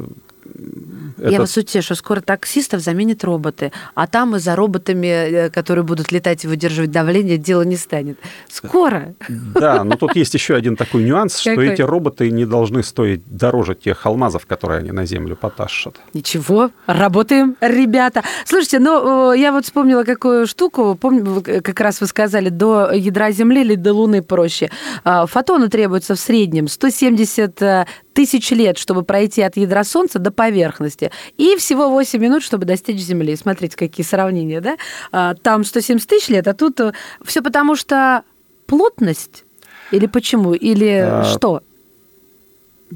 это... 1.20 1.30
Я 1.30 1.38
вас 1.40 1.56
утешу, 1.56 1.94
скоро 1.94 2.20
таксистов 2.20 2.80
заменят 2.80 3.24
роботы, 3.24 3.72
а 3.94 4.06
там 4.06 4.36
и 4.36 4.38
за 4.38 4.56
роботами, 4.56 5.06
э, 5.06 5.50
которые 5.50 5.84
будут 5.84 6.12
летать 6.12 6.44
и 6.44 6.48
выдерживать 6.48 6.90
давление, 6.90 7.38
дело 7.38 7.62
не 7.62 7.76
станет. 7.76 8.18
Скоро. 8.48 9.14
Да, 9.28 9.84
но 9.84 9.96
тут 9.96 10.16
есть 10.16 10.34
еще 10.34 10.54
один 10.54 10.76
такой 10.76 11.04
нюанс, 11.04 11.38
что 11.38 11.50
Какой? 11.50 11.68
эти 11.70 11.82
роботы 11.82 12.30
не 12.30 12.46
должны 12.46 12.82
стоить 12.82 13.22
дороже 13.26 13.74
тех 13.74 14.04
алмазов, 14.06 14.46
которые 14.46 14.78
они 14.78 14.92
на 14.92 15.06
Землю 15.06 15.36
потащат. 15.36 15.96
Ничего, 16.14 16.70
работаем, 16.86 17.56
ребята. 17.60 18.22
Слушайте, 18.44 18.78
ну, 18.78 19.32
я 19.32 19.52
вот 19.52 19.64
вспомнила 19.64 20.04
какую 20.04 20.46
штуку, 20.46 20.94
помню, 20.94 21.42
как 21.42 21.80
раз 21.80 22.00
вы 22.00 22.06
сказали, 22.06 22.48
до 22.48 22.90
ядра 22.92 23.30
Земли 23.30 23.60
или 23.60 23.74
до 23.74 23.92
Луны 23.92 24.22
проще. 24.22 24.70
А, 25.04 25.26
фотону 25.26 25.68
требуется 25.68 26.14
в 26.14 26.20
среднем 26.20 26.68
170 26.68 27.86
тысяч 28.12 28.50
лет, 28.50 28.78
чтобы 28.78 29.02
пройти 29.02 29.42
от 29.42 29.56
ядра 29.56 29.84
Солнца 29.84 30.18
до 30.18 30.30
поверхности, 30.30 31.10
и 31.36 31.56
всего 31.56 31.90
8 31.90 32.20
минут, 32.20 32.42
чтобы 32.42 32.64
достичь 32.64 33.00
Земли. 33.00 33.36
Смотрите, 33.36 33.76
какие 33.76 34.04
сравнения, 34.04 34.60
да? 34.60 34.76
А, 35.12 35.34
там 35.34 35.64
170 35.64 36.08
тысяч 36.08 36.28
лет, 36.28 36.48
а 36.48 36.54
тут 36.54 36.80
э, 36.80 36.92
все 37.24 37.42
потому, 37.42 37.76
что 37.76 38.22
плотность 38.66 39.44
или 39.90 40.06
почему? 40.06 40.54
Или 40.54 41.02
а... 41.02 41.24
что? 41.24 41.62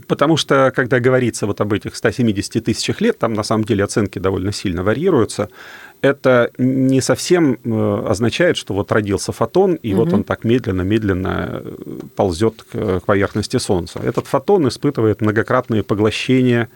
Потому 0.09 0.37
что, 0.37 0.73
когда 0.75 0.99
говорится 0.99 1.47
вот 1.47 1.61
об 1.61 1.73
этих 1.73 1.95
170 1.95 2.65
тысячах 2.65 3.01
лет, 3.01 3.19
там 3.19 3.33
на 3.33 3.45
самом 3.45 3.65
деле 3.65 3.85
оценки 3.85 4.19
довольно 4.19 4.53
сильно 4.53 4.83
варьируются. 4.83 5.51
Это 6.05 6.51
не 6.59 7.01
совсем 7.01 7.59
э, 7.65 8.07
означает, 8.11 8.59
что 8.59 8.75
вот 8.75 8.93
родился 8.93 9.33
фотон, 9.33 9.77
и 9.77 9.95
угу. 9.95 10.05
вот 10.05 10.13
он 10.13 10.23
так 10.23 10.45
медленно-медленно 10.45 11.63
э, 11.65 11.73
ползет 12.15 12.63
к 12.71 13.01
поверхности 13.07 13.59
Солнца. 13.59 14.01
Этот 14.01 14.27
фотон 14.27 14.69
испытывает 14.69 15.23
многократные 15.23 15.83
поглощения, 15.83 16.69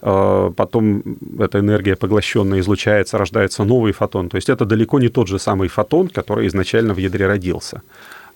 э, 0.00 0.52
потом 0.56 1.02
эта 1.38 1.58
энергия 1.58 1.96
поглощенная 1.96 2.60
излучается, 2.60 3.18
рождается 3.18 3.64
новый 3.64 3.92
фотон. 3.92 4.30
То 4.30 4.36
есть 4.36 4.48
это 4.48 4.64
далеко 4.64 4.98
не 5.00 5.08
тот 5.08 5.28
же 5.28 5.38
самый 5.38 5.68
фотон, 5.68 6.08
который 6.08 6.46
изначально 6.46 6.94
в 6.94 6.98
ядре 6.98 7.26
родился. 7.26 7.82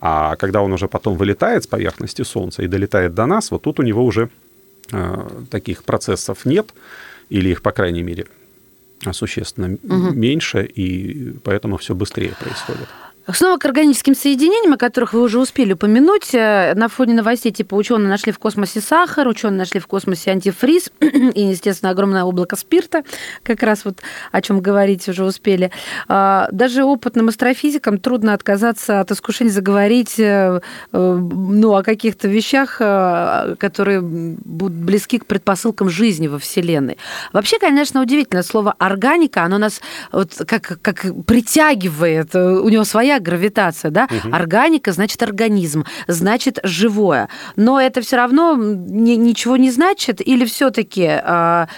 А 0.01 0.37
когда 0.37 0.61
он 0.61 0.70
уже 0.72 0.87
потом 0.87 1.16
вылетает 1.16 1.62
с 1.62 1.66
поверхности 1.66 2.24
Солнца 2.24 2.62
и 2.62 2.68
долетает 2.68 3.14
до 3.14 3.24
нас, 3.24 3.51
вот 3.51 3.62
тут 3.62 3.80
у 3.80 3.82
него 3.82 4.05
уже 4.05 4.28
э, 4.93 5.28
таких 5.51 5.82
процессов 5.82 6.45
нет, 6.45 6.66
или 7.30 7.49
их, 7.49 7.62
по 7.62 7.72
крайней 7.72 8.03
мере, 8.03 8.26
существенно 9.12 9.74
угу. 9.82 10.12
меньше, 10.12 10.64
и 10.64 11.32
поэтому 11.44 11.76
все 11.76 11.94
быстрее 11.94 12.34
происходит. 12.40 12.88
Снова 13.32 13.58
к 13.58 13.64
органическим 13.64 14.14
соединениям, 14.14 14.74
о 14.74 14.76
которых 14.76 15.12
вы 15.12 15.20
уже 15.20 15.40
успели 15.40 15.72
упомянуть. 15.72 16.32
Э, 16.32 16.74
на 16.76 16.88
фоне 16.88 17.14
новостей 17.14 17.50
типа 17.50 17.74
ученые 17.74 18.08
нашли 18.08 18.30
в 18.30 18.38
космосе 18.38 18.80
сахар, 18.80 19.26
ученые 19.26 19.58
нашли 19.58 19.80
в 19.80 19.88
космосе 19.88 20.30
антифриз 20.30 20.90
и, 21.00 21.42
естественно, 21.42 21.90
огромное 21.90 22.22
облако 22.22 22.54
спирта, 22.54 23.02
как 23.42 23.64
раз 23.64 23.84
вот 23.84 23.98
о 24.30 24.40
чем 24.42 24.60
говорить 24.60 25.08
уже 25.08 25.24
успели. 25.24 25.72
А, 26.06 26.48
даже 26.52 26.84
опытным 26.84 27.28
астрофизикам 27.28 27.98
трудно 27.98 28.32
отказаться 28.32 29.00
от 29.00 29.10
искушения 29.10 29.52
заговорить 29.52 30.20
э, 30.20 30.60
э, 30.92 31.14
ну, 31.14 31.74
о 31.74 31.82
каких-то 31.82 32.28
вещах, 32.28 32.76
которые 32.76 34.02
будут 34.02 34.78
близки 34.78 35.18
к 35.18 35.26
предпосылкам 35.26 35.90
жизни 35.90 36.28
во 36.28 36.38
Вселенной. 36.38 36.96
Вообще, 37.32 37.58
конечно, 37.58 38.02
удивительно, 38.02 38.44
слово 38.44 38.74
органика, 38.78 39.42
оно 39.42 39.58
нас 39.58 39.80
вот 40.12 40.32
как, 40.46 40.78
как 40.80 41.06
притягивает, 41.26 42.34
у 42.34 42.68
него 42.68 42.84
своя 42.84 43.15
гравитация, 43.20 43.90
да? 43.90 44.08
Угу. 44.10 44.34
Органика 44.34 44.92
значит 44.92 45.22
организм, 45.22 45.84
значит 46.06 46.58
живое. 46.62 47.28
Но 47.56 47.80
это 47.80 48.00
все 48.00 48.16
равно 48.16 48.56
ни, 48.56 49.12
ничего 49.12 49.56
не 49.56 49.70
значит, 49.70 50.20
или 50.26 50.44
все-таки 50.44 51.02
э, 51.02 51.20
а, 51.22 51.68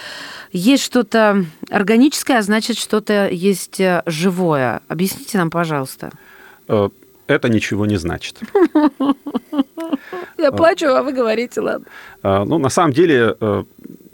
есть 0.51 0.83
что-то 0.83 1.45
органическое, 1.69 2.39
а 2.39 2.41
значит 2.41 2.77
что-то 2.77 3.27
есть 3.29 3.79
э, 3.79 4.01
живое. 4.05 4.81
Объясните 4.87 5.37
нам, 5.37 5.49
пожалуйста. 5.49 6.11
Э, 6.67 6.89
это 7.27 7.49
ничего 7.49 7.85
не 7.85 7.97
значит. 7.97 8.39
Я 10.37 10.51
плачу, 10.51 10.87
а 10.87 11.03
вы 11.03 11.13
говорите, 11.13 11.61
ладно. 11.61 11.85
Э, 12.23 12.43
ну, 12.45 12.57
на 12.57 12.69
самом 12.69 12.93
деле, 12.93 13.35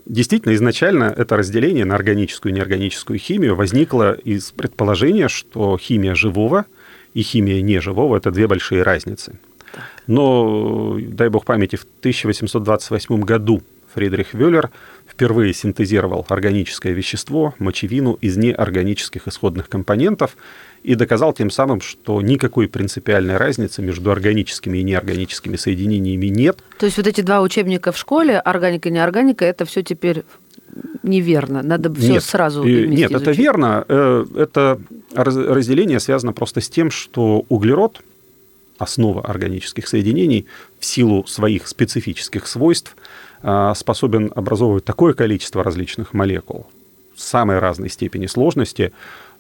действительно, 0.05 0.53
изначально 0.55 1.05
это 1.05 1.37
разделение 1.37 1.85
на 1.85 1.95
органическую 1.95 2.51
и 2.51 2.55
неорганическую 2.55 3.17
химию 3.17 3.55
возникло 3.55 4.13
из 4.13 4.51
предположения, 4.51 5.29
что 5.29 5.77
химия 5.77 6.15
живого 6.15 6.65
и 7.15 7.21
химия 7.23 7.61
неживого– 7.61 8.15
это 8.17 8.29
две 8.29 8.45
большие 8.47 8.83
разницы. 8.83 9.39
Но, 10.05 10.97
дай 11.01 11.29
бог 11.29 11.45
памяти, 11.45 11.77
в 11.77 11.85
1828 11.99 13.21
году 13.21 13.61
Фридрих 13.93 14.33
Вёллер 14.33 14.69
впервые 15.09 15.53
синтезировал 15.53 16.25
органическое 16.29 16.91
вещество, 16.93 17.55
мочевину, 17.59 18.17
из 18.19 18.35
неорганических 18.37 19.27
исходных 19.27 19.69
компонентов 19.69 20.35
и 20.83 20.95
доказал 20.95 21.31
тем 21.33 21.49
самым, 21.49 21.79
что 21.79 22.21
никакой 22.21 22.67
принципиальной 22.67 23.37
разницы 23.37 23.81
между 23.81 24.11
органическими 24.11 24.79
и 24.79 24.83
неорганическими 24.83 25.55
соединениями 25.55 26.25
нет. 26.27 26.59
То 26.77 26.85
есть 26.85 26.97
вот 26.97 27.07
эти 27.07 27.21
два 27.21 27.41
учебника 27.41 27.93
в 27.93 27.97
школе, 27.97 28.37
органика 28.39 28.89
и 28.89 28.91
неорганика, 28.91 29.45
это 29.45 29.63
все 29.63 29.81
теперь 29.81 30.23
неверно. 31.03 31.63
Надо 31.63 31.93
все 31.93 32.13
нет, 32.13 32.23
сразу 32.23 32.63
Нет, 32.63 33.11
это 33.11 33.23
изучить. 33.23 33.37
верно. 33.39 33.85
Э, 33.87 34.25
Это 34.37 34.79
раз- 34.89 34.94
разделение 35.15 35.99
связано 35.99 36.33
просто 36.33 36.61
с 36.61 36.69
тем, 36.69 36.91
что 36.91 37.45
углерод, 37.49 38.01
основа 38.77 39.21
органических 39.21 39.87
соединений, 39.87 40.47
в 40.79 40.85
силу 40.85 41.25
своих 41.25 41.67
специфических 41.67 42.47
свойств 42.47 42.95
э, 43.41 43.73
способен 43.75 44.31
образовывать 44.35 44.85
такое 44.85 45.13
количество 45.13 45.63
различных 45.63 46.13
молекул 46.13 46.67
самой 47.15 47.59
разной 47.59 47.89
степени 47.89 48.27
сложности, 48.27 48.91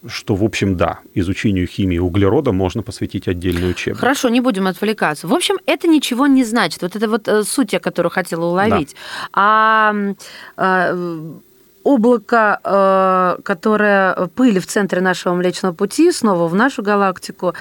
что, 0.07 0.35
в 0.35 0.43
общем, 0.43 0.77
да, 0.77 0.99
изучению 1.13 1.67
химии 1.67 1.97
углерода 1.97 2.51
можно 2.51 2.83
посвятить 2.83 3.27
отдельный 3.27 3.71
учебник. 3.71 3.99
Хорошо, 3.99 4.29
не 4.29 4.41
будем 4.41 4.67
отвлекаться. 4.67 5.27
В 5.27 5.33
общем, 5.33 5.57
это 5.65 5.87
ничего 5.87 6.27
не 6.27 6.43
значит. 6.43 6.81
Вот 6.81 6.95
это 6.95 7.07
вот 7.07 7.27
э, 7.27 7.43
суть, 7.43 7.73
я 7.73 7.79
которую 7.79 8.11
хотела 8.11 8.45
уловить. 8.45 8.95
А 9.33 9.91
м, 9.91 10.17
э, 10.57 11.33
облако, 11.85 12.59
э, 12.63 13.41
которое 13.43 14.27
пыли 14.35 14.59
в 14.59 14.65
центре 14.65 15.01
нашего 15.01 15.35
Млечного 15.35 15.73
Пути, 15.73 16.11
снова 16.11 16.47
в 16.47 16.55
нашу 16.55 16.83
галактику, 16.83 17.53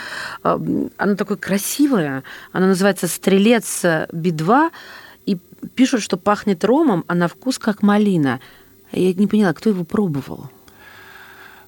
э, 0.43 0.59
оно 0.97 1.15
такое 1.15 1.37
красивое. 1.37 2.25
Оно 2.53 2.67
называется 2.67 3.07
«Стрелец 3.07 3.83
Би-2», 4.13 4.71
и 5.27 5.39
пишут, 5.75 6.03
что 6.03 6.17
пахнет 6.17 6.65
ромом, 6.65 7.05
а 7.07 7.15
на 7.15 7.29
вкус 7.29 7.59
как 7.59 7.83
малина. 7.83 8.41
Я 8.93 9.13
не 9.13 9.27
поняла, 9.27 9.53
кто 9.53 9.71
его 9.71 9.85
пробовал? 9.85 10.51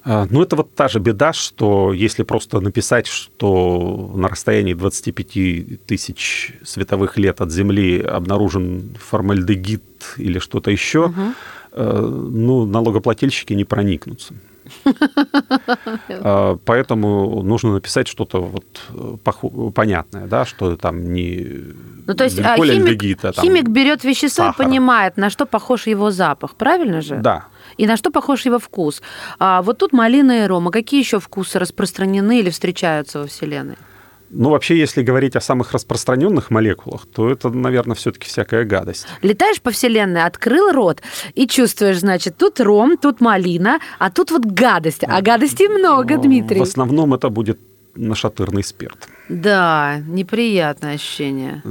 А, 0.04 0.26
Ну, 0.30 0.42
это 0.42 0.56
вот 0.56 0.74
та 0.74 0.88
же 0.88 0.98
беда, 0.98 1.32
что 1.32 1.92
если 1.92 2.22
просто 2.22 2.60
написать, 2.60 3.06
что 3.06 4.12
на 4.14 4.28
расстоянии 4.28 4.72
25 4.72 5.84
тысяч 5.84 6.54
световых 6.64 7.18
лет 7.18 7.40
от 7.40 7.50
Земли 7.50 8.00
обнаружен 8.00 8.96
формальдегид 8.98 9.82
или 10.16 10.38
что-то 10.38 10.70
еще, 10.70 11.12
э, 11.16 11.32
ну, 11.82 12.66
налогоплательщики 12.66 13.52
не 13.52 13.64
проникнутся. 13.64 14.34
А, 16.08 16.58
Поэтому 16.64 17.42
нужно 17.42 17.74
написать 17.74 18.08
что-то 18.08 18.40
вот 18.40 18.64
э, 18.90 19.70
понятное, 19.74 20.26
да, 20.26 20.44
что 20.44 20.76
там 20.76 21.12
не 21.12 21.46
Ну, 22.06 22.14
то 22.14 22.24
есть 22.24 22.38
а, 22.38 22.56
химик, 22.56 22.86
альдегид, 22.86 23.24
а 23.24 23.32
там 23.32 23.44
химик 23.44 23.68
берет 23.68 24.04
вещество 24.04 24.46
сахар. 24.46 24.66
и 24.66 24.68
понимает, 24.68 25.16
на 25.16 25.30
что 25.30 25.46
похож 25.46 25.86
его 25.86 26.10
запах, 26.10 26.54
правильно 26.54 27.00
же? 27.00 27.16
Да. 27.16 27.46
И 27.76 27.86
на 27.86 27.96
что 27.96 28.10
похож 28.10 28.46
его 28.46 28.58
вкус. 28.58 29.02
А 29.38 29.62
вот 29.62 29.78
тут 29.78 29.92
малина 29.92 30.44
и 30.44 30.46
рома. 30.46 30.70
Какие 30.70 31.00
еще 31.00 31.20
вкусы 31.20 31.58
распространены 31.58 32.40
или 32.40 32.50
встречаются 32.50 33.20
во 33.20 33.26
Вселенной? 33.26 33.76
Ну, 34.30 34.50
вообще, 34.50 34.76
если 34.76 35.02
говорить 35.02 35.36
о 35.36 35.40
самых 35.40 35.72
распространенных 35.72 36.50
молекулах, 36.50 37.06
то 37.06 37.30
это, 37.30 37.48
наверное, 37.48 37.94
все-таки 37.94 38.26
всякая 38.26 38.64
гадость. 38.64 39.06
Летаешь 39.22 39.60
по 39.60 39.70
Вселенной, 39.70 40.24
открыл 40.24 40.72
рот 40.72 41.00
и 41.34 41.46
чувствуешь, 41.46 41.98
значит, 41.98 42.36
тут 42.36 42.60
ром, 42.60 42.96
тут 42.96 43.20
малина, 43.20 43.78
а 43.98 44.10
тут 44.10 44.30
вот 44.30 44.44
гадость. 44.44 45.04
А 45.06 45.22
гадостей 45.22 45.68
много, 45.68 46.18
Дмитрий. 46.18 46.58
В 46.58 46.62
основном 46.62 47.14
это 47.14 47.28
будет 47.28 47.60
нашатырный 47.96 48.62
спирт. 48.62 49.08
Да, 49.28 49.98
неприятное 50.06 50.94
ощущение. 50.94 51.62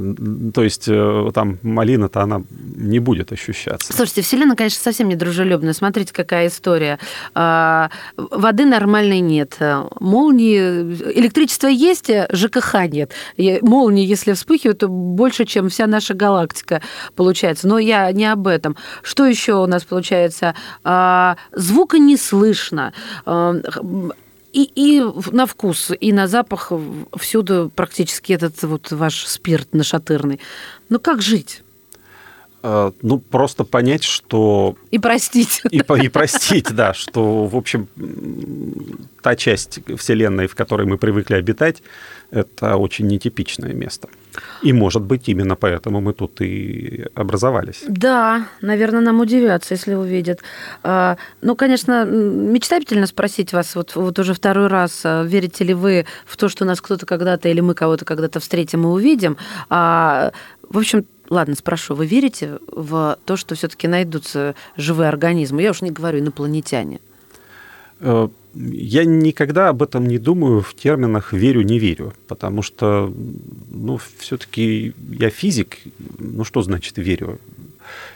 То 0.52 0.62
есть 0.62 0.84
э, 0.88 1.30
там 1.34 1.58
малина-то 1.62 2.20
она 2.20 2.42
не 2.50 2.98
будет 2.98 3.32
ощущаться. 3.32 3.92
Слушайте, 3.92 4.22
Вселенная, 4.22 4.56
конечно, 4.56 4.82
совсем 4.82 5.08
не 5.08 5.16
дружелюбная. 5.16 5.72
Смотрите, 5.72 6.12
какая 6.12 6.48
история. 6.48 6.98
А, 7.34 7.90
Воды 8.16 8.66
нормальной 8.66 9.20
нет. 9.20 9.58
Молнии... 10.00 10.58
Электричество 11.18 11.68
есть, 11.68 12.10
ЖКХ 12.30 12.74
нет. 12.90 13.12
Молнии, 13.62 14.04
если 14.04 14.34
вспыхивают, 14.34 14.80
то 14.80 14.88
больше, 14.88 15.46
чем 15.46 15.70
вся 15.70 15.86
наша 15.86 16.12
галактика 16.12 16.82
получается. 17.14 17.68
Но 17.68 17.78
я 17.78 18.12
не 18.12 18.26
об 18.26 18.46
этом. 18.46 18.76
Что 19.02 19.24
еще 19.24 19.54
у 19.54 19.66
нас 19.66 19.84
получается? 19.84 20.54
А, 20.84 21.36
Звука 21.52 21.98
не 21.98 22.18
слышно. 22.18 22.92
А, 24.56 24.58
И, 24.58 24.70
и 24.74 25.02
на 25.32 25.46
вкус, 25.46 25.92
и 26.00 26.12
на 26.12 26.26
запах 26.26 26.72
всюду 27.16 27.70
практически 27.74 28.32
этот 28.32 28.62
вот 28.62 28.90
ваш 28.90 29.26
спирт 29.26 29.74
нашатырный. 29.74 30.40
Ну 30.88 30.98
как 30.98 31.20
жить? 31.22 31.62
Э, 32.62 32.92
Ну, 33.02 33.18
просто 33.18 33.64
понять, 33.64 34.02
что 34.02 34.76
И 34.90 34.98
простить. 34.98 35.62
и, 35.70 35.78
и 35.78 36.08
простить, 36.08 36.74
да, 36.74 36.94
что, 36.94 37.44
в 37.44 37.56
общем, 37.56 37.88
та 39.22 39.36
часть 39.36 39.80
Вселенной, 39.98 40.46
в 40.46 40.54
которой 40.54 40.86
мы 40.86 40.96
привыкли 40.98 41.34
обитать, 41.34 41.82
это 42.30 42.76
очень 42.76 43.06
нетипичное 43.06 43.72
место. 43.72 44.08
И, 44.62 44.72
может 44.72 45.02
быть, 45.02 45.28
именно 45.28 45.56
поэтому 45.56 46.00
мы 46.00 46.12
тут 46.12 46.40
и 46.40 47.06
образовались. 47.14 47.84
Да, 47.88 48.46
наверное, 48.60 49.00
нам 49.00 49.20
удивятся, 49.20 49.74
если 49.74 49.94
увидят. 49.94 50.40
А, 50.82 51.16
Ну, 51.42 51.56
конечно, 51.56 52.04
мечтательно 52.04 53.06
спросить 53.06 53.52
вас 53.52 53.74
вот, 53.74 53.96
вот 53.96 54.18
уже 54.18 54.34
второй 54.34 54.66
раз, 54.66 55.02
а, 55.04 55.22
верите 55.24 55.64
ли 55.64 55.74
вы 55.74 56.06
в 56.26 56.36
то, 56.36 56.48
что 56.48 56.64
нас 56.64 56.80
кто-то 56.80 57.06
когда-то 57.06 57.48
или 57.48 57.60
мы 57.60 57.74
кого-то 57.74 58.04
когда-то 58.04 58.40
встретим 58.40 58.82
и 58.84 58.86
увидим. 58.86 59.36
А, 59.70 60.32
В 60.68 60.78
общем, 60.78 61.06
ладно, 61.30 61.54
спрошу, 61.54 61.94
вы 61.94 62.06
верите 62.06 62.58
в 62.66 63.18
то, 63.24 63.36
что 63.36 63.54
все-таки 63.54 63.88
найдутся 63.88 64.54
живые 64.76 65.08
организмы? 65.08 65.62
Я 65.62 65.70
уж 65.70 65.80
не 65.80 65.90
говорю 65.90 66.18
инопланетяне. 66.18 67.00
Э, 68.00 68.28
Я 68.58 69.04
никогда 69.04 69.68
об 69.68 69.82
этом 69.82 70.06
не 70.08 70.16
думаю 70.18 70.60
в 70.62 70.72
терминах 70.74 71.34
«верю-не 71.34 71.78
верю», 71.78 72.14
потому 72.26 72.62
что, 72.62 73.12
ну, 73.70 73.98
все-таки 74.18 74.94
я 75.20 75.28
физик, 75.28 75.76
ну, 76.18 76.42
что 76.44 76.62
значит 76.62 76.96
«верю»? 76.96 77.38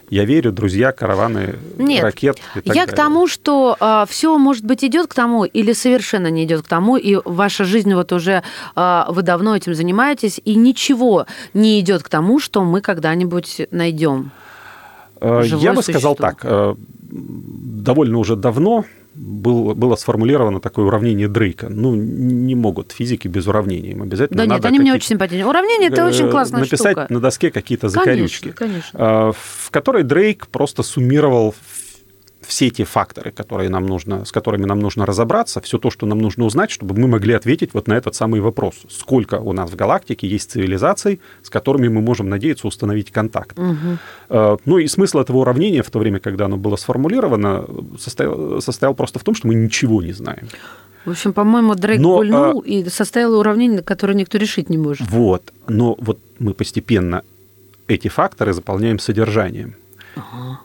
Я 0.09 0.25
верю, 0.25 0.51
друзья, 0.51 0.91
караваны, 0.93 1.55
Нет, 1.79 2.03
ракет 2.03 2.39
и 2.57 2.61
так 2.63 2.75
Я 2.75 2.85
к 2.87 2.91
далее. 2.91 2.97
тому, 2.97 3.29
что 3.29 3.77
все, 4.09 4.37
может 4.39 4.65
быть, 4.65 4.83
идет 4.83 5.07
к 5.07 5.15
тому 5.15 5.45
или 5.45 5.73
совершенно 5.75 6.29
не 6.31 6.45
идет 6.45 6.63
к 6.63 6.69
тому, 6.69 6.97
и 6.97 7.19
ваша 7.25 7.65
жизнь 7.65 7.95
вот 7.95 8.13
уже 8.13 8.43
а, 8.75 9.07
вы 9.11 9.23
давно 9.23 9.55
этим 9.55 9.75
занимаетесь, 9.75 10.41
и 10.45 10.57
ничего 10.57 11.27
не 11.55 11.79
идет 11.81 12.03
к 12.03 12.09
тому, 12.09 12.41
что 12.41 12.65
мы 12.65 12.81
когда-нибудь 12.81 13.69
найдем. 13.71 14.33
Э, 15.21 15.43
живое 15.45 15.65
Я 15.65 15.73
бы 15.75 15.83
сказал 15.83 16.17
существо. 16.17 16.31
так. 16.43 16.77
Довольно 17.13 18.19
уже 18.19 18.37
давно 18.37 18.85
был, 19.15 19.75
было 19.75 19.97
сформулировано 19.97 20.61
такое 20.61 20.87
уравнение 20.87 21.29
Дрейка. 21.29 21.69
Ну, 21.69 21.95
не 21.95 22.55
могут 22.55 22.93
физики 22.93 23.29
без 23.29 23.47
уравнений. 23.47 23.91
Им 23.93 24.03
обязательно 24.03 24.47
Да 24.47 24.55
нет, 24.55 24.65
они 24.65 24.79
мне 24.79 24.95
очень 24.95 25.09
симпатичны. 25.09 25.47
Уравнение 25.47 25.89
это 25.91 26.03
э, 26.03 26.07
очень 26.07 26.31
классная 26.31 26.61
написать 26.61 26.93
штука. 26.93 27.07
на 27.11 27.21
доске 27.21 27.51
какие-то 27.51 27.89
закорючки. 27.89 28.53
Конечно, 28.53 28.93
конечно. 28.95 28.99
э, 28.99 29.33
в 29.37 29.71
которой 29.71 30.05
Дрейк 30.05 30.47
просто 30.49 30.83
суммировал 30.83 31.55
все 32.51 32.69
те 32.69 32.85
факторы, 32.85 33.31
которые 33.31 33.71
нам 33.71 33.87
нужно, 33.87 34.25
с 34.25 34.33
которыми 34.33 34.67
нам 34.67 34.81
нужно 34.81 35.07
разобраться, 35.07 35.61
все 35.61 35.79
то, 35.79 35.89
что 35.91 36.05
нам 36.07 36.19
нужно 36.19 36.45
узнать, 36.45 36.71
чтобы 36.73 37.01
мы 37.01 37.07
могли 37.07 37.33
ответить 37.35 37.75
вот 37.75 37.87
на 37.89 37.95
этот 37.95 38.17
самый 38.17 38.41
вопрос. 38.41 38.75
Сколько 38.89 39.37
у 39.37 39.53
нас 39.53 39.71
в 39.71 39.77
галактике 39.77 40.27
есть 40.27 40.51
цивилизаций, 40.51 41.21
с 41.43 41.49
которыми 41.49 41.87
мы 41.89 42.01
можем 42.01 42.29
надеяться 42.29 42.67
установить 42.67 43.13
контакт. 43.13 43.57
Э, 44.29 44.57
Ну 44.67 44.79
и 44.79 44.89
смысл 44.89 45.19
этого 45.21 45.39
уравнения 45.39 45.83
в 45.83 45.91
то 45.91 45.99
время, 46.01 46.19
когда 46.19 46.47
оно 46.47 46.57
было 46.57 46.77
сформулировано, 46.77 47.65
состоял, 47.99 48.61
состоял 48.61 48.95
просто 48.95 49.19
в 49.19 49.23
том, 49.23 49.35
что 49.37 49.47
мы 49.49 49.55
ничего 49.55 50.03
не 50.03 50.13
знаем. 50.13 50.49
В 51.05 51.11
общем, 51.11 51.33
по-моему, 51.33 51.75
Дрейк 51.77 52.01
Но, 52.01 52.17
гульнул 52.17 52.63
а- 52.67 52.69
и 52.69 52.89
составил 52.91 53.39
уравнение, 53.39 53.81
которое 53.83 54.15
никто 54.15 54.39
решить 54.39 54.71
не 54.71 54.79
может. 54.79 55.09
Вот. 55.09 55.53
Но 55.69 55.97
вот 56.01 56.19
мы 56.41 56.53
постепенно 56.53 57.23
эти 57.89 58.09
факторы 58.09 58.53
заполняем 58.53 58.99
содержанием. 58.99 59.75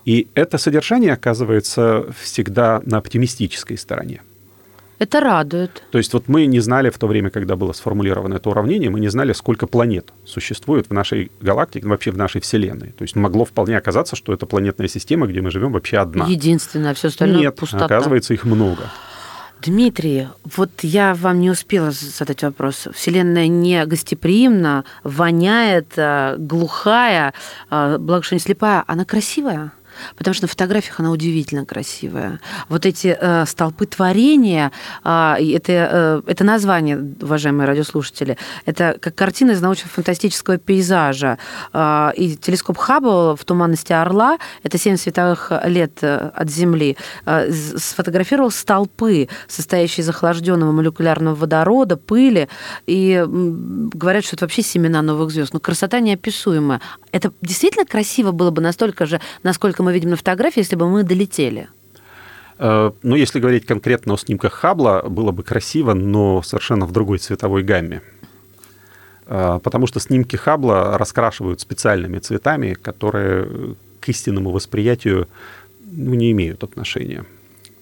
И 0.06 0.28
это 0.34 0.58
содержание 0.58 1.14
оказывается 1.14 2.06
всегда 2.22 2.82
на 2.86 2.98
оптимистической 2.98 3.78
стороне. 3.78 4.22
Это 4.98 5.20
радует. 5.20 5.84
То 5.92 5.98
есть 5.98 6.14
вот 6.14 6.30
мы 6.30 6.46
не 6.46 6.62
знали 6.62 6.90
в 6.90 6.98
то 6.98 7.08
время, 7.08 7.30
когда 7.30 7.58
было 7.58 7.74
сформулировано 7.74 8.36
это 8.36 8.50
уравнение, 8.50 8.90
мы 8.90 9.02
не 9.02 9.10
знали, 9.10 9.34
сколько 9.34 9.68
планет 9.68 10.14
существует 10.24 10.90
в 10.90 10.94
нашей 10.94 11.32
галактике, 11.42 11.88
вообще 11.88 12.12
в 12.12 12.18
нашей 12.18 12.40
Вселенной. 12.40 12.94
То 12.98 13.02
есть 13.02 13.16
могло 13.16 13.44
вполне 13.44 13.78
оказаться, 13.78 14.16
что 14.16 14.32
это 14.32 14.46
планетная 14.46 14.88
система, 14.88 15.28
где 15.28 15.42
мы 15.42 15.52
живем 15.52 15.74
вообще 15.74 15.98
одна. 15.98 16.26
Единственное, 16.28 16.94
все 16.94 17.10
остальное 17.10 17.42
Нет, 17.42 17.56
пустота. 17.56 17.86
оказывается, 17.86 18.34
их 18.34 18.46
много. 18.46 18.84
Дмитрий, 19.62 20.28
вот 20.44 20.70
я 20.84 21.14
вам 21.16 21.40
не 21.40 21.50
успела 21.50 21.92
задать 21.92 22.44
вопрос. 22.44 22.88
Вселенная 22.94 23.48
не 23.48 23.86
гостеприимна, 23.86 24.86
воняет, 25.04 25.94
э, 25.98 26.36
глухая, 26.38 27.34
э, 27.72 27.98
благо, 27.98 28.24
что 28.24 28.36
не 28.36 28.40
слепая. 28.40 28.84
Она 28.86 29.06
красивая? 29.06 29.72
Потому 30.16 30.34
что 30.34 30.46
на 30.46 30.48
фотографиях 30.48 31.00
она 31.00 31.12
удивительно 31.12 31.66
красивая. 31.66 32.40
Вот 32.70 32.86
эти 32.86 33.18
э, 33.20 33.46
столпы 33.46 33.86
творения, 33.86 34.72
э, 35.04 35.36
это, 35.54 35.72
э, 35.72 36.22
это 36.28 36.44
название, 36.44 37.16
уважаемые 37.22 37.68
радиослушатели, 37.68 38.38
это 38.66 38.98
как 39.00 39.16
картина 39.16 39.52
из 39.52 39.62
научно-фантастического 39.62 40.58
пейзажа. 40.58 41.38
Э, 41.74 42.12
и 42.16 42.36
телескоп 42.36 42.78
Хаббл 42.78 43.36
в 43.36 43.46
туманности 43.46 43.94
Орла, 43.94 44.38
это 44.64 44.78
7 44.78 44.98
световых 44.98 45.52
лет 45.66 46.00
э, 46.02 46.32
от 46.34 46.50
Земли, 46.50 46.98
э, 47.26 47.52
сфотографировал 47.52 48.52
столпы, 48.52 49.30
состоящие 49.48 50.04
из 50.04 50.10
охлажденного 50.10 50.72
молекулярного 50.72 51.36
водорода, 51.36 51.98
пыли, 51.98 52.50
и 52.86 53.24
говорят, 53.26 54.26
что 54.26 54.36
это 54.36 54.46
вообще 54.46 54.62
семена 54.62 55.02
новых 55.02 55.32
звезд. 55.32 55.54
Но 55.54 55.60
красота 55.60 56.00
неописуемая. 56.00 56.82
Это 57.12 57.32
действительно 57.42 57.86
красиво 57.86 58.32
было 58.32 58.52
бы 58.52 58.62
настолько 58.62 59.06
же, 59.06 59.22
насколько 59.44 59.84
мы 59.86 59.94
видим 59.94 60.10
на 60.10 60.16
фотографии, 60.16 60.60
если 60.60 60.76
бы 60.76 60.90
мы 60.90 61.04
долетели? 61.04 61.70
Э, 62.58 62.92
ну, 63.04 63.16
если 63.16 63.40
говорить 63.40 63.66
конкретно 63.66 64.14
о 64.14 64.18
снимках 64.18 64.54
Хаббла, 64.54 65.04
было 65.08 65.32
бы 65.32 65.44
красиво, 65.44 65.94
но 65.94 66.42
совершенно 66.42 66.86
в 66.86 66.92
другой 66.92 67.18
цветовой 67.20 67.64
гамме. 67.64 68.02
Э, 69.28 69.60
потому 69.64 69.88
что 69.88 70.00
снимки 70.00 70.36
Хаббла 70.36 70.98
раскрашивают 70.98 71.62
специальными 71.62 72.20
цветами, 72.20 72.74
которые 72.74 73.76
к 74.00 74.10
истинному 74.10 74.52
восприятию 74.52 75.28
ну, 75.80 76.14
не 76.14 76.32
имеют 76.32 76.64
отношения. 76.64 77.26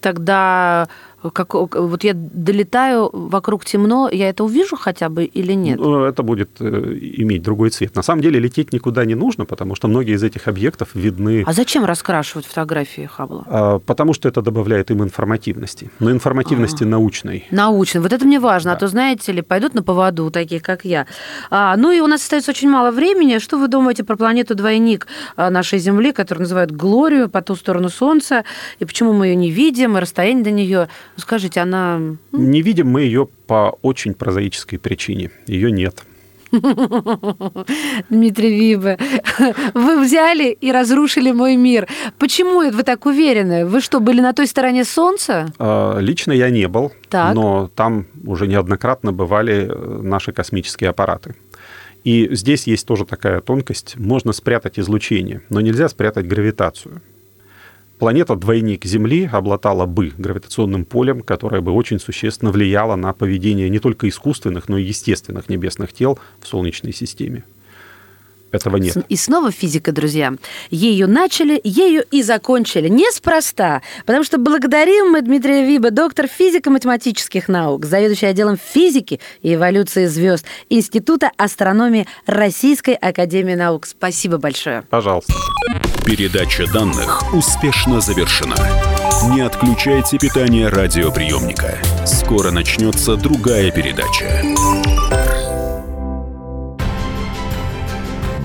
Тогда 0.02 0.90
как, 1.32 1.54
вот 1.54 2.04
я 2.04 2.14
долетаю, 2.14 3.10
вокруг 3.14 3.66
темно, 3.66 4.10
я 4.12 4.30
это 4.30 4.44
увижу 4.44 4.76
хотя 4.76 5.10
бы 5.10 5.24
или 5.26 5.54
нет? 5.54 5.80
Ну, 5.80 6.04
это 6.04 6.24
будет 6.24 6.50
э, 6.60 6.98
иметь 7.18 7.42
другой 7.44 7.70
цвет. 7.70 7.96
На 7.96 8.04
самом 8.04 8.22
деле 8.22 8.40
лететь 8.40 8.74
никуда 8.74 9.06
не 9.06 9.16
нужно, 9.16 9.46
потому 9.46 9.76
что 9.76 9.88
многие 9.88 10.16
из 10.16 10.24
этих 10.24 10.48
объектов 10.48 10.90
видны... 10.94 11.44
А 11.46 11.54
зачем 11.54 11.86
раскрашивать 11.86 12.46
фотографии 12.46 13.10
Хаббла? 13.12 13.44
А, 13.48 13.80
потому 13.80 14.14
что 14.14 14.28
это 14.28 14.42
добавляет 14.42 14.92
им 14.92 15.04
информативности. 15.04 15.90
Но 16.00 16.12
информативности 16.12 16.84
а, 16.84 16.88
научной. 16.88 17.48
Научной. 17.52 18.02
Вот 18.02 18.14
это 18.14 18.26
мне 18.26 18.40
важно. 18.40 18.72
А 18.72 18.74
да. 18.74 18.78
А 18.78 18.80
то, 18.80 18.88
знаете 18.88 19.32
ли, 19.32 19.42
пойдут 19.42 19.74
на 19.74 19.84
поводу 19.84 20.30
такие, 20.32 20.62
как 20.62 20.86
я. 20.86 21.06
А, 21.50 21.76
ну 21.78 21.92
и 21.92 22.00
у 22.00 22.08
нас 22.08 22.22
остается 22.22 22.52
очень 22.52 22.70
мало 22.70 22.92
времени. 22.92 23.40
Что 23.40 23.58
вы 23.58 23.68
думаете 23.68 24.04
про 24.04 24.16
планету-двойник 24.16 25.08
а, 25.36 25.50
нашей 25.50 25.80
Земли, 25.80 26.12
которую 26.12 26.44
называют 26.44 26.72
Глорию 26.72 27.30
по 27.30 27.42
ту 27.42 27.56
сторону 27.56 27.90
Солнца? 27.90 28.44
И 28.80 28.86
почему 28.86 29.14
мы 29.14 29.28
ее 29.28 29.36
не 29.36 29.52
видим, 29.52 29.98
и 29.98 30.02
расстояние 30.02 30.44
до 30.44 30.52
нее 30.52 30.90
Скажите, 31.18 31.60
она... 31.60 32.00
Не 32.32 32.62
видим 32.62 32.88
мы 32.88 33.02
ее 33.02 33.28
по 33.48 33.78
очень 33.82 34.14
прозаической 34.14 34.80
причине. 34.80 35.32
Ее 35.48 35.72
нет. 35.72 36.04
Дмитрий 38.10 38.60
Вибе, 38.60 39.00
вы 39.74 40.00
взяли 40.04 40.52
и 40.52 40.72
разрушили 40.72 41.32
мой 41.32 41.56
мир. 41.56 41.88
Почему 42.20 42.70
вы 42.72 42.84
так 42.84 43.06
уверены? 43.08 43.66
Вы 43.66 43.82
что, 43.82 44.00
были 44.00 44.22
на 44.22 44.34
той 44.34 44.46
стороне 44.46 44.86
Солнца? 44.86 45.52
А, 45.58 45.98
лично 45.98 46.32
я 46.32 46.52
не 46.52 46.68
был, 46.68 46.92
так. 47.10 47.34
но 47.34 47.72
там 47.74 48.06
уже 48.26 48.46
неоднократно 48.46 49.12
бывали 49.12 49.68
э, 49.68 50.02
наши 50.04 50.32
космические 50.32 50.92
аппараты. 50.92 51.36
И 52.04 52.30
здесь 52.36 52.68
есть 52.68 52.86
тоже 52.86 53.06
такая 53.06 53.42
тонкость. 53.42 53.96
Можно 53.98 54.32
спрятать 54.34 54.78
излучение, 54.78 55.42
но 55.50 55.60
нельзя 55.62 55.90
спрятать 55.90 56.28
гравитацию 56.28 57.02
планета-двойник 58.04 58.84
Земли 58.84 59.30
обладала 59.32 59.86
бы 59.86 60.12
гравитационным 60.18 60.84
полем, 60.84 61.22
которое 61.22 61.62
бы 61.62 61.72
очень 61.72 62.02
существенно 62.02 62.52
влияло 62.52 62.98
на 62.98 63.14
поведение 63.14 63.70
не 63.70 63.80
только 63.80 64.10
искусственных, 64.10 64.68
но 64.68 64.78
и 64.78 64.84
естественных 64.84 65.48
небесных 65.48 65.94
тел 65.94 66.20
в 66.42 66.48
Солнечной 66.48 66.92
системе. 66.92 67.46
Этого 68.54 68.78
нет. 68.78 68.96
И 69.10 69.16
снова 69.18 69.52
физика, 69.52 69.92
друзья. 69.92 70.34
Ею 70.70 71.10
начали, 71.10 71.60
ею 71.64 72.06
и 72.12 72.22
закончили. 72.22 72.88
Неспроста. 72.88 73.82
Потому 74.06 74.24
что 74.24 74.38
благодарим 74.38 75.12
мы 75.12 75.22
Дмитрия 75.22 75.66
Виба, 75.66 75.90
доктор 75.90 76.28
физико-математических 76.28 77.48
наук, 77.50 77.86
заведующий 77.86 78.28
отделом 78.28 78.58
физики 78.58 79.20
и 79.42 79.56
эволюции 79.56 80.06
звезд 80.06 80.46
Института 80.70 81.32
астрономии 81.36 82.06
Российской 82.28 82.94
Академии 82.94 83.56
Наук. 83.56 83.88
Спасибо 83.88 84.38
большое. 84.38 84.84
Пожалуйста. 84.84 85.34
Передача 86.06 86.72
данных 86.72 87.34
успешно 87.34 88.02
завершена. 88.02 88.56
Не 89.34 89.42
отключайте 89.42 90.20
питание 90.20 90.68
радиоприемника. 90.68 91.80
Скоро 92.06 92.52
начнется 92.52 93.16
другая 93.16 93.72
передача. 93.72 94.44